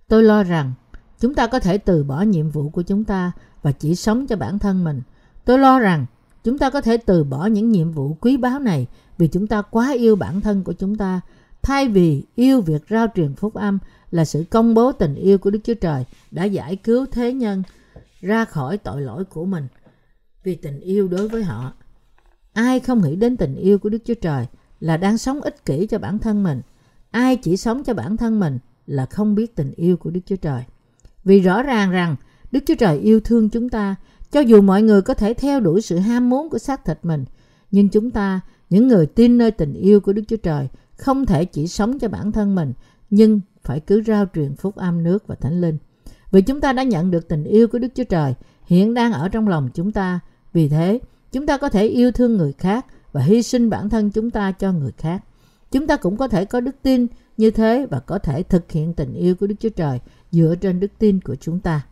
Tôi 0.08 0.22
lo 0.22 0.42
rằng 0.42 0.72
chúng 1.20 1.34
ta 1.34 1.46
có 1.46 1.60
thể 1.60 1.78
từ 1.78 2.04
bỏ 2.04 2.22
nhiệm 2.22 2.50
vụ 2.50 2.68
của 2.68 2.82
chúng 2.82 3.04
ta 3.04 3.32
và 3.62 3.72
chỉ 3.72 3.94
sống 3.94 4.26
cho 4.26 4.36
bản 4.36 4.58
thân 4.58 4.84
mình. 4.84 5.02
Tôi 5.50 5.58
lo 5.58 5.78
rằng 5.78 6.06
chúng 6.44 6.58
ta 6.58 6.70
có 6.70 6.80
thể 6.80 6.96
từ 6.96 7.24
bỏ 7.24 7.46
những 7.46 7.70
nhiệm 7.70 7.92
vụ 7.92 8.16
quý 8.20 8.36
báu 8.36 8.58
này 8.58 8.86
vì 9.18 9.28
chúng 9.28 9.46
ta 9.46 9.62
quá 9.62 9.92
yêu 9.92 10.16
bản 10.16 10.40
thân 10.40 10.64
của 10.64 10.72
chúng 10.72 10.96
ta 10.96 11.20
thay 11.62 11.88
vì 11.88 12.22
yêu 12.34 12.60
việc 12.60 12.82
rao 12.90 13.06
truyền 13.14 13.34
phúc 13.34 13.54
âm 13.54 13.78
là 14.10 14.24
sự 14.24 14.44
công 14.50 14.74
bố 14.74 14.92
tình 14.92 15.14
yêu 15.14 15.38
của 15.38 15.50
Đức 15.50 15.58
Chúa 15.64 15.74
Trời 15.74 16.04
đã 16.30 16.44
giải 16.44 16.76
cứu 16.76 17.06
thế 17.12 17.32
nhân 17.32 17.62
ra 18.20 18.44
khỏi 18.44 18.78
tội 18.78 19.02
lỗi 19.02 19.24
của 19.24 19.44
mình 19.44 19.68
vì 20.44 20.54
tình 20.54 20.80
yêu 20.80 21.08
đối 21.08 21.28
với 21.28 21.44
họ. 21.44 21.72
Ai 22.52 22.80
không 22.80 23.02
nghĩ 23.02 23.16
đến 23.16 23.36
tình 23.36 23.56
yêu 23.56 23.78
của 23.78 23.88
Đức 23.88 24.02
Chúa 24.06 24.14
Trời 24.14 24.46
là 24.80 24.96
đang 24.96 25.18
sống 25.18 25.40
ích 25.40 25.64
kỷ 25.64 25.86
cho 25.86 25.98
bản 25.98 26.18
thân 26.18 26.42
mình. 26.42 26.60
Ai 27.10 27.36
chỉ 27.36 27.56
sống 27.56 27.84
cho 27.84 27.94
bản 27.94 28.16
thân 28.16 28.40
mình 28.40 28.58
là 28.86 29.06
không 29.06 29.34
biết 29.34 29.56
tình 29.56 29.72
yêu 29.76 29.96
của 29.96 30.10
Đức 30.10 30.20
Chúa 30.26 30.36
Trời. 30.36 30.62
Vì 31.24 31.40
rõ 31.40 31.62
ràng 31.62 31.90
rằng 31.90 32.16
Đức 32.52 32.60
Chúa 32.66 32.74
Trời 32.74 32.98
yêu 32.98 33.20
thương 33.20 33.48
chúng 33.48 33.68
ta, 33.68 33.96
cho 34.30 34.40
dù 34.40 34.62
mọi 34.62 34.82
người 34.82 35.02
có 35.02 35.14
thể 35.14 35.34
theo 35.34 35.60
đuổi 35.60 35.80
sự 35.80 35.98
ham 35.98 36.30
muốn 36.30 36.50
của 36.50 36.58
xác 36.58 36.84
thịt 36.84 36.98
mình, 37.02 37.24
nhưng 37.70 37.88
chúng 37.88 38.10
ta, 38.10 38.40
những 38.70 38.88
người 38.88 39.06
tin 39.06 39.38
nơi 39.38 39.50
tình 39.50 39.74
yêu 39.74 40.00
của 40.00 40.12
Đức 40.12 40.22
Chúa 40.28 40.36
Trời, 40.36 40.68
không 40.96 41.26
thể 41.26 41.44
chỉ 41.44 41.66
sống 41.66 41.98
cho 41.98 42.08
bản 42.08 42.32
thân 42.32 42.54
mình, 42.54 42.72
nhưng 43.10 43.40
phải 43.62 43.80
cứ 43.80 44.02
rao 44.06 44.26
truyền 44.34 44.56
phúc 44.56 44.76
âm 44.76 45.02
nước 45.02 45.26
và 45.26 45.34
thánh 45.34 45.60
linh. 45.60 45.78
Vì 46.30 46.42
chúng 46.42 46.60
ta 46.60 46.72
đã 46.72 46.82
nhận 46.82 47.10
được 47.10 47.28
tình 47.28 47.44
yêu 47.44 47.68
của 47.68 47.78
Đức 47.78 47.88
Chúa 47.94 48.04
Trời 48.04 48.34
hiện 48.66 48.94
đang 48.94 49.12
ở 49.12 49.28
trong 49.28 49.48
lòng 49.48 49.68
chúng 49.74 49.92
ta. 49.92 50.20
Vì 50.52 50.68
thế, 50.68 50.98
chúng 51.32 51.46
ta 51.46 51.58
có 51.58 51.68
thể 51.68 51.86
yêu 51.86 52.12
thương 52.12 52.36
người 52.36 52.52
khác 52.52 52.86
và 53.12 53.22
hy 53.22 53.42
sinh 53.42 53.70
bản 53.70 53.88
thân 53.88 54.10
chúng 54.10 54.30
ta 54.30 54.52
cho 54.52 54.72
người 54.72 54.92
khác. 54.98 55.24
Chúng 55.70 55.86
ta 55.86 55.96
cũng 55.96 56.16
có 56.16 56.28
thể 56.28 56.44
có 56.44 56.60
đức 56.60 56.76
tin 56.82 57.06
như 57.36 57.50
thế 57.50 57.86
và 57.90 58.00
có 58.00 58.18
thể 58.18 58.42
thực 58.42 58.72
hiện 58.72 58.94
tình 58.94 59.14
yêu 59.14 59.34
của 59.34 59.46
Đức 59.46 59.54
Chúa 59.60 59.68
Trời 59.68 60.00
dựa 60.32 60.54
trên 60.60 60.80
đức 60.80 60.90
tin 60.98 61.20
của 61.20 61.34
chúng 61.34 61.60
ta. 61.60 61.86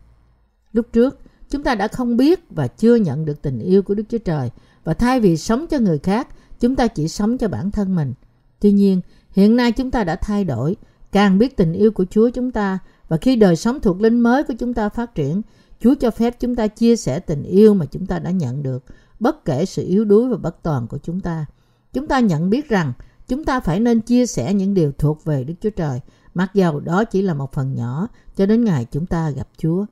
Lúc 0.73 0.85
trước, 0.93 1.19
chúng 1.49 1.63
ta 1.63 1.75
đã 1.75 1.87
không 1.87 2.17
biết 2.17 2.39
và 2.49 2.67
chưa 2.67 2.95
nhận 2.95 3.25
được 3.25 3.41
tình 3.41 3.59
yêu 3.59 3.81
của 3.81 3.93
Đức 3.93 4.03
Chúa 4.09 4.17
Trời 4.17 4.49
và 4.83 4.93
thay 4.93 5.19
vì 5.19 5.37
sống 5.37 5.67
cho 5.67 5.79
người 5.79 5.99
khác, 5.99 6.27
chúng 6.59 6.75
ta 6.75 6.87
chỉ 6.87 7.07
sống 7.07 7.37
cho 7.37 7.47
bản 7.47 7.71
thân 7.71 7.95
mình. 7.95 8.13
Tuy 8.59 8.71
nhiên, 8.71 9.01
hiện 9.31 9.55
nay 9.55 9.71
chúng 9.71 9.91
ta 9.91 10.03
đã 10.03 10.15
thay 10.15 10.43
đổi, 10.43 10.75
càng 11.11 11.37
biết 11.37 11.57
tình 11.57 11.73
yêu 11.73 11.91
của 11.91 12.05
Chúa 12.09 12.29
chúng 12.29 12.51
ta 12.51 12.79
và 13.07 13.17
khi 13.17 13.35
đời 13.35 13.55
sống 13.55 13.79
thuộc 13.79 14.01
linh 14.01 14.19
mới 14.19 14.43
của 14.43 14.53
chúng 14.59 14.73
ta 14.73 14.89
phát 14.89 15.15
triển, 15.15 15.41
Chúa 15.79 15.95
cho 15.99 16.11
phép 16.11 16.39
chúng 16.39 16.55
ta 16.55 16.67
chia 16.67 16.95
sẻ 16.95 17.19
tình 17.19 17.43
yêu 17.43 17.73
mà 17.73 17.85
chúng 17.85 18.05
ta 18.05 18.19
đã 18.19 18.31
nhận 18.31 18.63
được, 18.63 18.83
bất 19.19 19.45
kể 19.45 19.65
sự 19.65 19.85
yếu 19.87 20.05
đuối 20.05 20.29
và 20.29 20.37
bất 20.37 20.63
toàn 20.63 20.87
của 20.87 20.97
chúng 20.97 21.19
ta. 21.19 21.45
Chúng 21.93 22.07
ta 22.07 22.19
nhận 22.19 22.49
biết 22.49 22.69
rằng 22.69 22.93
chúng 23.27 23.45
ta 23.45 23.59
phải 23.59 23.79
nên 23.79 24.01
chia 24.01 24.25
sẻ 24.25 24.53
những 24.53 24.73
điều 24.73 24.91
thuộc 24.91 25.25
về 25.25 25.43
Đức 25.43 25.53
Chúa 25.61 25.69
Trời, 25.69 25.99
mặc 26.33 26.51
dầu 26.53 26.79
đó 26.79 27.03
chỉ 27.03 27.21
là 27.21 27.33
một 27.33 27.53
phần 27.53 27.75
nhỏ 27.75 28.07
cho 28.35 28.45
đến 28.45 28.63
ngày 28.63 28.85
chúng 28.91 29.05
ta 29.05 29.29
gặp 29.29 29.47
Chúa. 29.57 29.85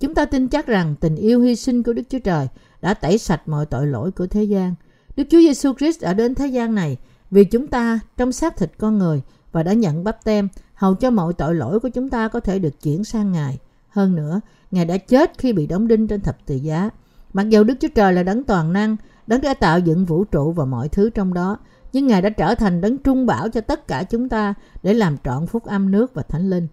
Chúng 0.00 0.14
ta 0.14 0.24
tin 0.24 0.48
chắc 0.48 0.66
rằng 0.66 0.94
tình 1.00 1.16
yêu 1.16 1.40
hy 1.40 1.56
sinh 1.56 1.82
của 1.82 1.92
Đức 1.92 2.02
Chúa 2.08 2.18
Trời 2.18 2.48
đã 2.82 2.94
tẩy 2.94 3.18
sạch 3.18 3.48
mọi 3.48 3.66
tội 3.66 3.86
lỗi 3.86 4.10
của 4.10 4.26
thế 4.26 4.44
gian. 4.44 4.74
Đức 5.16 5.24
Chúa 5.30 5.38
Giêsu 5.38 5.74
Christ 5.74 6.02
đã 6.02 6.14
đến 6.14 6.34
thế 6.34 6.46
gian 6.46 6.74
này 6.74 6.96
vì 7.30 7.44
chúng 7.44 7.66
ta 7.66 8.00
trong 8.16 8.32
xác 8.32 8.56
thịt 8.56 8.72
con 8.78 8.98
người 8.98 9.22
và 9.52 9.62
đã 9.62 9.72
nhận 9.72 10.04
bắp 10.04 10.24
tem 10.24 10.48
hầu 10.74 10.94
cho 10.94 11.10
mọi 11.10 11.32
tội 11.32 11.54
lỗi 11.54 11.80
của 11.80 11.88
chúng 11.88 12.10
ta 12.10 12.28
có 12.28 12.40
thể 12.40 12.58
được 12.58 12.82
chuyển 12.82 13.04
sang 13.04 13.32
Ngài. 13.32 13.58
Hơn 13.88 14.16
nữa, 14.16 14.40
Ngài 14.70 14.84
đã 14.84 14.96
chết 14.96 15.32
khi 15.38 15.52
bị 15.52 15.66
đóng 15.66 15.88
đinh 15.88 16.08
trên 16.08 16.20
thập 16.20 16.46
tự 16.46 16.54
giá. 16.54 16.90
Mặc 17.32 17.48
dù 17.48 17.64
Đức 17.64 17.74
Chúa 17.80 17.88
Trời 17.94 18.12
là 18.12 18.22
đấng 18.22 18.44
toàn 18.44 18.72
năng, 18.72 18.96
đấng 19.26 19.40
đã 19.40 19.54
tạo 19.54 19.78
dựng 19.78 20.04
vũ 20.04 20.24
trụ 20.24 20.52
và 20.52 20.64
mọi 20.64 20.88
thứ 20.88 21.10
trong 21.10 21.34
đó, 21.34 21.58
nhưng 21.92 22.06
Ngài 22.06 22.22
đã 22.22 22.30
trở 22.30 22.54
thành 22.54 22.80
đấng 22.80 22.98
trung 22.98 23.26
bảo 23.26 23.48
cho 23.48 23.60
tất 23.60 23.88
cả 23.88 24.02
chúng 24.02 24.28
ta 24.28 24.54
để 24.82 24.94
làm 24.94 25.16
trọn 25.24 25.46
phúc 25.46 25.64
âm 25.64 25.90
nước 25.90 26.14
và 26.14 26.22
thánh 26.22 26.50
linh. 26.50 26.68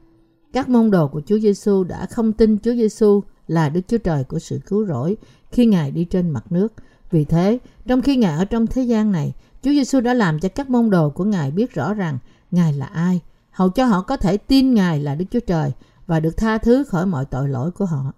Các 0.53 0.69
môn 0.69 0.91
đồ 0.91 1.07
của 1.07 1.21
Chúa 1.25 1.39
Giêsu 1.39 1.83
đã 1.83 2.05
không 2.05 2.33
tin 2.33 2.57
Chúa 2.57 2.73
Giêsu 2.73 3.23
là 3.47 3.69
Đức 3.69 3.81
Chúa 3.87 3.97
Trời 3.97 4.23
của 4.23 4.39
sự 4.39 4.59
cứu 4.65 4.85
rỗi 4.85 5.17
khi 5.51 5.65
Ngài 5.65 5.91
đi 5.91 6.05
trên 6.05 6.29
mặt 6.29 6.51
nước. 6.51 6.73
Vì 7.11 7.25
thế, 7.25 7.59
trong 7.87 8.01
khi 8.01 8.15
Ngài 8.15 8.37
ở 8.37 8.45
trong 8.45 8.67
thế 8.67 8.81
gian 8.81 9.11
này, 9.11 9.33
Chúa 9.61 9.71
Giêsu 9.71 10.01
đã 10.01 10.13
làm 10.13 10.39
cho 10.39 10.49
các 10.49 10.69
môn 10.69 10.89
đồ 10.89 11.09
của 11.09 11.23
Ngài 11.23 11.51
biết 11.51 11.73
rõ 11.73 11.93
rằng 11.93 12.17
Ngài 12.51 12.73
là 12.73 12.85
ai, 12.85 13.21
hầu 13.51 13.69
cho 13.69 13.85
họ 13.85 14.01
có 14.01 14.17
thể 14.17 14.37
tin 14.37 14.73
Ngài 14.73 14.99
là 14.99 15.15
Đức 15.15 15.25
Chúa 15.31 15.39
Trời 15.39 15.71
và 16.07 16.19
được 16.19 16.37
tha 16.37 16.57
thứ 16.57 16.83
khỏi 16.83 17.05
mọi 17.05 17.25
tội 17.25 17.49
lỗi 17.49 17.71
của 17.71 17.85
họ. 17.85 18.13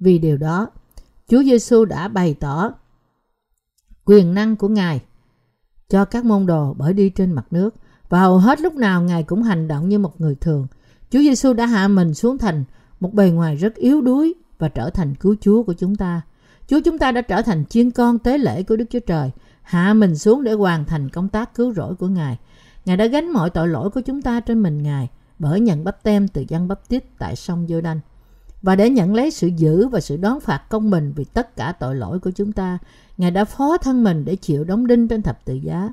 Vì 0.00 0.18
điều 0.18 0.36
đó, 0.36 0.66
Chúa 1.28 1.42
Giêsu 1.42 1.84
đã 1.84 2.08
bày 2.08 2.34
tỏ 2.34 2.72
quyền 4.04 4.34
năng 4.34 4.56
của 4.56 4.68
Ngài 4.68 5.00
cho 5.88 6.04
các 6.04 6.24
môn 6.24 6.46
đồ 6.46 6.74
bởi 6.78 6.92
đi 6.92 7.10
trên 7.10 7.32
mặt 7.32 7.46
nước 7.50 7.74
và 8.08 8.20
hầu 8.20 8.38
hết 8.38 8.60
lúc 8.60 8.74
nào 8.74 9.02
Ngài 9.02 9.22
cũng 9.22 9.42
hành 9.42 9.68
động 9.68 9.88
như 9.88 9.98
một 9.98 10.20
người 10.20 10.34
thường. 10.34 10.66
Chúa 11.10 11.18
Giêsu 11.18 11.52
đã 11.52 11.66
hạ 11.66 11.88
mình 11.88 12.14
xuống 12.14 12.38
thành 12.38 12.64
một 13.00 13.14
bề 13.14 13.30
ngoài 13.30 13.56
rất 13.56 13.74
yếu 13.74 14.00
đuối 14.00 14.34
và 14.58 14.68
trở 14.68 14.90
thành 14.90 15.14
cứu 15.14 15.36
Chúa 15.40 15.62
của 15.62 15.72
chúng 15.72 15.96
ta. 15.96 16.22
Chúa 16.66 16.80
chúng 16.84 16.98
ta 16.98 17.12
đã 17.12 17.20
trở 17.20 17.42
thành 17.42 17.64
chiên 17.64 17.90
con 17.90 18.18
tế 18.18 18.38
lễ 18.38 18.62
của 18.62 18.76
Đức 18.76 18.84
Chúa 18.90 19.00
Trời, 19.00 19.30
hạ 19.62 19.94
mình 19.94 20.16
xuống 20.16 20.44
để 20.44 20.52
hoàn 20.52 20.84
thành 20.84 21.08
công 21.08 21.28
tác 21.28 21.54
cứu 21.54 21.74
rỗi 21.74 21.94
của 21.94 22.08
Ngài. 22.08 22.38
Ngài 22.84 22.96
đã 22.96 23.06
gánh 23.06 23.32
mọi 23.32 23.50
tội 23.50 23.68
lỗi 23.68 23.90
của 23.90 24.00
chúng 24.00 24.22
ta 24.22 24.40
trên 24.40 24.62
mình 24.62 24.82
Ngài 24.82 25.08
bởi 25.38 25.60
nhận 25.60 25.84
bắp 25.84 26.02
tem 26.02 26.28
từ 26.28 26.44
dân 26.48 26.68
bắp 26.68 26.88
tít 26.88 27.04
tại 27.18 27.36
sông 27.36 27.66
giô 27.68 27.80
đanh 27.80 28.00
và 28.62 28.76
để 28.76 28.90
nhận 28.90 29.14
lấy 29.14 29.30
sự 29.30 29.46
giữ 29.56 29.88
và 29.88 30.00
sự 30.00 30.16
đón 30.16 30.40
phạt 30.40 30.62
công 30.68 30.90
bình 30.90 31.12
vì 31.16 31.24
tất 31.24 31.56
cả 31.56 31.72
tội 31.80 31.96
lỗi 31.96 32.18
của 32.18 32.30
chúng 32.30 32.52
ta, 32.52 32.78
Ngài 33.16 33.30
đã 33.30 33.44
phó 33.44 33.76
thân 33.78 34.04
mình 34.04 34.24
để 34.24 34.36
chịu 34.36 34.64
đóng 34.64 34.86
đinh 34.86 35.08
trên 35.08 35.22
thập 35.22 35.44
tự 35.44 35.54
giá. 35.54 35.92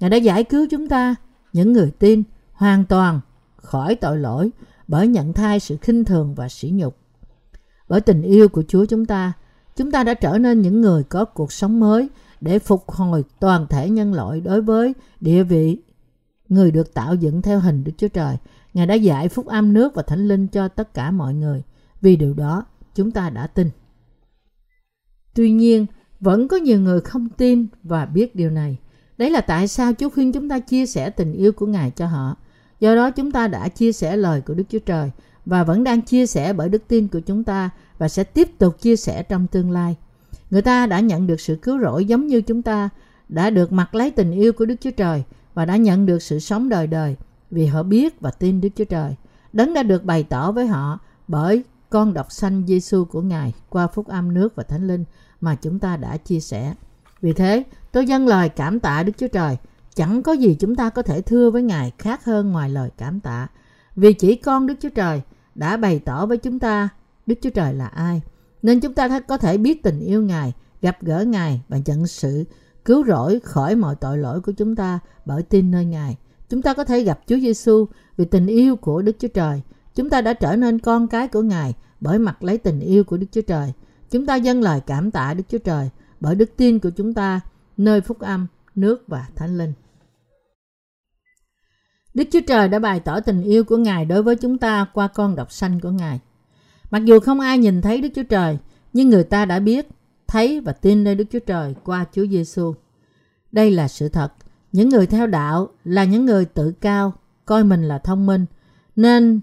Ngài 0.00 0.10
đã 0.10 0.16
giải 0.16 0.44
cứu 0.44 0.66
chúng 0.70 0.88
ta, 0.88 1.14
những 1.52 1.72
người 1.72 1.90
tin, 1.90 2.22
hoàn 2.52 2.84
toàn 2.84 3.20
khỏi 3.64 3.94
tội 3.94 4.18
lỗi 4.18 4.50
bởi 4.88 5.08
nhận 5.08 5.32
thai 5.32 5.60
sự 5.60 5.76
khinh 5.76 6.04
thường 6.04 6.34
và 6.34 6.48
sỉ 6.48 6.70
nhục. 6.74 6.96
Bởi 7.88 8.00
tình 8.00 8.22
yêu 8.22 8.48
của 8.48 8.62
Chúa 8.68 8.84
chúng 8.84 9.06
ta, 9.06 9.32
chúng 9.76 9.90
ta 9.90 10.04
đã 10.04 10.14
trở 10.14 10.38
nên 10.38 10.62
những 10.62 10.80
người 10.80 11.02
có 11.02 11.24
cuộc 11.24 11.52
sống 11.52 11.80
mới 11.80 12.08
để 12.40 12.58
phục 12.58 12.90
hồi 12.90 13.24
toàn 13.40 13.66
thể 13.70 13.90
nhân 13.90 14.14
loại 14.14 14.40
đối 14.40 14.60
với 14.62 14.94
địa 15.20 15.42
vị 15.42 15.78
người 16.48 16.70
được 16.70 16.94
tạo 16.94 17.14
dựng 17.14 17.42
theo 17.42 17.60
hình 17.60 17.84
Đức 17.84 17.92
Chúa 17.96 18.08
Trời. 18.08 18.36
Ngài 18.74 18.86
đã 18.86 18.94
dạy 18.94 19.28
phúc 19.28 19.46
âm 19.46 19.72
nước 19.72 19.94
và 19.94 20.02
thánh 20.02 20.28
linh 20.28 20.46
cho 20.46 20.68
tất 20.68 20.94
cả 20.94 21.10
mọi 21.10 21.34
người. 21.34 21.62
Vì 22.00 22.16
điều 22.16 22.34
đó, 22.34 22.66
chúng 22.94 23.10
ta 23.10 23.30
đã 23.30 23.46
tin. 23.46 23.70
Tuy 25.34 25.52
nhiên, 25.52 25.86
vẫn 26.20 26.48
có 26.48 26.56
nhiều 26.56 26.80
người 26.80 27.00
không 27.00 27.28
tin 27.28 27.66
và 27.82 28.06
biết 28.06 28.36
điều 28.36 28.50
này. 28.50 28.78
Đấy 29.18 29.30
là 29.30 29.40
tại 29.40 29.68
sao 29.68 29.92
Chúa 29.98 30.10
khuyên 30.10 30.32
chúng 30.32 30.48
ta 30.48 30.58
chia 30.58 30.86
sẻ 30.86 31.10
tình 31.10 31.32
yêu 31.32 31.52
của 31.52 31.66
Ngài 31.66 31.90
cho 31.90 32.06
họ. 32.06 32.36
Do 32.84 32.94
đó 32.94 33.10
chúng 33.10 33.30
ta 33.30 33.48
đã 33.48 33.68
chia 33.68 33.92
sẻ 33.92 34.16
lời 34.16 34.40
của 34.40 34.54
Đức 34.54 34.64
Chúa 34.68 34.78
Trời 34.78 35.10
và 35.46 35.64
vẫn 35.64 35.84
đang 35.84 36.02
chia 36.02 36.26
sẻ 36.26 36.52
bởi 36.52 36.68
đức 36.68 36.82
tin 36.88 37.08
của 37.08 37.20
chúng 37.20 37.44
ta 37.44 37.70
và 37.98 38.08
sẽ 38.08 38.24
tiếp 38.24 38.58
tục 38.58 38.80
chia 38.80 38.96
sẻ 38.96 39.22
trong 39.22 39.46
tương 39.46 39.70
lai. 39.70 39.96
Người 40.50 40.62
ta 40.62 40.86
đã 40.86 41.00
nhận 41.00 41.26
được 41.26 41.40
sự 41.40 41.56
cứu 41.62 41.80
rỗi 41.80 42.04
giống 42.04 42.26
như 42.26 42.40
chúng 42.40 42.62
ta, 42.62 42.88
đã 43.28 43.50
được 43.50 43.72
mặc 43.72 43.94
lấy 43.94 44.10
tình 44.10 44.32
yêu 44.32 44.52
của 44.52 44.64
Đức 44.64 44.74
Chúa 44.80 44.90
Trời 44.90 45.22
và 45.54 45.64
đã 45.64 45.76
nhận 45.76 46.06
được 46.06 46.22
sự 46.22 46.38
sống 46.38 46.68
đời 46.68 46.86
đời 46.86 47.16
vì 47.50 47.66
họ 47.66 47.82
biết 47.82 48.20
và 48.20 48.30
tin 48.30 48.60
Đức 48.60 48.68
Chúa 48.76 48.84
Trời. 48.84 49.14
Đấng 49.52 49.74
đã 49.74 49.82
được 49.82 50.04
bày 50.04 50.22
tỏ 50.22 50.52
với 50.52 50.66
họ 50.66 50.98
bởi 51.28 51.62
con 51.90 52.14
độc 52.14 52.32
sanh 52.32 52.62
Giêsu 52.66 53.04
của 53.04 53.22
Ngài 53.22 53.52
qua 53.68 53.86
phúc 53.86 54.08
âm 54.08 54.34
nước 54.34 54.56
và 54.56 54.62
thánh 54.62 54.86
linh 54.86 55.04
mà 55.40 55.54
chúng 55.54 55.78
ta 55.78 55.96
đã 55.96 56.16
chia 56.16 56.40
sẻ. 56.40 56.74
Vì 57.20 57.32
thế, 57.32 57.62
tôi 57.92 58.06
dâng 58.06 58.26
lời 58.26 58.48
cảm 58.48 58.80
tạ 58.80 59.02
Đức 59.02 59.12
Chúa 59.18 59.28
Trời. 59.28 59.56
Chẳng 59.94 60.22
có 60.22 60.32
gì 60.32 60.56
chúng 60.60 60.74
ta 60.74 60.90
có 60.90 61.02
thể 61.02 61.20
thưa 61.20 61.50
với 61.50 61.62
Ngài 61.62 61.92
khác 61.98 62.24
hơn 62.24 62.52
ngoài 62.52 62.70
lời 62.70 62.90
cảm 62.98 63.20
tạ. 63.20 63.48
Vì 63.96 64.12
chỉ 64.12 64.36
con 64.36 64.66
Đức 64.66 64.74
Chúa 64.80 64.88
Trời 64.88 65.22
đã 65.54 65.76
bày 65.76 65.98
tỏ 65.98 66.26
với 66.26 66.38
chúng 66.38 66.58
ta 66.58 66.88
Đức 67.26 67.34
Chúa 67.42 67.50
Trời 67.50 67.74
là 67.74 67.86
ai. 67.86 68.22
Nên 68.62 68.80
chúng 68.80 68.94
ta 68.94 69.20
có 69.20 69.38
thể 69.38 69.58
biết 69.58 69.82
tình 69.82 70.00
yêu 70.00 70.22
Ngài, 70.22 70.52
gặp 70.82 71.02
gỡ 71.02 71.24
Ngài 71.24 71.60
và 71.68 71.78
nhận 71.84 72.06
sự 72.06 72.44
cứu 72.84 73.04
rỗi 73.06 73.40
khỏi 73.40 73.76
mọi 73.76 73.94
tội 73.94 74.18
lỗi 74.18 74.40
của 74.40 74.52
chúng 74.52 74.76
ta 74.76 74.98
bởi 75.24 75.42
tin 75.42 75.70
nơi 75.70 75.84
Ngài. 75.84 76.16
Chúng 76.48 76.62
ta 76.62 76.74
có 76.74 76.84
thể 76.84 77.02
gặp 77.02 77.20
Chúa 77.26 77.38
Giêsu 77.38 77.86
vì 78.16 78.24
tình 78.24 78.46
yêu 78.46 78.76
của 78.76 79.02
Đức 79.02 79.16
Chúa 79.18 79.28
Trời. 79.28 79.62
Chúng 79.94 80.10
ta 80.10 80.20
đã 80.20 80.32
trở 80.32 80.56
nên 80.56 80.78
con 80.78 81.08
cái 81.08 81.28
của 81.28 81.42
Ngài 81.42 81.74
bởi 82.00 82.18
mặt 82.18 82.44
lấy 82.44 82.58
tình 82.58 82.80
yêu 82.80 83.04
của 83.04 83.16
Đức 83.16 83.26
Chúa 83.32 83.42
Trời. 83.42 83.72
Chúng 84.10 84.26
ta 84.26 84.36
dâng 84.36 84.62
lời 84.62 84.80
cảm 84.86 85.10
tạ 85.10 85.34
Đức 85.34 85.44
Chúa 85.48 85.58
Trời 85.58 85.90
bởi 86.20 86.34
đức 86.34 86.50
tin 86.56 86.78
của 86.78 86.90
chúng 86.90 87.14
ta 87.14 87.40
nơi 87.76 88.00
phúc 88.00 88.18
âm, 88.18 88.46
nước 88.74 89.04
và 89.08 89.26
thánh 89.36 89.58
linh. 89.58 89.72
Đức 92.14 92.24
Chúa 92.32 92.40
Trời 92.46 92.68
đã 92.68 92.78
bày 92.78 93.00
tỏ 93.00 93.20
tình 93.20 93.42
yêu 93.42 93.64
của 93.64 93.76
Ngài 93.76 94.04
đối 94.04 94.22
với 94.22 94.36
chúng 94.36 94.58
ta 94.58 94.86
qua 94.94 95.08
con 95.08 95.36
độc 95.36 95.52
sanh 95.52 95.80
của 95.80 95.90
Ngài. 95.90 96.20
Mặc 96.90 97.04
dù 97.04 97.20
không 97.20 97.40
ai 97.40 97.58
nhìn 97.58 97.82
thấy 97.82 98.00
Đức 98.00 98.08
Chúa 98.14 98.22
Trời, 98.22 98.58
nhưng 98.92 99.10
người 99.10 99.24
ta 99.24 99.44
đã 99.44 99.58
biết, 99.58 99.88
thấy 100.26 100.60
và 100.60 100.72
tin 100.72 101.04
nơi 101.04 101.14
Đức 101.14 101.24
Chúa 101.32 101.38
Trời 101.38 101.74
qua 101.84 102.04
Chúa 102.12 102.26
Giêsu. 102.26 102.74
Đây 103.52 103.70
là 103.70 103.88
sự 103.88 104.08
thật. 104.08 104.32
Những 104.72 104.88
người 104.88 105.06
theo 105.06 105.26
đạo 105.26 105.68
là 105.84 106.04
những 106.04 106.26
người 106.26 106.44
tự 106.44 106.72
cao, 106.72 107.12
coi 107.44 107.64
mình 107.64 107.88
là 107.88 107.98
thông 107.98 108.26
minh, 108.26 108.46
nên 108.96 109.40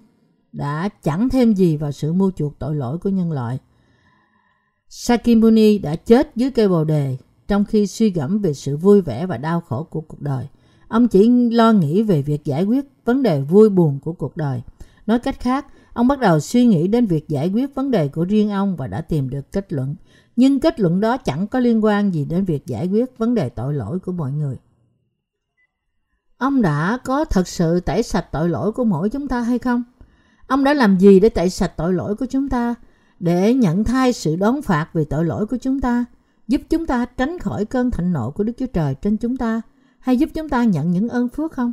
đã 0.51 0.89
chẳng 1.03 1.29
thêm 1.29 1.53
gì 1.53 1.77
vào 1.77 1.91
sự 1.91 2.13
mua 2.13 2.31
chuộc 2.35 2.59
tội 2.59 2.75
lỗi 2.75 2.97
của 2.97 3.09
nhân 3.09 3.31
loại. 3.31 3.59
Sakimuni 4.89 5.77
đã 5.77 5.95
chết 5.95 6.31
dưới 6.35 6.51
cây 6.51 6.67
bồ 6.67 6.83
đề 6.83 7.17
trong 7.47 7.65
khi 7.65 7.87
suy 7.87 8.09
gẫm 8.09 8.39
về 8.39 8.53
sự 8.53 8.77
vui 8.77 9.01
vẻ 9.01 9.25
và 9.25 9.37
đau 9.37 9.61
khổ 9.61 9.83
của 9.83 10.01
cuộc 10.01 10.21
đời. 10.21 10.47
Ông 10.91 11.07
chỉ 11.07 11.29
lo 11.51 11.71
nghĩ 11.71 12.03
về 12.03 12.21
việc 12.21 12.45
giải 12.45 12.63
quyết 12.63 12.85
vấn 13.05 13.23
đề 13.23 13.41
vui 13.41 13.69
buồn 13.69 13.99
của 13.99 14.13
cuộc 14.13 14.37
đời. 14.37 14.61
Nói 15.05 15.19
cách 15.19 15.39
khác, 15.39 15.65
ông 15.93 16.07
bắt 16.07 16.19
đầu 16.19 16.39
suy 16.39 16.65
nghĩ 16.65 16.87
đến 16.87 17.05
việc 17.05 17.29
giải 17.29 17.49
quyết 17.49 17.75
vấn 17.75 17.91
đề 17.91 18.07
của 18.07 18.25
riêng 18.25 18.49
ông 18.49 18.75
và 18.75 18.87
đã 18.87 19.01
tìm 19.01 19.29
được 19.29 19.51
kết 19.51 19.73
luận. 19.73 19.95
Nhưng 20.35 20.59
kết 20.59 20.79
luận 20.79 20.99
đó 20.99 21.17
chẳng 21.17 21.47
có 21.47 21.59
liên 21.59 21.83
quan 21.83 22.13
gì 22.13 22.25
đến 22.25 22.45
việc 22.45 22.67
giải 22.67 22.87
quyết 22.87 23.17
vấn 23.17 23.35
đề 23.35 23.49
tội 23.49 23.73
lỗi 23.73 23.99
của 23.99 24.11
mọi 24.11 24.31
người. 24.31 24.57
Ông 26.37 26.61
đã 26.61 26.97
có 27.05 27.25
thật 27.25 27.47
sự 27.47 27.79
tẩy 27.79 28.03
sạch 28.03 28.25
tội 28.31 28.49
lỗi 28.49 28.71
của 28.71 28.83
mỗi 28.83 29.09
chúng 29.09 29.27
ta 29.27 29.41
hay 29.41 29.59
không? 29.59 29.83
Ông 30.47 30.63
đã 30.63 30.73
làm 30.73 30.97
gì 30.97 31.19
để 31.19 31.29
tẩy 31.29 31.49
sạch 31.49 31.73
tội 31.77 31.93
lỗi 31.93 32.15
của 32.15 32.25
chúng 32.25 32.49
ta? 32.49 32.75
Để 33.19 33.53
nhận 33.53 33.83
thay 33.83 34.13
sự 34.13 34.35
đón 34.35 34.61
phạt 34.61 34.87
vì 34.93 35.05
tội 35.05 35.25
lỗi 35.25 35.45
của 35.45 35.57
chúng 35.57 35.81
ta? 35.81 36.05
Giúp 36.47 36.61
chúng 36.69 36.85
ta 36.85 37.05
tránh 37.05 37.39
khỏi 37.39 37.65
cơn 37.65 37.91
thạnh 37.91 38.13
nộ 38.13 38.31
của 38.31 38.43
Đức 38.43 38.53
Chúa 38.57 38.67
Trời 38.73 38.95
trên 38.95 39.17
chúng 39.17 39.37
ta? 39.37 39.61
Hay 40.01 40.17
giúp 40.17 40.29
chúng 40.33 40.49
ta 40.49 40.63
nhận 40.63 40.91
những 40.91 41.09
ơn 41.09 41.29
phước 41.29 41.51
không? 41.51 41.71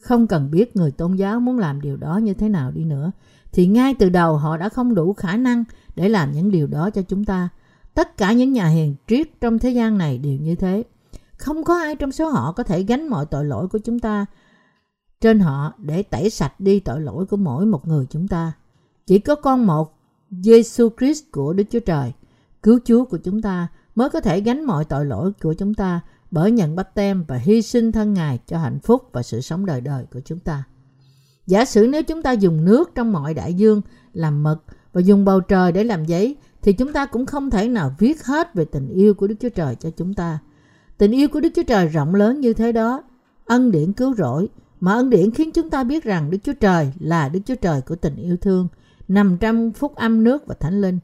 Không 0.00 0.26
cần 0.26 0.50
biết 0.50 0.76
người 0.76 0.90
tôn 0.90 1.16
giáo 1.16 1.40
muốn 1.40 1.58
làm 1.58 1.80
điều 1.80 1.96
đó 1.96 2.16
như 2.16 2.34
thế 2.34 2.48
nào 2.48 2.70
đi 2.70 2.84
nữa, 2.84 3.12
thì 3.52 3.66
ngay 3.66 3.94
từ 3.94 4.08
đầu 4.08 4.36
họ 4.36 4.56
đã 4.56 4.68
không 4.68 4.94
đủ 4.94 5.12
khả 5.12 5.36
năng 5.36 5.64
để 5.96 6.08
làm 6.08 6.32
những 6.32 6.50
điều 6.50 6.66
đó 6.66 6.90
cho 6.90 7.02
chúng 7.02 7.24
ta. 7.24 7.48
Tất 7.94 8.16
cả 8.16 8.32
những 8.32 8.52
nhà 8.52 8.66
hiền 8.66 8.94
triết 9.06 9.40
trong 9.40 9.58
thế 9.58 9.70
gian 9.70 9.98
này 9.98 10.18
đều 10.18 10.38
như 10.38 10.54
thế. 10.54 10.84
Không 11.36 11.64
có 11.64 11.78
ai 11.78 11.96
trong 11.96 12.12
số 12.12 12.28
họ 12.28 12.52
có 12.52 12.62
thể 12.62 12.82
gánh 12.82 13.08
mọi 13.08 13.26
tội 13.26 13.44
lỗi 13.44 13.68
của 13.68 13.78
chúng 13.78 13.98
ta 13.98 14.26
trên 15.20 15.40
họ 15.40 15.72
để 15.78 16.02
tẩy 16.02 16.30
sạch 16.30 16.60
đi 16.60 16.80
tội 16.80 17.00
lỗi 17.00 17.26
của 17.26 17.36
mỗi 17.36 17.66
một 17.66 17.88
người 17.88 18.06
chúng 18.10 18.28
ta. 18.28 18.52
Chỉ 19.06 19.18
có 19.18 19.34
con 19.34 19.66
một, 19.66 19.98
Giêsu 20.30 20.88
Christ 20.98 21.24
của 21.32 21.52
Đức 21.52 21.64
Chúa 21.70 21.80
Trời, 21.80 22.12
cứu 22.62 22.78
Chúa 22.84 23.04
của 23.04 23.18
chúng 23.18 23.42
ta 23.42 23.68
mới 23.94 24.10
có 24.10 24.20
thể 24.20 24.40
gánh 24.40 24.64
mọi 24.64 24.84
tội 24.84 25.04
lỗi 25.04 25.32
của 25.42 25.54
chúng 25.54 25.74
ta 25.74 26.00
bởi 26.30 26.50
nhận 26.50 26.76
bắp 26.76 26.94
tem 26.94 27.24
và 27.28 27.36
hy 27.36 27.62
sinh 27.62 27.92
thân 27.92 28.14
Ngài 28.14 28.38
cho 28.46 28.58
hạnh 28.58 28.78
phúc 28.78 29.08
và 29.12 29.22
sự 29.22 29.40
sống 29.40 29.66
đời 29.66 29.80
đời 29.80 30.04
của 30.12 30.20
chúng 30.24 30.38
ta. 30.38 30.64
Giả 31.46 31.64
sử 31.64 31.88
nếu 31.90 32.02
chúng 32.02 32.22
ta 32.22 32.32
dùng 32.32 32.64
nước 32.64 32.90
trong 32.94 33.12
mọi 33.12 33.34
đại 33.34 33.54
dương 33.54 33.82
làm 34.12 34.42
mực 34.42 34.64
và 34.92 35.00
dùng 35.00 35.24
bầu 35.24 35.40
trời 35.40 35.72
để 35.72 35.84
làm 35.84 36.04
giấy 36.04 36.36
thì 36.62 36.72
chúng 36.72 36.92
ta 36.92 37.06
cũng 37.06 37.26
không 37.26 37.50
thể 37.50 37.68
nào 37.68 37.94
viết 37.98 38.24
hết 38.24 38.54
về 38.54 38.64
tình 38.64 38.88
yêu 38.88 39.14
của 39.14 39.26
Đức 39.26 39.34
Chúa 39.40 39.48
Trời 39.48 39.74
cho 39.74 39.90
chúng 39.90 40.14
ta. 40.14 40.38
Tình 40.98 41.10
yêu 41.10 41.28
của 41.28 41.40
Đức 41.40 41.48
Chúa 41.54 41.62
Trời 41.62 41.88
rộng 41.88 42.14
lớn 42.14 42.40
như 42.40 42.52
thế 42.52 42.72
đó, 42.72 43.02
ân 43.44 43.70
điển 43.70 43.92
cứu 43.92 44.14
rỗi, 44.14 44.48
mà 44.80 44.92
ân 44.92 45.10
điển 45.10 45.30
khiến 45.30 45.50
chúng 45.50 45.70
ta 45.70 45.84
biết 45.84 46.04
rằng 46.04 46.30
Đức 46.30 46.38
Chúa 46.44 46.52
Trời 46.52 46.92
là 47.00 47.28
Đức 47.28 47.40
Chúa 47.46 47.54
Trời 47.54 47.80
của 47.80 47.96
tình 47.96 48.16
yêu 48.16 48.36
thương, 48.36 48.68
nằm 49.08 49.38
trong 49.38 49.72
phúc 49.72 49.94
âm 49.94 50.24
nước 50.24 50.46
và 50.46 50.54
thánh 50.60 50.80
linh. 50.80 50.98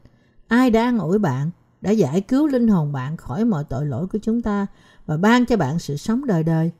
Ai 0.47 0.69
đã 0.69 0.83
an 0.83 0.99
ủi 0.99 1.19
bạn, 1.19 1.51
đã 1.81 1.91
giải 1.91 2.21
cứu 2.21 2.47
linh 2.47 2.67
hồn 2.67 2.91
bạn 2.91 3.17
khỏi 3.17 3.45
mọi 3.45 3.63
tội 3.69 3.85
lỗi 3.85 4.07
của 4.07 4.19
chúng 4.21 4.41
ta 4.41 4.67
và 5.05 5.17
ban 5.17 5.45
cho 5.45 5.57
bạn 5.57 5.79
sự 5.79 5.97
sống 5.97 6.25
đời 6.25 6.43
đời. 6.43 6.71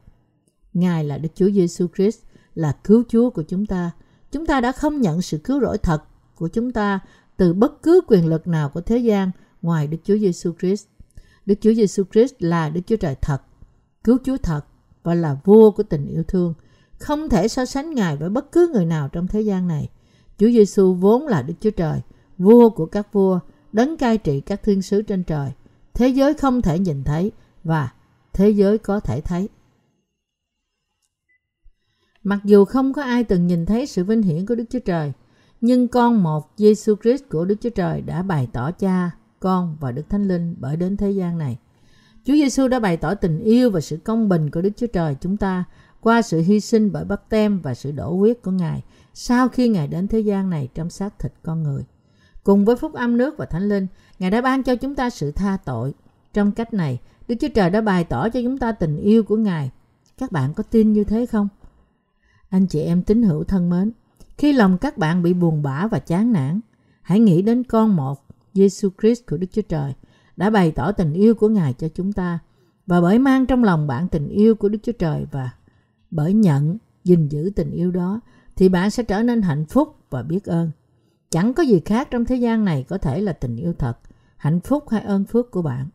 Ngài 0.74 1.04
là 1.04 1.18
Đức 1.18 1.30
Chúa 1.36 1.50
Giêsu 1.50 1.88
Christ, 1.96 2.20
là 2.56 2.72
cứu 2.84 3.04
Chúa 3.10 3.30
của 3.30 3.44
chúng 3.44 3.66
ta. 3.66 3.92
Chúng 4.32 4.46
ta 4.46 4.62
đã 4.62 4.72
không 4.72 5.02
nhận 5.02 5.22
sự 5.22 5.38
cứu 5.38 5.62
rỗi 5.62 5.78
thật 5.78 6.04
của 6.36 6.48
chúng 6.48 6.72
ta 6.72 7.00
từ 7.38 7.54
bất 7.54 7.84
cứ 7.84 8.02
quyền 8.08 8.26
lực 8.26 8.48
nào 8.48 8.70
của 8.70 8.82
thế 8.82 8.98
gian 8.98 9.32
ngoài 9.62 9.88
Đức 9.88 9.98
Chúa 10.04 10.18
Giêsu 10.18 10.54
Christ. 10.60 10.86
Đức 11.46 11.56
Chúa 11.62 11.74
Giêsu 11.74 12.04
Christ 12.12 12.34
là 12.40 12.70
Đức 12.70 12.82
Chúa 12.88 12.96
Trời 12.96 13.16
thật, 13.22 13.42
cứu 14.04 14.18
Chúa 14.24 14.38
thật 14.38 14.62
và 15.04 15.14
là 15.14 15.38
vua 15.44 15.72
của 15.72 15.84
tình 15.84 16.08
yêu 16.08 16.24
thương. 16.28 16.54
Không 17.00 17.30
thể 17.30 17.48
so 17.48 17.66
sánh 17.66 17.94
Ngài 17.94 18.18
với 18.18 18.30
bất 18.30 18.52
cứ 18.52 18.72
người 18.74 18.86
nào 18.86 19.10
trong 19.10 19.28
thế 19.28 19.42
gian 19.42 19.68
này. 19.68 19.90
Chúa 20.38 20.48
Giêsu 20.48 20.94
vốn 20.94 21.28
là 21.28 21.42
Đức 21.42 21.54
Chúa 21.62 21.72
Trời, 21.72 22.02
vua 22.38 22.70
của 22.70 22.86
các 22.86 23.14
vua, 23.14 23.40
đấng 23.74 23.98
cai 23.98 24.18
trị 24.18 24.42
các 24.42 24.64
thiên 24.64 24.82
sứ 24.82 25.02
trên 25.02 25.24
trời. 25.24 25.52
Thế 25.94 26.08
giới 26.08 26.34
không 26.34 26.62
thể 26.62 26.80
nhìn 26.80 27.04
thấy 27.04 27.32
và 27.64 27.90
thế 28.34 28.50
giới 28.50 28.78
có 28.78 29.00
thể 29.00 29.22
thấy. 29.22 29.50
Mặc 32.24 32.40
dù 32.44 32.66
không 32.66 32.94
có 32.94 33.02
ai 33.02 33.24
từng 33.24 33.48
nhìn 33.48 33.66
thấy 33.66 33.86
sự 33.86 34.04
vinh 34.04 34.22
hiển 34.22 34.46
của 34.46 34.56
Đức 34.56 34.66
Chúa 34.70 34.80
Trời, 34.80 35.12
nhưng 35.62 35.88
con 35.88 36.24
một 36.24 36.52
Giêsu 36.58 36.96
Christ 37.02 37.24
của 37.30 37.46
Đức 37.46 37.56
Chúa 37.62 37.70
Trời 37.70 38.02
đã 38.02 38.22
bày 38.22 38.48
tỏ 38.54 38.72
cha, 38.72 39.12
con 39.40 39.78
và 39.80 39.92
Đức 39.92 40.04
Thánh 40.10 40.28
Linh 40.28 40.56
bởi 40.60 40.76
đến 40.76 40.98
thế 40.98 41.12
gian 41.12 41.38
này. 41.38 41.58
Chúa 42.26 42.34
Giêsu 42.34 42.68
đã 42.68 42.80
bày 42.80 42.98
tỏ 42.98 43.16
tình 43.16 43.40
yêu 43.40 43.70
và 43.70 43.82
sự 43.82 43.98
công 43.98 44.30
bình 44.30 44.52
của 44.52 44.62
Đức 44.62 44.70
Chúa 44.78 44.88
Trời 44.88 45.16
chúng 45.22 45.38
ta 45.38 45.64
qua 46.02 46.22
sự 46.22 46.42
hy 46.42 46.60
sinh 46.60 46.92
bởi 46.92 47.06
bắp 47.06 47.30
tem 47.30 47.62
và 47.62 47.74
sự 47.74 47.92
đổ 47.92 48.16
huyết 48.16 48.42
của 48.42 48.52
Ngài 48.52 48.84
sau 49.14 49.50
khi 49.50 49.70
Ngài 49.70 49.88
đến 49.88 50.08
thế 50.08 50.20
gian 50.20 50.50
này 50.50 50.70
trong 50.74 50.90
xác 50.90 51.20
thịt 51.20 51.34
con 51.44 51.64
người. 51.64 51.84
Cùng 52.44 52.66
với 52.66 52.76
phúc 52.76 52.94
âm 52.94 53.18
nước 53.18 53.38
và 53.38 53.46
thánh 53.46 53.70
linh, 53.70 53.88
Ngài 54.20 54.32
đã 54.32 54.42
ban 54.42 54.64
cho 54.64 54.76
chúng 54.76 54.96
ta 54.96 55.10
sự 55.10 55.32
tha 55.32 55.58
tội. 55.66 55.94
Trong 56.34 56.52
cách 56.52 56.74
này, 56.74 57.00
Đức 57.28 57.36
Chúa 57.40 57.48
Trời 57.56 57.70
đã 57.70 57.82
bày 57.82 58.04
tỏ 58.04 58.30
cho 58.30 58.42
chúng 58.42 58.58
ta 58.58 58.72
tình 58.72 58.98
yêu 58.98 59.24
của 59.24 59.38
Ngài. 59.38 59.72
Các 60.18 60.32
bạn 60.32 60.54
có 60.54 60.64
tin 60.64 60.94
như 60.94 61.04
thế 61.04 61.26
không? 61.26 61.48
Anh 62.50 62.68
chị 62.68 62.82
em 62.82 63.04
tín 63.04 63.24
hữu 63.24 63.44
thân 63.44 63.70
mến, 63.70 63.92
khi 64.38 64.54
lòng 64.54 64.78
các 64.78 64.98
bạn 64.98 65.24
bị 65.24 65.34
buồn 65.34 65.64
bã 65.64 65.88
và 65.88 66.00
chán 66.00 66.34
nản, 66.34 66.60
hãy 67.02 67.20
nghĩ 67.20 67.42
đến 67.42 67.64
con 67.64 67.96
một, 67.96 68.26
Giêsu 68.54 68.90
Christ 69.02 69.22
của 69.30 69.38
Đức 69.38 69.48
Chúa 69.52 69.62
Trời, 69.62 69.94
đã 70.38 70.50
bày 70.50 70.72
tỏ 70.72 70.92
tình 70.92 71.14
yêu 71.14 71.36
của 71.36 71.50
Ngài 71.50 71.74
cho 71.74 71.88
chúng 71.88 72.14
ta. 72.14 72.40
Và 72.88 73.02
bởi 73.02 73.20
mang 73.20 73.46
trong 73.46 73.64
lòng 73.64 73.88
bạn 73.88 74.08
tình 74.08 74.28
yêu 74.28 74.56
của 74.56 74.70
Đức 74.70 74.80
Chúa 74.84 74.92
Trời 74.92 75.26
và 75.32 75.50
bởi 76.12 76.34
nhận, 76.34 76.78
gìn 77.04 77.28
giữ 77.28 77.52
tình 77.56 77.72
yêu 77.72 77.92
đó, 77.92 78.20
thì 78.56 78.70
bạn 78.70 78.90
sẽ 78.90 79.04
trở 79.04 79.24
nên 79.24 79.42
hạnh 79.42 79.66
phúc 79.66 79.96
và 80.10 80.24
biết 80.24 80.46
ơn. 80.46 80.72
Chẳng 81.30 81.54
có 81.54 81.64
gì 81.64 81.82
khác 81.86 82.08
trong 82.12 82.26
thế 82.26 82.36
gian 82.36 82.66
này 82.66 82.86
có 82.90 82.98
thể 82.98 83.22
là 83.22 83.34
tình 83.34 83.56
yêu 83.56 83.74
thật, 83.74 83.98
hạnh 84.38 84.60
phúc 84.60 84.90
hay 84.90 85.02
ơn 85.02 85.26
phước 85.26 85.52
của 85.52 85.62
bạn. 85.62 85.88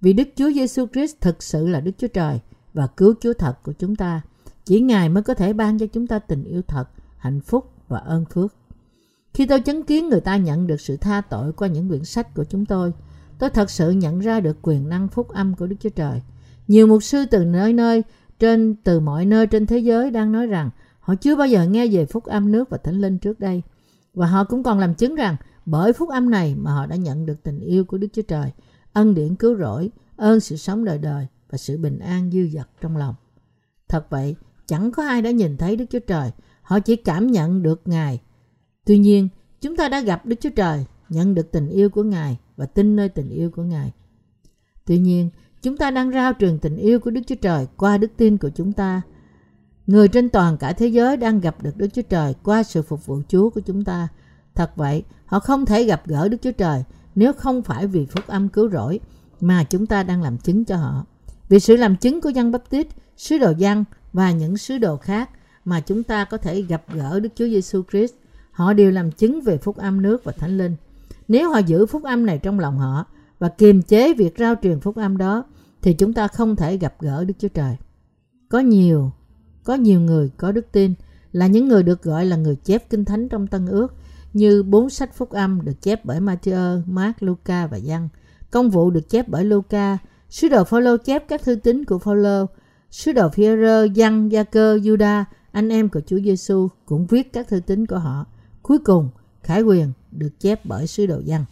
Vì 0.00 0.12
Đức 0.12 0.28
Chúa 0.36 0.50
Giêsu 0.50 0.86
Christ 0.86 1.16
thực 1.20 1.42
sự 1.42 1.68
là 1.68 1.80
Đức 1.80 1.92
Chúa 1.98 2.08
Trời 2.08 2.40
và 2.74 2.86
cứu 2.86 3.14
Chúa 3.20 3.32
thật 3.32 3.62
của 3.62 3.72
chúng 3.72 3.96
ta. 3.96 4.22
Chỉ 4.64 4.80
Ngài 4.80 5.08
mới 5.08 5.22
có 5.22 5.34
thể 5.34 5.52
ban 5.52 5.78
cho 5.78 5.86
chúng 5.86 6.06
ta 6.06 6.18
tình 6.18 6.44
yêu 6.44 6.62
thật, 6.62 6.84
hạnh 7.16 7.40
phúc 7.40 7.70
và 7.88 7.98
ơn 7.98 8.24
phước. 8.24 8.54
Khi 9.34 9.46
tôi 9.46 9.60
chứng 9.60 9.82
kiến 9.82 10.08
người 10.08 10.20
ta 10.20 10.36
nhận 10.36 10.66
được 10.66 10.80
sự 10.80 10.96
tha 10.96 11.20
tội 11.20 11.52
qua 11.52 11.68
những 11.68 11.88
quyển 11.88 12.04
sách 12.04 12.34
của 12.34 12.44
chúng 12.44 12.66
tôi, 12.66 12.92
tôi 13.38 13.50
thật 13.50 13.70
sự 13.70 13.90
nhận 13.90 14.20
ra 14.20 14.40
được 14.40 14.56
quyền 14.62 14.88
năng 14.88 15.08
phúc 15.08 15.28
âm 15.28 15.54
của 15.54 15.66
Đức 15.66 15.76
Chúa 15.80 15.90
Trời. 15.90 16.22
Nhiều 16.68 16.86
mục 16.86 17.02
sư 17.02 17.24
từ 17.30 17.44
nơi 17.44 17.72
nơi, 17.72 18.02
trên 18.38 18.74
từ 18.84 19.00
mọi 19.00 19.24
nơi 19.24 19.46
trên 19.46 19.66
thế 19.66 19.78
giới 19.78 20.10
đang 20.10 20.32
nói 20.32 20.46
rằng 20.46 20.70
họ 21.00 21.14
chưa 21.14 21.36
bao 21.36 21.46
giờ 21.46 21.66
nghe 21.66 21.86
về 21.86 22.06
phúc 22.06 22.24
âm 22.24 22.52
nước 22.52 22.70
và 22.70 22.78
thánh 22.78 23.00
linh 23.00 23.18
trước 23.18 23.40
đây. 23.40 23.62
Và 24.14 24.26
họ 24.26 24.44
cũng 24.44 24.62
còn 24.62 24.78
làm 24.78 24.94
chứng 24.94 25.14
rằng 25.14 25.36
bởi 25.66 25.92
phúc 25.92 26.08
âm 26.08 26.30
này 26.30 26.54
mà 26.54 26.72
họ 26.72 26.86
đã 26.86 26.96
nhận 26.96 27.26
được 27.26 27.42
tình 27.42 27.60
yêu 27.60 27.84
của 27.84 27.98
Đức 27.98 28.08
Chúa 28.12 28.22
Trời, 28.22 28.52
ân 28.96 29.14
điển 29.14 29.34
cứu 29.34 29.56
rỗi, 29.56 29.90
ơn 30.16 30.40
sự 30.40 30.56
sống 30.56 30.84
đời 30.84 30.98
đời 30.98 31.26
và 31.50 31.58
sự 31.58 31.78
bình 31.78 31.98
an 31.98 32.30
dư 32.30 32.48
dật 32.48 32.68
trong 32.80 32.96
lòng. 32.96 33.14
Thật 33.88 34.06
vậy, 34.10 34.36
chẳng 34.66 34.92
có 34.92 35.06
ai 35.06 35.22
đã 35.22 35.30
nhìn 35.30 35.56
thấy 35.56 35.76
Đức 35.76 35.84
Chúa 35.90 35.98
Trời, 35.98 36.30
họ 36.62 36.80
chỉ 36.80 36.96
cảm 36.96 37.26
nhận 37.26 37.62
được 37.62 37.82
Ngài. 37.84 38.20
Tuy 38.84 38.98
nhiên, 38.98 39.28
chúng 39.60 39.76
ta 39.76 39.88
đã 39.88 40.00
gặp 40.00 40.26
Đức 40.26 40.36
Chúa 40.40 40.50
Trời, 40.50 40.84
nhận 41.08 41.34
được 41.34 41.52
tình 41.52 41.68
yêu 41.68 41.90
của 41.90 42.02
Ngài 42.02 42.38
và 42.56 42.66
tin 42.66 42.96
nơi 42.96 43.08
tình 43.08 43.30
yêu 43.30 43.50
của 43.50 43.62
Ngài. 43.62 43.92
Tuy 44.86 44.98
nhiên, 44.98 45.30
chúng 45.62 45.76
ta 45.76 45.90
đang 45.90 46.12
rao 46.12 46.32
truyền 46.38 46.58
tình 46.58 46.76
yêu 46.76 47.00
của 47.00 47.10
Đức 47.10 47.20
Chúa 47.26 47.34
Trời 47.34 47.66
qua 47.76 47.98
đức 47.98 48.10
tin 48.16 48.36
của 48.36 48.50
chúng 48.54 48.72
ta. 48.72 49.02
Người 49.86 50.08
trên 50.08 50.28
toàn 50.30 50.56
cả 50.56 50.72
thế 50.72 50.86
giới 50.86 51.16
đang 51.16 51.40
gặp 51.40 51.62
được 51.62 51.76
Đức 51.76 51.88
Chúa 51.88 52.02
Trời 52.02 52.34
qua 52.42 52.62
sự 52.62 52.82
phục 52.82 53.06
vụ 53.06 53.20
Chúa 53.28 53.50
của 53.50 53.60
chúng 53.60 53.84
ta. 53.84 54.08
Thật 54.54 54.76
vậy, 54.76 55.02
họ 55.26 55.40
không 55.40 55.66
thể 55.66 55.84
gặp 55.84 56.02
gỡ 56.06 56.28
Đức 56.28 56.38
Chúa 56.42 56.52
Trời 56.52 56.84
nếu 57.16 57.32
không 57.32 57.62
phải 57.62 57.86
vì 57.86 58.06
phúc 58.06 58.24
âm 58.26 58.48
cứu 58.48 58.70
rỗi 58.70 59.00
mà 59.40 59.64
chúng 59.64 59.86
ta 59.86 60.02
đang 60.02 60.22
làm 60.22 60.38
chứng 60.38 60.64
cho 60.64 60.76
họ. 60.76 61.06
Vì 61.48 61.60
sự 61.60 61.76
làm 61.76 61.96
chứng 61.96 62.20
của 62.20 62.28
dân 62.28 62.52
Baptist, 62.52 62.88
sứ 63.16 63.38
đồ 63.38 63.52
dân 63.58 63.84
và 64.12 64.30
những 64.30 64.56
sứ 64.56 64.78
đồ 64.78 64.96
khác 64.96 65.30
mà 65.64 65.80
chúng 65.80 66.02
ta 66.02 66.24
có 66.24 66.36
thể 66.36 66.62
gặp 66.62 66.84
gỡ 66.94 67.20
Đức 67.20 67.28
Chúa 67.34 67.46
Giêsu 67.46 67.82
Christ, 67.90 68.14
họ 68.50 68.72
đều 68.72 68.90
làm 68.90 69.10
chứng 69.10 69.40
về 69.40 69.58
phúc 69.58 69.76
âm 69.76 70.02
nước 70.02 70.24
và 70.24 70.32
thánh 70.32 70.58
linh. 70.58 70.76
Nếu 71.28 71.50
họ 71.50 71.58
giữ 71.58 71.86
phúc 71.86 72.02
âm 72.02 72.26
này 72.26 72.38
trong 72.38 72.60
lòng 72.60 72.78
họ 72.78 73.04
và 73.38 73.48
kiềm 73.48 73.82
chế 73.82 74.14
việc 74.14 74.38
rao 74.38 74.54
truyền 74.62 74.80
phúc 74.80 74.96
âm 74.96 75.16
đó, 75.16 75.44
thì 75.82 75.92
chúng 75.94 76.12
ta 76.12 76.28
không 76.28 76.56
thể 76.56 76.76
gặp 76.76 76.94
gỡ 77.00 77.24
Đức 77.24 77.34
Chúa 77.38 77.48
Trời. 77.48 77.76
Có 78.48 78.58
nhiều, 78.58 79.10
có 79.64 79.74
nhiều 79.74 80.00
người 80.00 80.30
có 80.36 80.52
đức 80.52 80.66
tin 80.72 80.94
là 81.32 81.46
những 81.46 81.68
người 81.68 81.82
được 81.82 82.02
gọi 82.02 82.26
là 82.26 82.36
người 82.36 82.56
chép 82.56 82.90
kinh 82.90 83.04
thánh 83.04 83.28
trong 83.28 83.46
Tân 83.46 83.66
Ước, 83.66 83.94
như 84.36 84.62
bốn 84.62 84.90
sách 84.90 85.14
phúc 85.14 85.30
âm 85.30 85.64
được 85.64 85.82
chép 85.82 86.04
bởi 86.04 86.20
Matthew, 86.20 86.82
Mark, 86.86 87.22
Luca 87.22 87.66
và 87.66 87.76
Giăng. 87.76 88.08
Công 88.50 88.70
vụ 88.70 88.90
được 88.90 89.08
chép 89.08 89.28
bởi 89.28 89.44
Luca, 89.44 89.98
sứ 90.28 90.48
đồ 90.48 90.64
Phaolô 90.64 90.96
chép 90.96 91.28
các 91.28 91.42
thư 91.42 91.54
tín 91.54 91.84
của 91.84 91.98
Phaolô, 91.98 92.46
sứ 92.90 93.12
đồ 93.12 93.28
Phi-rơ, 93.28 93.84
Giăng, 93.94 94.32
Gia-cơ, 94.32 94.76
Juda, 94.76 95.24
anh 95.52 95.68
em 95.68 95.88
của 95.88 96.00
Chúa 96.06 96.18
Giêsu 96.18 96.68
cũng 96.86 97.06
viết 97.06 97.32
các 97.32 97.48
thư 97.48 97.60
tín 97.60 97.86
của 97.86 97.98
họ. 97.98 98.26
Cuối 98.62 98.78
cùng, 98.78 99.10
khải 99.42 99.62
quyền 99.62 99.92
được 100.10 100.40
chép 100.40 100.60
bởi 100.64 100.86
sứ 100.86 101.06
đồ 101.06 101.20
Giăng. 101.24 101.44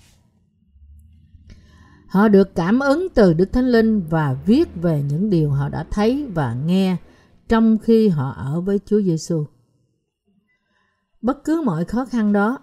Họ 2.06 2.28
được 2.28 2.54
cảm 2.54 2.80
ứng 2.80 3.08
từ 3.14 3.32
Đức 3.32 3.52
Thánh 3.52 3.66
Linh 3.66 4.00
và 4.10 4.36
viết 4.46 4.68
về 4.82 5.02
những 5.08 5.30
điều 5.30 5.50
họ 5.50 5.68
đã 5.68 5.86
thấy 5.90 6.26
và 6.34 6.54
nghe 6.54 6.96
trong 7.48 7.78
khi 7.78 8.08
họ 8.08 8.30
ở 8.30 8.60
với 8.60 8.80
Chúa 8.86 9.00
Giêsu. 9.02 9.44
Bất 11.22 11.44
cứ 11.44 11.62
mọi 11.64 11.84
khó 11.84 12.04
khăn 12.04 12.32
đó, 12.32 12.58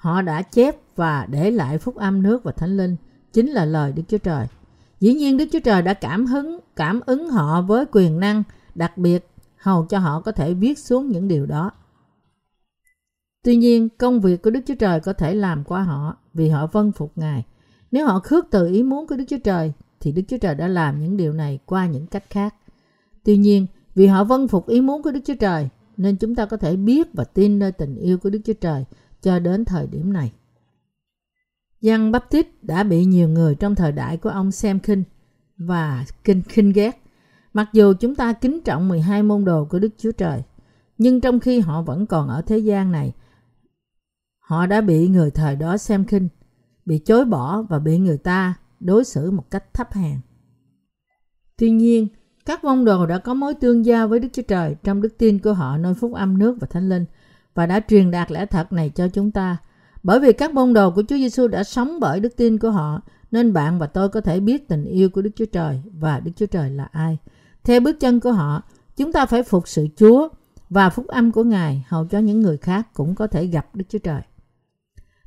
họ 0.00 0.22
đã 0.22 0.42
chép 0.42 0.76
và 0.96 1.26
để 1.30 1.50
lại 1.50 1.78
phúc 1.78 1.96
âm 1.96 2.22
nước 2.22 2.44
và 2.44 2.52
thánh 2.52 2.76
linh, 2.76 2.96
chính 3.32 3.50
là 3.50 3.64
lời 3.64 3.92
Đức 3.92 4.02
Chúa 4.08 4.18
Trời. 4.18 4.46
Dĩ 5.00 5.14
nhiên 5.14 5.36
Đức 5.36 5.44
Chúa 5.52 5.60
Trời 5.60 5.82
đã 5.82 5.94
cảm 5.94 6.26
hứng, 6.26 6.60
cảm 6.76 7.00
ứng 7.06 7.28
họ 7.28 7.62
với 7.62 7.84
quyền 7.92 8.20
năng 8.20 8.42
đặc 8.74 8.98
biệt 8.98 9.30
hầu 9.56 9.86
cho 9.86 9.98
họ 9.98 10.20
có 10.20 10.32
thể 10.32 10.54
viết 10.54 10.78
xuống 10.78 11.08
những 11.08 11.28
điều 11.28 11.46
đó. 11.46 11.70
Tuy 13.44 13.56
nhiên, 13.56 13.88
công 13.98 14.20
việc 14.20 14.42
của 14.42 14.50
Đức 14.50 14.60
Chúa 14.66 14.74
Trời 14.74 15.00
có 15.00 15.12
thể 15.12 15.34
làm 15.34 15.64
qua 15.64 15.82
họ 15.82 16.16
vì 16.34 16.48
họ 16.48 16.66
vâng 16.66 16.92
phục 16.92 17.12
Ngài. 17.16 17.44
Nếu 17.90 18.06
họ 18.06 18.18
khước 18.18 18.46
từ 18.50 18.68
ý 18.68 18.82
muốn 18.82 19.06
của 19.06 19.16
Đức 19.16 19.24
Chúa 19.28 19.38
Trời, 19.44 19.72
thì 20.00 20.12
Đức 20.12 20.22
Chúa 20.28 20.38
Trời 20.38 20.54
đã 20.54 20.68
làm 20.68 21.00
những 21.00 21.16
điều 21.16 21.32
này 21.32 21.58
qua 21.66 21.86
những 21.86 22.06
cách 22.06 22.24
khác. 22.30 22.54
Tuy 23.24 23.36
nhiên, 23.36 23.66
vì 23.94 24.06
họ 24.06 24.24
vâng 24.24 24.48
phục 24.48 24.68
ý 24.68 24.80
muốn 24.80 25.02
của 25.02 25.10
Đức 25.10 25.20
Chúa 25.24 25.36
Trời, 25.40 25.68
nên 25.96 26.16
chúng 26.16 26.34
ta 26.34 26.46
có 26.46 26.56
thể 26.56 26.76
biết 26.76 27.08
và 27.14 27.24
tin 27.24 27.58
nơi 27.58 27.72
tình 27.72 27.96
yêu 27.96 28.18
của 28.18 28.30
Đức 28.30 28.40
Chúa 28.44 28.52
Trời 28.60 28.84
cho 29.22 29.38
đến 29.38 29.64
thời 29.64 29.86
điểm 29.86 30.12
này. 30.12 30.32
Giăng 31.80 32.12
Baptist 32.12 32.46
đã 32.62 32.82
bị 32.82 33.04
nhiều 33.04 33.28
người 33.28 33.54
trong 33.54 33.74
thời 33.74 33.92
đại 33.92 34.16
của 34.16 34.30
ông 34.30 34.50
xem 34.50 34.80
khinh 34.80 35.04
và 35.56 36.04
kinh 36.24 36.42
khinh 36.42 36.72
ghét. 36.72 37.02
Mặc 37.54 37.68
dù 37.72 37.94
chúng 38.00 38.14
ta 38.14 38.32
kính 38.32 38.60
trọng 38.64 38.88
12 38.88 39.22
môn 39.22 39.44
đồ 39.44 39.64
của 39.64 39.78
Đức 39.78 39.88
Chúa 39.98 40.12
Trời, 40.12 40.42
nhưng 40.98 41.20
trong 41.20 41.40
khi 41.40 41.60
họ 41.60 41.82
vẫn 41.82 42.06
còn 42.06 42.28
ở 42.28 42.42
thế 42.42 42.58
gian 42.58 42.92
này, 42.92 43.12
họ 44.38 44.66
đã 44.66 44.80
bị 44.80 45.08
người 45.08 45.30
thời 45.30 45.56
đó 45.56 45.76
xem 45.76 46.04
khinh, 46.04 46.28
bị 46.86 46.98
chối 46.98 47.24
bỏ 47.24 47.62
và 47.62 47.78
bị 47.78 47.98
người 47.98 48.18
ta 48.18 48.54
đối 48.80 49.04
xử 49.04 49.30
một 49.30 49.50
cách 49.50 49.74
thấp 49.74 49.92
hèn. 49.92 50.20
Tuy 51.56 51.70
nhiên, 51.70 52.08
các 52.46 52.64
môn 52.64 52.84
đồ 52.84 53.06
đã 53.06 53.18
có 53.18 53.34
mối 53.34 53.54
tương 53.54 53.84
giao 53.84 54.08
với 54.08 54.18
Đức 54.18 54.28
Chúa 54.32 54.42
Trời 54.42 54.76
trong 54.84 55.02
đức 55.02 55.18
tin 55.18 55.38
của 55.38 55.52
họ 55.52 55.76
nơi 55.76 55.94
phúc 55.94 56.12
âm 56.14 56.38
nước 56.38 56.56
và 56.60 56.66
thánh 56.70 56.88
linh 56.88 57.04
và 57.60 57.66
đã 57.66 57.80
truyền 57.88 58.10
đạt 58.10 58.30
lẽ 58.32 58.46
thật 58.46 58.72
này 58.72 58.90
cho 58.94 59.08
chúng 59.08 59.30
ta. 59.30 59.56
Bởi 60.02 60.20
vì 60.20 60.32
các 60.32 60.54
môn 60.54 60.72
đồ 60.72 60.90
của 60.90 61.02
Chúa 61.08 61.16
Giêsu 61.16 61.48
đã 61.48 61.64
sống 61.64 62.00
bởi 62.00 62.20
đức 62.20 62.36
tin 62.36 62.58
của 62.58 62.70
họ, 62.70 63.00
nên 63.30 63.52
bạn 63.52 63.78
và 63.78 63.86
tôi 63.86 64.08
có 64.08 64.20
thể 64.20 64.40
biết 64.40 64.68
tình 64.68 64.84
yêu 64.84 65.10
của 65.10 65.22
Đức 65.22 65.30
Chúa 65.36 65.44
Trời 65.44 65.82
và 65.92 66.20
Đức 66.20 66.30
Chúa 66.36 66.46
Trời 66.46 66.70
là 66.70 66.88
ai. 66.92 67.18
Theo 67.64 67.80
bước 67.80 68.00
chân 68.00 68.20
của 68.20 68.32
họ, 68.32 68.62
chúng 68.96 69.12
ta 69.12 69.26
phải 69.26 69.42
phục 69.42 69.68
sự 69.68 69.86
Chúa 69.96 70.28
và 70.70 70.90
phúc 70.90 71.06
âm 71.06 71.32
của 71.32 71.44
Ngài 71.44 71.84
hầu 71.88 72.06
cho 72.06 72.18
những 72.18 72.40
người 72.40 72.56
khác 72.56 72.94
cũng 72.94 73.14
có 73.14 73.26
thể 73.26 73.46
gặp 73.46 73.76
Đức 73.76 73.84
Chúa 73.88 73.98
Trời. 73.98 74.22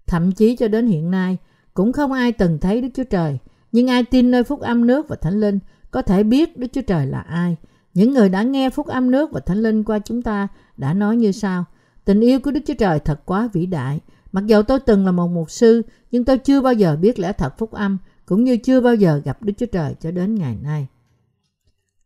Thậm 0.08 0.32
chí 0.32 0.56
cho 0.56 0.68
đến 0.68 0.88
hiện 0.88 1.12
nay, 1.12 1.38
cũng 1.74 1.94
không 1.94 2.12
ai 2.12 2.32
từng 2.32 2.60
thấy 2.60 2.82
Đức 2.82 2.90
Chúa 2.94 3.04
Trời, 3.04 3.38
nhưng 3.72 3.90
ai 3.90 4.04
tin 4.04 4.32
nơi 4.32 4.44
phúc 4.44 4.60
âm 4.60 4.88
nước 4.88 5.10
và 5.10 5.16
thánh 5.16 5.40
linh 5.40 5.60
có 5.92 6.02
thể 6.02 6.24
biết 6.24 6.58
Đức 6.58 6.68
Chúa 6.74 6.82
Trời 6.82 7.08
là 7.08 7.20
ai. 7.22 7.58
Những 7.94 8.14
người 8.14 8.30
đã 8.30 8.44
nghe 8.44 8.70
phúc 8.70 8.88
âm 8.88 9.12
nước 9.12 9.32
và 9.32 9.40
thánh 9.40 9.62
linh 9.62 9.84
qua 9.84 10.00
chúng 10.00 10.22
ta 10.22 10.48
đã 10.78 10.94
nói 10.94 11.16
như 11.16 11.32
sau. 11.32 11.66
Tình 12.06 12.20
yêu 12.20 12.40
của 12.40 12.52
Đức 12.52 12.60
Chúa 12.66 12.74
Trời 12.74 13.00
thật 13.00 13.22
quá 13.26 13.50
vĩ 13.54 13.66
đại. 13.66 14.00
Mặc 14.32 14.46
dù 14.46 14.62
tôi 14.64 14.80
từng 14.80 15.06
là 15.06 15.12
một 15.12 15.28
mục 15.28 15.52
sư, 15.52 15.82
nhưng 16.12 16.26
tôi 16.26 16.38
chưa 16.38 16.62
bao 16.62 16.74
giờ 16.74 16.96
biết 16.96 17.20
lẽ 17.20 17.34
thật 17.34 17.58
phúc 17.58 17.72
âm, 17.72 17.98
cũng 18.26 18.44
như 18.44 18.58
chưa 18.58 18.82
bao 18.82 18.96
giờ 18.96 19.22
gặp 19.26 19.44
Đức 19.44 19.54
Chúa 19.58 19.66
Trời 19.66 19.96
cho 20.00 20.12
đến 20.12 20.36
ngày 20.36 20.58
nay. 20.64 20.88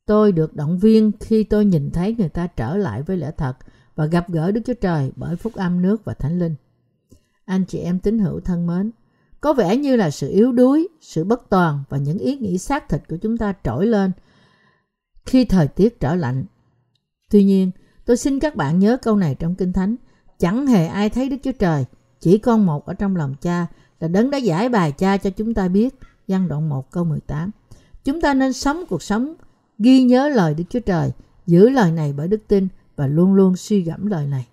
Tôi 0.05 0.31
được 0.31 0.55
động 0.55 0.79
viên 0.79 1.11
khi 1.19 1.43
tôi 1.43 1.65
nhìn 1.65 1.91
thấy 1.91 2.15
người 2.17 2.29
ta 2.29 2.47
trở 2.47 2.77
lại 2.77 3.01
với 3.01 3.17
lẽ 3.17 3.31
thật 3.37 3.57
và 3.95 4.05
gặp 4.05 4.29
gỡ 4.29 4.51
Đức 4.51 4.61
Chúa 4.65 4.73
Trời 4.73 5.11
bởi 5.15 5.35
phúc 5.35 5.53
âm 5.53 5.81
nước 5.81 6.05
và 6.05 6.13
thánh 6.13 6.39
linh. 6.39 6.55
Anh 7.45 7.65
chị 7.65 7.79
em 7.79 7.99
tín 7.99 8.19
hữu 8.19 8.39
thân 8.39 8.67
mến, 8.67 8.91
có 9.41 9.53
vẻ 9.53 9.77
như 9.77 9.95
là 9.95 10.09
sự 10.09 10.29
yếu 10.29 10.51
đuối, 10.51 10.87
sự 11.01 11.23
bất 11.23 11.49
toàn 11.49 11.83
và 11.89 11.97
những 11.97 12.17
ý 12.17 12.37
nghĩ 12.37 12.57
xác 12.57 12.89
thịt 12.89 13.01
của 13.09 13.17
chúng 13.17 13.37
ta 13.37 13.53
trỗi 13.63 13.85
lên 13.85 14.11
khi 15.25 15.45
thời 15.45 15.67
tiết 15.67 15.99
trở 15.99 16.15
lạnh. 16.15 16.45
Tuy 17.31 17.43
nhiên, 17.43 17.71
tôi 18.07 18.17
xin 18.17 18.39
các 18.39 18.55
bạn 18.55 18.79
nhớ 18.79 18.97
câu 19.01 19.15
này 19.15 19.35
trong 19.39 19.55
Kinh 19.55 19.73
Thánh. 19.73 19.95
Chẳng 20.39 20.67
hề 20.67 20.87
ai 20.87 21.09
thấy 21.09 21.29
Đức 21.29 21.37
Chúa 21.43 21.51
Trời, 21.51 21.85
chỉ 22.19 22.37
con 22.37 22.65
một 22.65 22.85
ở 22.85 22.93
trong 22.93 23.15
lòng 23.15 23.35
cha 23.41 23.67
là 23.99 24.07
đấng 24.07 24.29
đã 24.29 24.37
giải 24.37 24.69
bài 24.69 24.91
cha 24.91 25.17
cho 25.17 25.29
chúng 25.29 25.53
ta 25.53 25.67
biết. 25.67 25.95
Văn 26.27 26.47
đoạn 26.47 26.69
1 26.69 26.91
câu 26.91 27.03
18 27.03 27.51
Chúng 28.03 28.21
ta 28.21 28.33
nên 28.33 28.53
sống 28.53 28.83
cuộc 28.89 29.03
sống 29.03 29.33
ghi 29.79 30.03
nhớ 30.03 30.29
lời 30.29 30.53
Đức 30.53 30.63
Chúa 30.69 30.79
Trời, 30.79 31.11
giữ 31.47 31.69
lời 31.69 31.91
này 31.91 32.13
bởi 32.17 32.27
đức 32.27 32.47
tin 32.47 32.67
và 32.95 33.07
luôn 33.07 33.33
luôn 33.33 33.55
suy 33.55 33.81
gẫm 33.81 34.07
lời 34.07 34.27
này. 34.27 34.47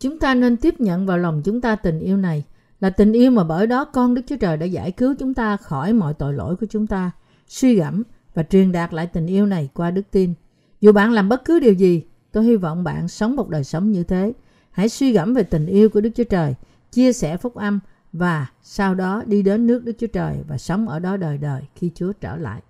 Chúng 0.00 0.18
ta 0.18 0.34
nên 0.34 0.56
tiếp 0.56 0.80
nhận 0.80 1.06
vào 1.06 1.18
lòng 1.18 1.42
chúng 1.44 1.60
ta 1.60 1.76
tình 1.76 2.00
yêu 2.00 2.16
này 2.16 2.44
là 2.80 2.90
tình 2.90 3.12
yêu 3.12 3.30
mà 3.30 3.44
bởi 3.44 3.66
đó 3.66 3.84
con 3.84 4.14
Đức 4.14 4.22
Chúa 4.26 4.36
Trời 4.36 4.56
đã 4.56 4.66
giải 4.66 4.92
cứu 4.92 5.14
chúng 5.18 5.34
ta 5.34 5.56
khỏi 5.56 5.92
mọi 5.92 6.14
tội 6.14 6.34
lỗi 6.34 6.56
của 6.56 6.66
chúng 6.70 6.86
ta, 6.86 7.10
suy 7.48 7.74
gẫm 7.74 8.02
và 8.34 8.42
truyền 8.42 8.72
đạt 8.72 8.94
lại 8.94 9.06
tình 9.06 9.26
yêu 9.26 9.46
này 9.46 9.68
qua 9.74 9.90
đức 9.90 10.10
tin. 10.10 10.34
Dù 10.80 10.92
bạn 10.92 11.12
làm 11.12 11.28
bất 11.28 11.44
cứ 11.44 11.60
điều 11.60 11.72
gì, 11.72 12.02
tôi 12.32 12.44
hy 12.44 12.56
vọng 12.56 12.84
bạn 12.84 13.08
sống 13.08 13.36
một 13.36 13.48
đời 13.48 13.64
sống 13.64 13.92
như 13.92 14.04
thế. 14.04 14.32
Hãy 14.70 14.88
suy 14.88 15.12
gẫm 15.12 15.34
về 15.34 15.42
tình 15.42 15.66
yêu 15.66 15.88
của 15.88 16.00
Đức 16.00 16.10
Chúa 16.14 16.24
Trời, 16.24 16.54
chia 16.92 17.12
sẻ 17.12 17.36
phúc 17.36 17.54
âm 17.54 17.80
và 18.12 18.46
sau 18.62 18.94
đó 18.94 19.22
đi 19.26 19.42
đến 19.42 19.66
nước 19.66 19.84
Đức 19.84 19.92
Chúa 19.98 20.06
Trời 20.06 20.36
và 20.48 20.58
sống 20.58 20.88
ở 20.88 20.98
đó 20.98 21.16
đời 21.16 21.38
đời 21.38 21.62
khi 21.74 21.90
Chúa 21.94 22.12
trở 22.12 22.36
lại. 22.36 22.62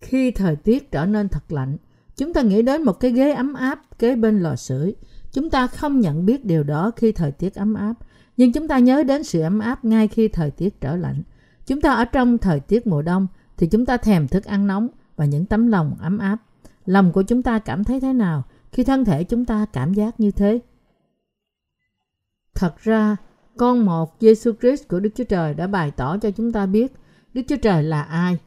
Khi 0.00 0.30
thời 0.30 0.56
tiết 0.56 0.90
trở 0.90 1.06
nên 1.06 1.28
thật 1.28 1.52
lạnh, 1.52 1.76
chúng 2.16 2.32
ta 2.32 2.42
nghĩ 2.42 2.62
đến 2.62 2.82
một 2.82 3.00
cái 3.00 3.10
ghế 3.10 3.32
ấm 3.32 3.54
áp 3.54 3.98
kế 3.98 4.16
bên 4.16 4.40
lò 4.40 4.56
sưởi. 4.56 4.94
Chúng 5.32 5.50
ta 5.50 5.66
không 5.66 6.00
nhận 6.00 6.26
biết 6.26 6.44
điều 6.44 6.62
đó 6.62 6.90
khi 6.96 7.12
thời 7.12 7.32
tiết 7.32 7.54
ấm 7.54 7.74
áp, 7.74 7.94
nhưng 8.36 8.52
chúng 8.52 8.68
ta 8.68 8.78
nhớ 8.78 9.02
đến 9.02 9.24
sự 9.24 9.40
ấm 9.40 9.58
áp 9.58 9.84
ngay 9.84 10.08
khi 10.08 10.28
thời 10.28 10.50
tiết 10.50 10.80
trở 10.80 10.96
lạnh. 10.96 11.22
Chúng 11.66 11.80
ta 11.80 11.94
ở 11.94 12.04
trong 12.04 12.38
thời 12.38 12.60
tiết 12.60 12.86
mùa 12.86 13.02
đông 13.02 13.26
thì 13.56 13.66
chúng 13.66 13.86
ta 13.86 13.96
thèm 13.96 14.28
thức 14.28 14.44
ăn 14.44 14.66
nóng 14.66 14.88
và 15.16 15.24
những 15.24 15.46
tấm 15.46 15.66
lòng 15.66 15.96
ấm 16.00 16.18
áp. 16.18 16.36
Lòng 16.86 17.12
của 17.12 17.22
chúng 17.22 17.42
ta 17.42 17.58
cảm 17.58 17.84
thấy 17.84 18.00
thế 18.00 18.12
nào 18.12 18.42
khi 18.72 18.84
thân 18.84 19.04
thể 19.04 19.24
chúng 19.24 19.44
ta 19.44 19.66
cảm 19.72 19.94
giác 19.94 20.20
như 20.20 20.30
thế? 20.30 20.60
Thật 22.54 22.78
ra, 22.78 23.16
con 23.56 23.84
một 23.84 24.16
Giêsu 24.20 24.52
Christ 24.60 24.88
của 24.88 25.00
Đức 25.00 25.10
Chúa 25.14 25.24
Trời 25.24 25.54
đã 25.54 25.66
bày 25.66 25.90
tỏ 25.90 26.18
cho 26.18 26.30
chúng 26.30 26.52
ta 26.52 26.66
biết 26.66 26.92
Đức 27.34 27.42
Chúa 27.48 27.56
Trời 27.56 27.82
là 27.82 28.02
ai 28.02 28.38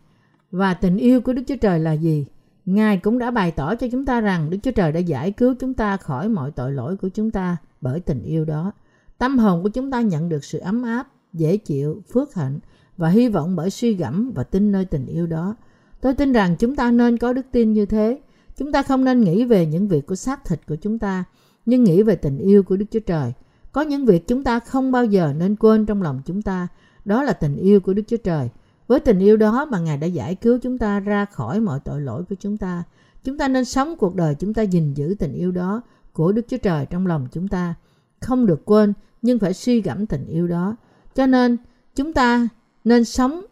và 0.51 0.73
tình 0.73 0.97
yêu 0.97 1.21
của 1.21 1.33
Đức 1.33 1.41
Chúa 1.47 1.55
Trời 1.55 1.79
là 1.79 1.93
gì. 1.93 2.25
Ngài 2.65 2.97
cũng 2.97 3.19
đã 3.19 3.31
bày 3.31 3.51
tỏ 3.51 3.75
cho 3.75 3.87
chúng 3.91 4.05
ta 4.05 4.21
rằng 4.21 4.49
Đức 4.49 4.57
Chúa 4.63 4.71
Trời 4.71 4.91
đã 4.91 4.99
giải 4.99 5.31
cứu 5.31 5.55
chúng 5.59 5.73
ta 5.73 5.97
khỏi 5.97 6.29
mọi 6.29 6.51
tội 6.51 6.71
lỗi 6.71 6.97
của 6.97 7.09
chúng 7.09 7.31
ta 7.31 7.57
bởi 7.81 7.99
tình 7.99 8.23
yêu 8.23 8.45
đó. 8.45 8.71
Tâm 9.17 9.37
hồn 9.37 9.63
của 9.63 9.69
chúng 9.69 9.91
ta 9.91 10.01
nhận 10.01 10.29
được 10.29 10.43
sự 10.43 10.59
ấm 10.59 10.83
áp, 10.83 11.07
dễ 11.33 11.57
chịu, 11.57 12.01
phước 12.13 12.33
hạnh 12.33 12.59
và 12.97 13.09
hy 13.09 13.27
vọng 13.27 13.55
bởi 13.55 13.69
suy 13.69 13.93
gẫm 13.93 14.31
và 14.35 14.43
tin 14.43 14.71
nơi 14.71 14.85
tình 14.85 15.05
yêu 15.05 15.27
đó. 15.27 15.55
Tôi 16.01 16.13
tin 16.13 16.33
rằng 16.33 16.55
chúng 16.59 16.75
ta 16.75 16.91
nên 16.91 17.17
có 17.17 17.33
đức 17.33 17.45
tin 17.51 17.73
như 17.73 17.85
thế. 17.85 18.19
Chúng 18.59 18.71
ta 18.71 18.83
không 18.83 19.03
nên 19.03 19.21
nghĩ 19.21 19.45
về 19.45 19.65
những 19.65 19.87
việc 19.87 20.07
của 20.07 20.15
xác 20.15 20.45
thịt 20.45 20.67
của 20.67 20.75
chúng 20.75 20.99
ta, 20.99 21.23
nhưng 21.65 21.83
nghĩ 21.83 22.03
về 22.03 22.15
tình 22.15 22.37
yêu 22.37 22.63
của 22.63 22.77
Đức 22.77 22.85
Chúa 22.91 22.99
Trời. 22.99 23.33
Có 23.71 23.81
những 23.81 24.05
việc 24.05 24.27
chúng 24.27 24.43
ta 24.43 24.59
không 24.59 24.91
bao 24.91 25.05
giờ 25.05 25.33
nên 25.37 25.55
quên 25.55 25.85
trong 25.85 26.01
lòng 26.01 26.21
chúng 26.25 26.41
ta, 26.41 26.67
đó 27.05 27.23
là 27.23 27.33
tình 27.33 27.55
yêu 27.55 27.79
của 27.79 27.93
Đức 27.93 28.01
Chúa 28.07 28.17
Trời. 28.17 28.49
Với 28.87 28.99
tình 28.99 29.19
yêu 29.19 29.37
đó 29.37 29.65
mà 29.65 29.79
Ngài 29.79 29.97
đã 29.97 30.07
giải 30.07 30.35
cứu 30.35 30.59
chúng 30.61 30.77
ta 30.77 30.99
ra 30.99 31.25
khỏi 31.25 31.59
mọi 31.59 31.79
tội 31.79 32.01
lỗi 32.01 32.23
của 32.29 32.35
chúng 32.39 32.57
ta. 32.57 32.83
Chúng 33.23 33.37
ta 33.37 33.47
nên 33.47 33.65
sống 33.65 33.95
cuộc 33.97 34.15
đời 34.15 34.35
chúng 34.35 34.53
ta 34.53 34.61
gìn 34.61 34.93
giữ 34.93 35.15
tình 35.19 35.33
yêu 35.33 35.51
đó 35.51 35.81
của 36.13 36.31
Đức 36.31 36.45
Chúa 36.47 36.57
Trời 36.57 36.85
trong 36.85 37.07
lòng 37.07 37.27
chúng 37.31 37.47
ta. 37.47 37.75
Không 38.19 38.45
được 38.45 38.65
quên 38.65 38.93
nhưng 39.21 39.39
phải 39.39 39.53
suy 39.53 39.81
gẫm 39.81 40.05
tình 40.05 40.25
yêu 40.25 40.47
đó. 40.47 40.75
Cho 41.15 41.25
nên 41.25 41.57
chúng 41.95 42.13
ta 42.13 42.47
nên 42.83 43.05
sống 43.05 43.45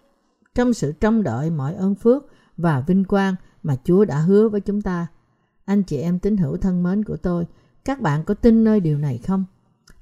trong 0.56 0.74
sự 0.74 0.92
trông 0.92 1.24
đợi 1.24 1.50
mọi 1.50 1.76
ơn 1.76 1.96
phước 1.96 2.26
và 2.58 2.84
vinh 2.88 3.04
quang 3.04 3.36
mà 3.68 3.76
Chúa 3.84 4.06
đã 4.06 4.18
hứa 4.18 4.50
với 4.50 4.62
chúng 4.62 4.82
ta. 4.82 5.08
Anh 5.66 5.84
chị 5.84 5.98
em 5.98 6.20
tín 6.20 6.38
hữu 6.38 6.58
thân 6.58 6.84
mến 6.84 7.04
của 7.04 7.18
tôi, 7.18 7.46
các 7.86 8.02
bạn 8.02 8.24
có 8.24 8.34
tin 8.34 8.64
nơi 8.64 8.80
điều 8.80 8.98
này 8.98 9.18
không? 9.18 9.46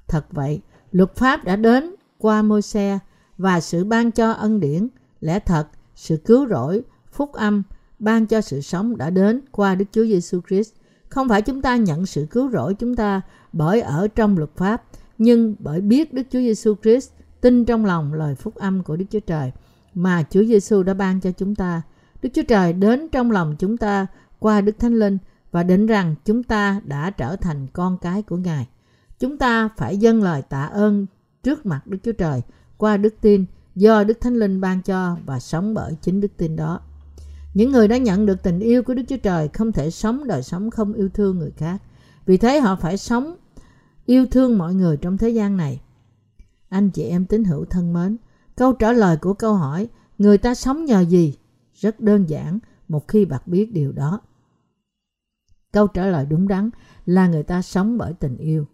Thật 0.08 0.26
vậy, 0.30 0.60
luật 0.92 1.16
pháp 1.16 1.44
đã 1.44 1.56
đến 1.56 1.94
qua 2.18 2.42
môi 2.42 2.62
xe 2.62 2.98
và 3.38 3.60
sự 3.60 3.84
ban 3.84 4.10
cho 4.10 4.32
ân 4.32 4.60
điển, 4.60 4.88
lẽ 5.20 5.38
thật, 5.38 5.66
sự 5.94 6.16
cứu 6.16 6.48
rỗi, 6.48 6.82
phúc 7.12 7.32
âm, 7.32 7.62
ban 7.98 8.26
cho 8.26 8.40
sự 8.40 8.60
sống 8.60 8.96
đã 8.96 9.10
đến 9.10 9.40
qua 9.50 9.74
Đức 9.74 9.84
Chúa 9.92 10.04
Giêsu 10.04 10.40
Christ. 10.48 10.72
Không 11.08 11.28
phải 11.28 11.42
chúng 11.42 11.62
ta 11.62 11.76
nhận 11.76 12.06
sự 12.06 12.26
cứu 12.30 12.50
rỗi 12.50 12.74
chúng 12.74 12.96
ta 12.96 13.20
bởi 13.52 13.80
ở 13.80 14.08
trong 14.08 14.38
luật 14.38 14.50
pháp, 14.56 14.82
nhưng 15.18 15.54
bởi 15.58 15.80
biết 15.80 16.14
Đức 16.14 16.22
Chúa 16.30 16.38
Giêsu 16.38 16.74
Christ, 16.82 17.10
tin 17.40 17.64
trong 17.64 17.84
lòng 17.84 18.14
lời 18.14 18.34
phúc 18.34 18.54
âm 18.54 18.82
của 18.82 18.96
Đức 18.96 19.04
Chúa 19.10 19.20
Trời 19.20 19.52
mà 19.94 20.24
Chúa 20.30 20.44
Giêsu 20.44 20.82
đã 20.82 20.94
ban 20.94 21.20
cho 21.20 21.32
chúng 21.32 21.54
ta. 21.54 21.82
Đức 22.26 22.30
Chúa 22.34 22.42
Trời 22.42 22.72
đến 22.72 23.08
trong 23.12 23.30
lòng 23.30 23.56
chúng 23.58 23.76
ta 23.76 24.06
qua 24.38 24.60
Đức 24.60 24.78
Thánh 24.78 24.98
Linh 24.98 25.18
và 25.52 25.62
định 25.62 25.86
rằng 25.86 26.14
chúng 26.24 26.42
ta 26.42 26.80
đã 26.84 27.10
trở 27.10 27.36
thành 27.36 27.66
con 27.72 27.98
cái 27.98 28.22
của 28.22 28.36
Ngài. 28.36 28.66
Chúng 29.18 29.38
ta 29.38 29.68
phải 29.76 29.96
dâng 29.96 30.22
lời 30.22 30.42
tạ 30.42 30.64
ơn 30.64 31.06
trước 31.42 31.66
mặt 31.66 31.86
Đức 31.86 31.98
Chúa 32.02 32.12
Trời 32.12 32.42
qua 32.76 32.96
đức 32.96 33.14
tin 33.20 33.44
do 33.74 34.04
Đức 34.04 34.20
Thánh 34.20 34.34
Linh 34.34 34.60
ban 34.60 34.82
cho 34.82 35.16
và 35.26 35.40
sống 35.40 35.74
bởi 35.74 35.96
chính 36.02 36.20
đức 36.20 36.36
tin 36.36 36.56
đó. 36.56 36.80
Những 37.54 37.72
người 37.72 37.88
đã 37.88 37.96
nhận 37.96 38.26
được 38.26 38.42
tình 38.42 38.58
yêu 38.58 38.82
của 38.82 38.94
Đức 38.94 39.02
Chúa 39.08 39.16
Trời 39.16 39.48
không 39.48 39.72
thể 39.72 39.90
sống 39.90 40.26
đời 40.26 40.42
sống 40.42 40.70
không 40.70 40.92
yêu 40.92 41.08
thương 41.08 41.38
người 41.38 41.52
khác. 41.56 41.82
Vì 42.26 42.36
thế 42.36 42.60
họ 42.60 42.76
phải 42.76 42.96
sống 42.96 43.36
yêu 44.06 44.26
thương 44.30 44.58
mọi 44.58 44.74
người 44.74 44.96
trong 44.96 45.18
thế 45.18 45.28
gian 45.28 45.56
này. 45.56 45.80
Anh 46.68 46.90
chị 46.90 47.02
em 47.02 47.26
tín 47.26 47.44
hữu 47.44 47.64
thân 47.64 47.92
mến, 47.92 48.16
câu 48.56 48.72
trả 48.72 48.92
lời 48.92 49.16
của 49.16 49.34
câu 49.34 49.54
hỏi 49.54 49.88
người 50.18 50.38
ta 50.38 50.54
sống 50.54 50.84
nhờ 50.84 51.00
gì? 51.00 51.36
Rất 51.76 52.00
đơn 52.00 52.28
giản 52.28 52.58
một 52.88 53.08
khi 53.08 53.24
bạn 53.24 53.40
biết 53.46 53.72
điều 53.72 53.92
đó. 53.92 54.20
Câu 55.72 55.86
trả 55.86 56.06
lời 56.06 56.26
đúng 56.26 56.48
đắn 56.48 56.70
là 57.06 57.28
người 57.28 57.42
ta 57.42 57.62
sống 57.62 57.98
bởi 57.98 58.12
tình 58.12 58.36
yêu. 58.36 58.66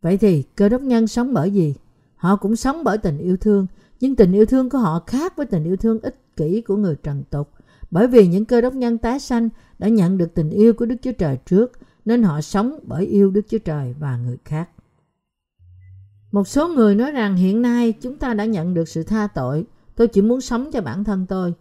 Vậy 0.00 0.18
thì 0.18 0.42
cơ 0.42 0.68
đốc 0.68 0.82
nhân 0.82 1.06
sống 1.06 1.34
bởi 1.34 1.50
gì? 1.50 1.74
Họ 2.16 2.36
cũng 2.36 2.56
sống 2.56 2.84
bởi 2.84 2.98
tình 2.98 3.18
yêu 3.18 3.36
thương. 3.36 3.66
Nhưng 4.00 4.16
tình 4.16 4.32
yêu 4.32 4.46
thương 4.46 4.70
của 4.70 4.78
họ 4.78 5.02
khác 5.06 5.36
với 5.36 5.46
tình 5.46 5.64
yêu 5.64 5.76
thương 5.76 6.00
ích 6.00 6.36
kỷ 6.36 6.60
của 6.60 6.76
người 6.76 6.96
trần 7.02 7.24
tục. 7.30 7.50
Bởi 7.90 8.06
vì 8.06 8.28
những 8.28 8.44
cơ 8.44 8.60
đốc 8.60 8.74
nhân 8.74 8.98
tái 8.98 9.20
sanh 9.20 9.48
đã 9.78 9.88
nhận 9.88 10.18
được 10.18 10.34
tình 10.34 10.50
yêu 10.50 10.72
của 10.72 10.86
Đức 10.86 10.96
Chúa 11.02 11.12
Trời 11.12 11.38
trước, 11.46 11.72
nên 12.04 12.22
họ 12.22 12.40
sống 12.40 12.78
bởi 12.82 13.06
yêu 13.06 13.30
Đức 13.30 13.42
Chúa 13.48 13.58
Trời 13.58 13.94
và 13.98 14.16
người 14.16 14.36
khác. 14.44 14.70
Một 16.32 16.48
số 16.48 16.68
người 16.68 16.94
nói 16.94 17.12
rằng 17.12 17.36
hiện 17.36 17.62
nay 17.62 17.92
chúng 17.92 18.16
ta 18.16 18.34
đã 18.34 18.44
nhận 18.44 18.74
được 18.74 18.88
sự 18.88 19.02
tha 19.02 19.26
tội, 19.26 19.66
tôi 19.98 20.08
chỉ 20.08 20.22
muốn 20.22 20.40
sống 20.40 20.70
cho 20.72 20.80
bản 20.80 21.04
thân 21.04 21.26
tôi. 21.26 21.54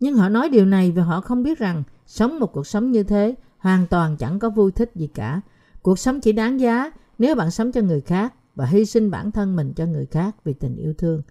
Nhưng 0.00 0.14
họ 0.14 0.28
nói 0.28 0.48
điều 0.48 0.66
này 0.66 0.90
vì 0.90 1.02
họ 1.02 1.20
không 1.20 1.42
biết 1.42 1.58
rằng 1.58 1.82
sống 2.06 2.40
một 2.40 2.52
cuộc 2.52 2.66
sống 2.66 2.90
như 2.90 3.02
thế 3.02 3.34
hoàn 3.58 3.86
toàn 3.86 4.16
chẳng 4.16 4.38
có 4.38 4.50
vui 4.50 4.72
thích 4.72 4.90
gì 4.94 5.06
cả. 5.06 5.40
Cuộc 5.82 5.98
sống 5.98 6.20
chỉ 6.20 6.32
đáng 6.32 6.60
giá 6.60 6.92
nếu 7.18 7.34
bạn 7.34 7.50
sống 7.50 7.72
cho 7.72 7.80
người 7.80 8.00
khác 8.00 8.34
và 8.54 8.66
hy 8.66 8.84
sinh 8.84 9.10
bản 9.10 9.30
thân 9.30 9.56
mình 9.56 9.72
cho 9.76 9.86
người 9.86 10.06
khác 10.06 10.36
vì 10.44 10.52
tình 10.52 10.76
yêu 10.76 10.94
thương. 10.98 11.22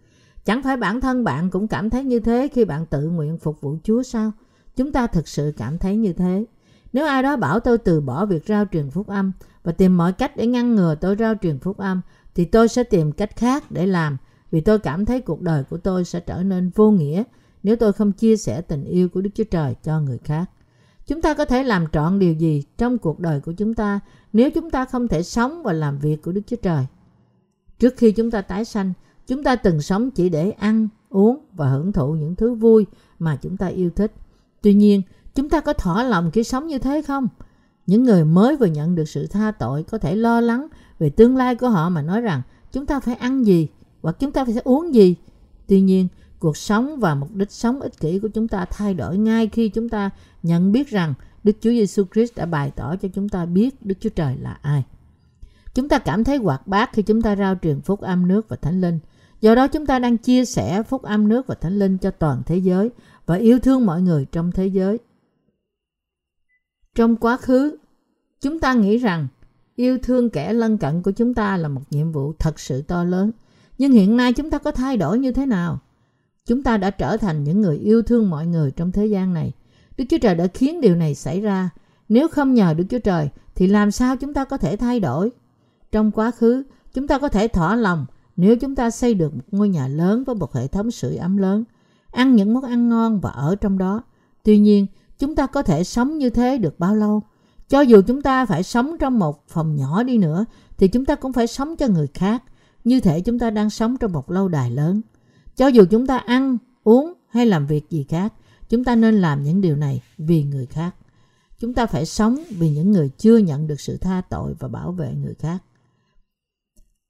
Chẳng 0.45 0.63
phải 0.63 0.78
bản 0.78 1.02
thân 1.02 1.24
bạn 1.24 1.50
cũng 1.50 1.67
cảm 1.67 1.89
thấy 1.89 2.04
như 2.04 2.19
thế 2.19 2.50
khi 2.54 2.65
bạn 2.65 2.86
tự 2.86 3.10
nguyện 3.10 3.38
phục 3.38 3.62
vụ 3.62 3.78
Chúa 3.84 4.04
sao? 4.04 4.32
Chúng 4.76 4.91
ta 4.91 5.08
thực 5.08 5.28
sự 5.28 5.54
cảm 5.58 5.78
thấy 5.78 5.97
như 5.97 6.13
thế. 6.13 6.45
Nếu 6.93 7.06
ai 7.06 7.24
đó 7.24 7.38
bảo 7.38 7.60
tôi 7.60 7.78
từ 7.78 8.02
bỏ 8.02 8.26
việc 8.26 8.45
rao 8.47 8.65
truyền 8.71 8.89
phúc 8.89 9.08
âm 9.08 9.32
và 9.63 9.71
tìm 9.71 9.97
mọi 9.97 10.13
cách 10.13 10.38
để 10.38 10.47
ngăn 10.47 10.76
ngừa 10.76 10.95
tôi 10.95 11.15
rao 11.19 11.34
truyền 11.41 11.60
phúc 11.60 11.78
âm, 11.78 12.02
thì 12.36 12.45
tôi 12.45 12.67
sẽ 12.67 12.84
tìm 12.84 13.12
cách 13.12 13.36
khác 13.36 13.71
để 13.71 13.86
làm 13.86 14.17
vì 14.51 14.61
tôi 14.61 14.79
cảm 14.79 15.05
thấy 15.05 15.21
cuộc 15.21 15.41
đời 15.41 15.63
của 15.63 15.77
tôi 15.77 16.05
sẽ 16.05 16.19
trở 16.19 16.43
nên 16.43 16.71
vô 16.75 16.91
nghĩa 16.91 17.23
nếu 17.63 17.75
tôi 17.75 17.93
không 17.93 18.11
chia 18.11 18.37
sẻ 18.37 18.61
tình 18.61 18.85
yêu 18.85 19.09
của 19.09 19.21
Đức 19.21 19.29
Chúa 19.35 19.43
Trời 19.43 19.75
cho 19.83 19.99
người 20.01 20.17
khác. 20.17 20.45
Chúng 21.07 21.21
ta 21.21 21.33
có 21.33 21.45
thể 21.45 21.63
làm 21.63 21.85
trọn 21.91 22.19
điều 22.19 22.33
gì 22.33 22.63
trong 22.77 22.97
cuộc 22.97 23.19
đời 23.19 23.39
của 23.39 23.51
chúng 23.51 23.73
ta 23.73 23.99
nếu 24.33 24.51
chúng 24.51 24.69
ta 24.69 24.85
không 24.85 25.07
thể 25.07 25.23
sống 25.23 25.63
và 25.63 25.73
làm 25.73 25.99
việc 25.99 26.21
của 26.21 26.31
Đức 26.31 26.41
Chúa 26.47 26.55
Trời? 26.55 26.85
Trước 27.79 27.93
khi 27.97 28.11
chúng 28.11 28.31
ta 28.31 28.41
tái 28.41 28.65
sanh, 28.65 28.93
chúng 29.27 29.43
ta 29.43 29.55
từng 29.55 29.81
sống 29.81 30.11
chỉ 30.11 30.29
để 30.29 30.51
ăn, 30.51 30.87
uống 31.09 31.39
và 31.53 31.69
hưởng 31.69 31.91
thụ 31.91 32.13
những 32.13 32.35
thứ 32.35 32.53
vui 32.53 32.85
mà 33.19 33.35
chúng 33.41 33.57
ta 33.57 33.67
yêu 33.67 33.89
thích. 33.95 34.13
Tuy 34.61 34.73
nhiên, 34.73 35.01
chúng 35.35 35.49
ta 35.49 35.59
có 35.59 35.73
thỏa 35.73 36.03
lòng 36.03 36.31
khi 36.31 36.43
sống 36.43 36.67
như 36.67 36.79
thế 36.79 37.01
không? 37.01 37.27
Những 37.87 38.03
người 38.03 38.25
mới 38.25 38.55
vừa 38.55 38.65
nhận 38.65 38.95
được 38.95 39.09
sự 39.09 39.27
tha 39.27 39.51
tội 39.51 39.83
có 39.83 39.97
thể 39.97 40.15
lo 40.15 40.41
lắng 40.41 40.67
về 40.99 41.09
tương 41.09 41.37
lai 41.37 41.55
của 41.55 41.69
họ 41.69 41.89
mà 41.89 42.01
nói 42.01 42.21
rằng 42.21 42.41
chúng 42.71 42.85
ta 42.85 42.99
phải 42.99 43.15
ăn 43.15 43.45
gì 43.45 43.67
hoặc 44.01 44.15
chúng 44.19 44.31
ta 44.31 44.45
phải 44.45 44.55
uống 44.63 44.95
gì. 44.95 45.15
Tuy 45.67 45.81
nhiên, 45.81 46.07
cuộc 46.39 46.57
sống 46.57 46.99
và 46.99 47.15
mục 47.15 47.35
đích 47.35 47.51
sống 47.51 47.79
ích 47.79 47.99
kỷ 47.99 48.19
của 48.19 48.27
chúng 48.27 48.47
ta 48.47 48.65
thay 48.65 48.93
đổi 48.93 49.17
ngay 49.17 49.47
khi 49.47 49.69
chúng 49.69 49.89
ta 49.89 50.09
nhận 50.43 50.71
biết 50.71 50.89
rằng 50.89 51.13
Đức 51.43 51.57
Chúa 51.61 51.69
Giêsu 51.69 52.03
Christ 52.13 52.35
đã 52.35 52.45
bày 52.45 52.71
tỏ 52.75 52.95
cho 52.95 53.07
chúng 53.13 53.29
ta 53.29 53.45
biết 53.45 53.85
Đức 53.85 53.95
Chúa 53.99 54.09
Trời 54.09 54.37
là 54.37 54.57
ai. 54.61 54.83
Chúng 55.73 55.89
ta 55.89 55.99
cảm 55.99 56.23
thấy 56.23 56.37
hoạt 56.37 56.67
bát 56.67 56.89
khi 56.93 57.01
chúng 57.01 57.21
ta 57.21 57.35
rao 57.35 57.55
truyền 57.61 57.81
phúc 57.81 58.01
âm 58.01 58.27
nước 58.27 58.49
và 58.49 58.55
thánh 58.55 58.81
linh. 58.81 58.99
Do 59.41 59.55
đó 59.55 59.67
chúng 59.67 59.85
ta 59.85 59.99
đang 59.99 60.17
chia 60.17 60.45
sẻ 60.45 60.83
phúc 60.83 61.01
âm 61.01 61.27
nước 61.27 61.47
và 61.47 61.55
thánh 61.55 61.79
linh 61.79 61.97
cho 61.97 62.11
toàn 62.11 62.41
thế 62.45 62.57
giới 62.57 62.89
và 63.25 63.35
yêu 63.35 63.59
thương 63.59 63.85
mọi 63.85 64.01
người 64.01 64.25
trong 64.31 64.51
thế 64.51 64.67
giới. 64.67 64.97
Trong 66.95 67.15
quá 67.15 67.37
khứ, 67.37 67.77
chúng 68.41 68.59
ta 68.59 68.73
nghĩ 68.73 68.97
rằng 68.97 69.27
yêu 69.75 69.97
thương 70.03 70.29
kẻ 70.29 70.53
lân 70.53 70.77
cận 70.77 71.01
của 71.01 71.11
chúng 71.11 71.33
ta 71.33 71.57
là 71.57 71.67
một 71.67 71.81
nhiệm 71.89 72.11
vụ 72.11 72.33
thật 72.39 72.59
sự 72.59 72.81
to 72.81 73.03
lớn. 73.03 73.31
Nhưng 73.81 73.91
hiện 73.91 74.17
nay 74.17 74.33
chúng 74.33 74.49
ta 74.49 74.57
có 74.57 74.71
thay 74.71 74.97
đổi 74.97 75.19
như 75.19 75.31
thế 75.31 75.45
nào? 75.45 75.79
Chúng 76.45 76.63
ta 76.63 76.77
đã 76.77 76.89
trở 76.89 77.17
thành 77.17 77.43
những 77.43 77.61
người 77.61 77.77
yêu 77.77 78.01
thương 78.01 78.29
mọi 78.29 78.47
người 78.47 78.71
trong 78.71 78.91
thế 78.91 79.05
gian 79.05 79.33
này. 79.33 79.51
Đức 79.97 80.05
Chúa 80.09 80.17
Trời 80.17 80.35
đã 80.35 80.47
khiến 80.47 80.81
điều 80.81 80.95
này 80.95 81.15
xảy 81.15 81.41
ra. 81.41 81.69
Nếu 82.09 82.27
không 82.27 82.53
nhờ 82.53 82.73
Đức 82.73 82.83
Chúa 82.89 82.99
Trời 82.99 83.29
thì 83.55 83.67
làm 83.67 83.91
sao 83.91 84.17
chúng 84.17 84.33
ta 84.33 84.45
có 84.45 84.57
thể 84.57 84.77
thay 84.77 84.99
đổi? 84.99 85.29
Trong 85.91 86.11
quá 86.11 86.31
khứ, 86.31 86.63
chúng 86.93 87.07
ta 87.07 87.19
có 87.19 87.27
thể 87.27 87.47
thỏa 87.47 87.75
lòng 87.75 88.05
nếu 88.37 88.55
chúng 88.55 88.75
ta 88.75 88.89
xây 88.89 89.13
được 89.13 89.35
một 89.35 89.43
ngôi 89.51 89.69
nhà 89.69 89.87
lớn 89.87 90.23
với 90.23 90.35
một 90.35 90.53
hệ 90.53 90.67
thống 90.67 90.91
sưởi 90.91 91.15
ấm 91.15 91.37
lớn, 91.37 91.63
ăn 92.11 92.35
những 92.35 92.53
món 92.53 92.63
ăn 92.63 92.89
ngon 92.89 93.19
và 93.19 93.29
ở 93.29 93.55
trong 93.55 93.77
đó. 93.77 94.03
Tuy 94.43 94.59
nhiên, 94.59 94.85
chúng 95.19 95.35
ta 95.35 95.47
có 95.47 95.63
thể 95.63 95.83
sống 95.83 96.17
như 96.17 96.29
thế 96.29 96.57
được 96.57 96.79
bao 96.79 96.95
lâu? 96.95 97.21
Cho 97.69 97.81
dù 97.81 98.01
chúng 98.07 98.21
ta 98.21 98.45
phải 98.45 98.63
sống 98.63 98.97
trong 98.99 99.19
một 99.19 99.47
phòng 99.47 99.75
nhỏ 99.75 100.03
đi 100.03 100.17
nữa, 100.17 100.45
thì 100.77 100.87
chúng 100.87 101.05
ta 101.05 101.15
cũng 101.15 101.33
phải 101.33 101.47
sống 101.47 101.75
cho 101.75 101.87
người 101.87 102.07
khác, 102.13 102.43
như 102.83 102.99
thể 102.99 103.21
chúng 103.21 103.39
ta 103.39 103.49
đang 103.49 103.69
sống 103.69 103.97
trong 103.97 104.11
một 104.13 104.31
lâu 104.31 104.47
đài 104.47 104.71
lớn. 104.71 105.01
Cho 105.55 105.67
dù 105.67 105.85
chúng 105.89 106.07
ta 106.07 106.17
ăn, 106.17 106.57
uống 106.83 107.13
hay 107.29 107.45
làm 107.45 107.67
việc 107.67 107.89
gì 107.89 108.05
khác, 108.09 108.33
chúng 108.69 108.83
ta 108.83 108.95
nên 108.95 109.21
làm 109.21 109.43
những 109.43 109.61
điều 109.61 109.75
này 109.75 110.01
vì 110.17 110.43
người 110.43 110.65
khác. 110.65 110.95
Chúng 111.59 111.73
ta 111.73 111.85
phải 111.85 112.05
sống 112.05 112.37
vì 112.49 112.69
những 112.69 112.91
người 112.91 113.09
chưa 113.09 113.37
nhận 113.37 113.67
được 113.67 113.81
sự 113.81 113.97
tha 113.97 114.21
tội 114.29 114.53
và 114.59 114.67
bảo 114.67 114.91
vệ 114.91 115.13
người 115.13 115.33
khác. 115.33 115.63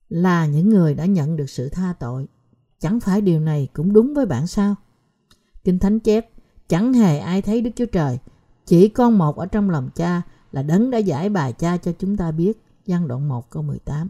Là 0.09 0.45
những 0.45 0.69
người 0.69 0.93
đã 0.93 1.05
nhận 1.05 1.35
được 1.35 1.49
sự 1.49 1.69
tha 1.69 1.93
tội. 1.99 2.27
Chẳng 2.79 2.99
phải 2.99 3.21
điều 3.21 3.39
này 3.39 3.67
cũng 3.73 3.93
đúng 3.93 4.13
với 4.13 4.25
bạn 4.25 4.47
sao? 4.47 4.75
Kinh 5.63 5.79
Thánh 5.79 5.99
chép, 5.99 6.29
chẳng 6.69 6.93
hề 6.93 7.19
ai 7.19 7.41
thấy 7.41 7.61
Đức 7.61 7.71
Chúa 7.75 7.85
Trời, 7.85 8.17
chỉ 8.65 8.89
con 8.89 9.17
một 9.17 9.37
ở 9.37 9.45
trong 9.45 9.69
lòng 9.69 9.89
cha 9.95 10.21
là 10.51 10.63
đấng 10.63 10.91
đã 10.91 10.97
giải 10.97 11.29
bài 11.29 11.53
cha 11.53 11.77
cho 11.77 11.91
chúng 11.99 12.17
ta 12.17 12.31
biết. 12.31 12.61
gian 12.85 13.07
đoạn 13.07 13.27
1 13.27 13.49
câu 13.49 13.63
18 13.63 14.09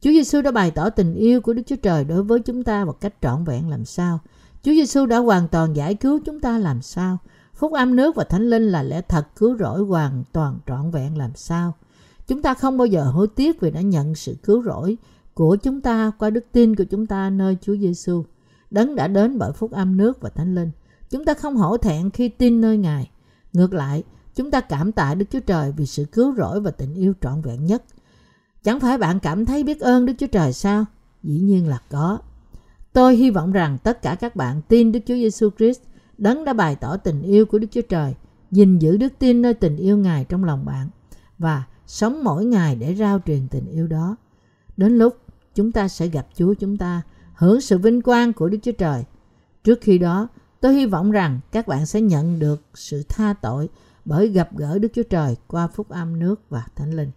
Chúa 0.00 0.10
Giêsu 0.10 0.42
đã 0.42 0.50
bày 0.50 0.70
tỏ 0.70 0.90
tình 0.90 1.14
yêu 1.14 1.40
của 1.40 1.52
Đức 1.52 1.62
Chúa 1.66 1.76
Trời 1.76 2.04
đối 2.04 2.22
với 2.22 2.40
chúng 2.40 2.64
ta 2.64 2.84
một 2.84 3.00
cách 3.00 3.14
trọn 3.22 3.44
vẹn 3.44 3.70
làm 3.70 3.84
sao. 3.84 4.18
Chúa 4.62 4.72
Giêsu 4.72 5.06
đã 5.06 5.18
hoàn 5.18 5.48
toàn 5.48 5.76
giải 5.76 5.94
cứu 5.94 6.20
chúng 6.24 6.40
ta 6.40 6.58
làm 6.58 6.82
sao. 6.82 7.18
Phúc 7.54 7.72
âm 7.72 7.96
nước 7.96 8.16
và 8.16 8.24
thánh 8.24 8.50
linh 8.50 8.68
là 8.68 8.82
lẽ 8.82 9.00
thật 9.00 9.26
cứu 9.36 9.56
rỗi 9.58 9.80
hoàn 9.80 10.24
toàn 10.32 10.58
trọn 10.66 10.90
vẹn 10.90 11.18
làm 11.18 11.30
sao. 11.34 11.74
Chúng 12.26 12.42
ta 12.42 12.54
không 12.54 12.78
bao 12.78 12.86
giờ 12.86 13.04
hối 13.04 13.26
tiếc 13.26 13.60
vì 13.60 13.70
đã 13.70 13.80
nhận 13.80 14.14
sự 14.14 14.36
cứu 14.42 14.62
rỗi 14.62 14.96
của 15.34 15.56
chúng 15.56 15.80
ta 15.80 16.12
qua 16.18 16.30
đức 16.30 16.44
tin 16.52 16.76
của 16.76 16.84
chúng 16.84 17.06
ta 17.06 17.30
nơi 17.30 17.56
Chúa 17.60 17.76
Giêsu. 17.76 18.24
Đấng 18.70 18.96
đã 18.96 19.08
đến 19.08 19.38
bởi 19.38 19.52
phúc 19.52 19.72
âm 19.72 19.96
nước 19.96 20.20
và 20.20 20.30
thánh 20.30 20.54
linh. 20.54 20.70
Chúng 21.10 21.24
ta 21.24 21.34
không 21.34 21.56
hổ 21.56 21.76
thẹn 21.76 22.10
khi 22.10 22.28
tin 22.28 22.60
nơi 22.60 22.78
Ngài. 22.78 23.10
Ngược 23.52 23.74
lại, 23.74 24.02
chúng 24.34 24.50
ta 24.50 24.60
cảm 24.60 24.92
tạ 24.92 25.14
Đức 25.14 25.26
Chúa 25.30 25.40
Trời 25.40 25.72
vì 25.76 25.86
sự 25.86 26.04
cứu 26.04 26.34
rỗi 26.36 26.60
và 26.60 26.70
tình 26.70 26.94
yêu 26.94 27.12
trọn 27.20 27.40
vẹn 27.40 27.66
nhất 27.66 27.82
Chẳng 28.62 28.80
phải 28.80 28.98
bạn 28.98 29.20
cảm 29.20 29.46
thấy 29.46 29.64
biết 29.64 29.80
ơn 29.80 30.06
Đức 30.06 30.12
Chúa 30.18 30.26
Trời 30.26 30.52
sao? 30.52 30.84
Dĩ 31.22 31.40
nhiên 31.40 31.68
là 31.68 31.78
có. 31.90 32.18
Tôi 32.92 33.16
hy 33.16 33.30
vọng 33.30 33.52
rằng 33.52 33.78
tất 33.82 34.02
cả 34.02 34.14
các 34.14 34.36
bạn 34.36 34.62
tin 34.68 34.92
Đức 34.92 35.00
Chúa 35.06 35.14
Giêsu 35.14 35.50
Christ 35.58 35.80
đấng 36.18 36.44
đã 36.44 36.52
bày 36.52 36.76
tỏ 36.76 36.96
tình 36.96 37.22
yêu 37.22 37.46
của 37.46 37.58
Đức 37.58 37.66
Chúa 37.70 37.82
Trời, 37.82 38.14
gìn 38.50 38.78
giữ 38.78 38.96
đức 38.96 39.12
tin 39.18 39.42
nơi 39.42 39.54
tình 39.54 39.76
yêu 39.76 39.96
Ngài 39.96 40.24
trong 40.24 40.44
lòng 40.44 40.64
bạn 40.64 40.88
và 41.38 41.64
sống 41.86 42.24
mỗi 42.24 42.44
ngày 42.44 42.76
để 42.76 42.94
rao 42.94 43.20
truyền 43.26 43.48
tình 43.48 43.66
yêu 43.66 43.86
đó. 43.86 44.16
Đến 44.76 44.98
lúc 44.98 45.16
chúng 45.54 45.72
ta 45.72 45.88
sẽ 45.88 46.06
gặp 46.06 46.26
Chúa 46.34 46.54
chúng 46.54 46.76
ta, 46.76 47.02
hưởng 47.34 47.60
sự 47.60 47.78
vinh 47.78 48.02
quang 48.02 48.32
của 48.32 48.48
Đức 48.48 48.58
Chúa 48.62 48.72
Trời. 48.72 49.04
Trước 49.64 49.78
khi 49.80 49.98
đó, 49.98 50.28
tôi 50.60 50.74
hy 50.74 50.86
vọng 50.86 51.10
rằng 51.10 51.40
các 51.52 51.66
bạn 51.66 51.86
sẽ 51.86 52.00
nhận 52.00 52.38
được 52.38 52.62
sự 52.74 53.02
tha 53.08 53.34
tội 53.42 53.68
bởi 54.04 54.28
gặp 54.28 54.56
gỡ 54.56 54.78
Đức 54.78 54.88
Chúa 54.94 55.02
Trời 55.02 55.36
qua 55.46 55.66
phúc 55.66 55.88
âm 55.88 56.18
nước 56.18 56.40
và 56.50 56.64
Thánh 56.76 56.92
Linh. 56.92 57.10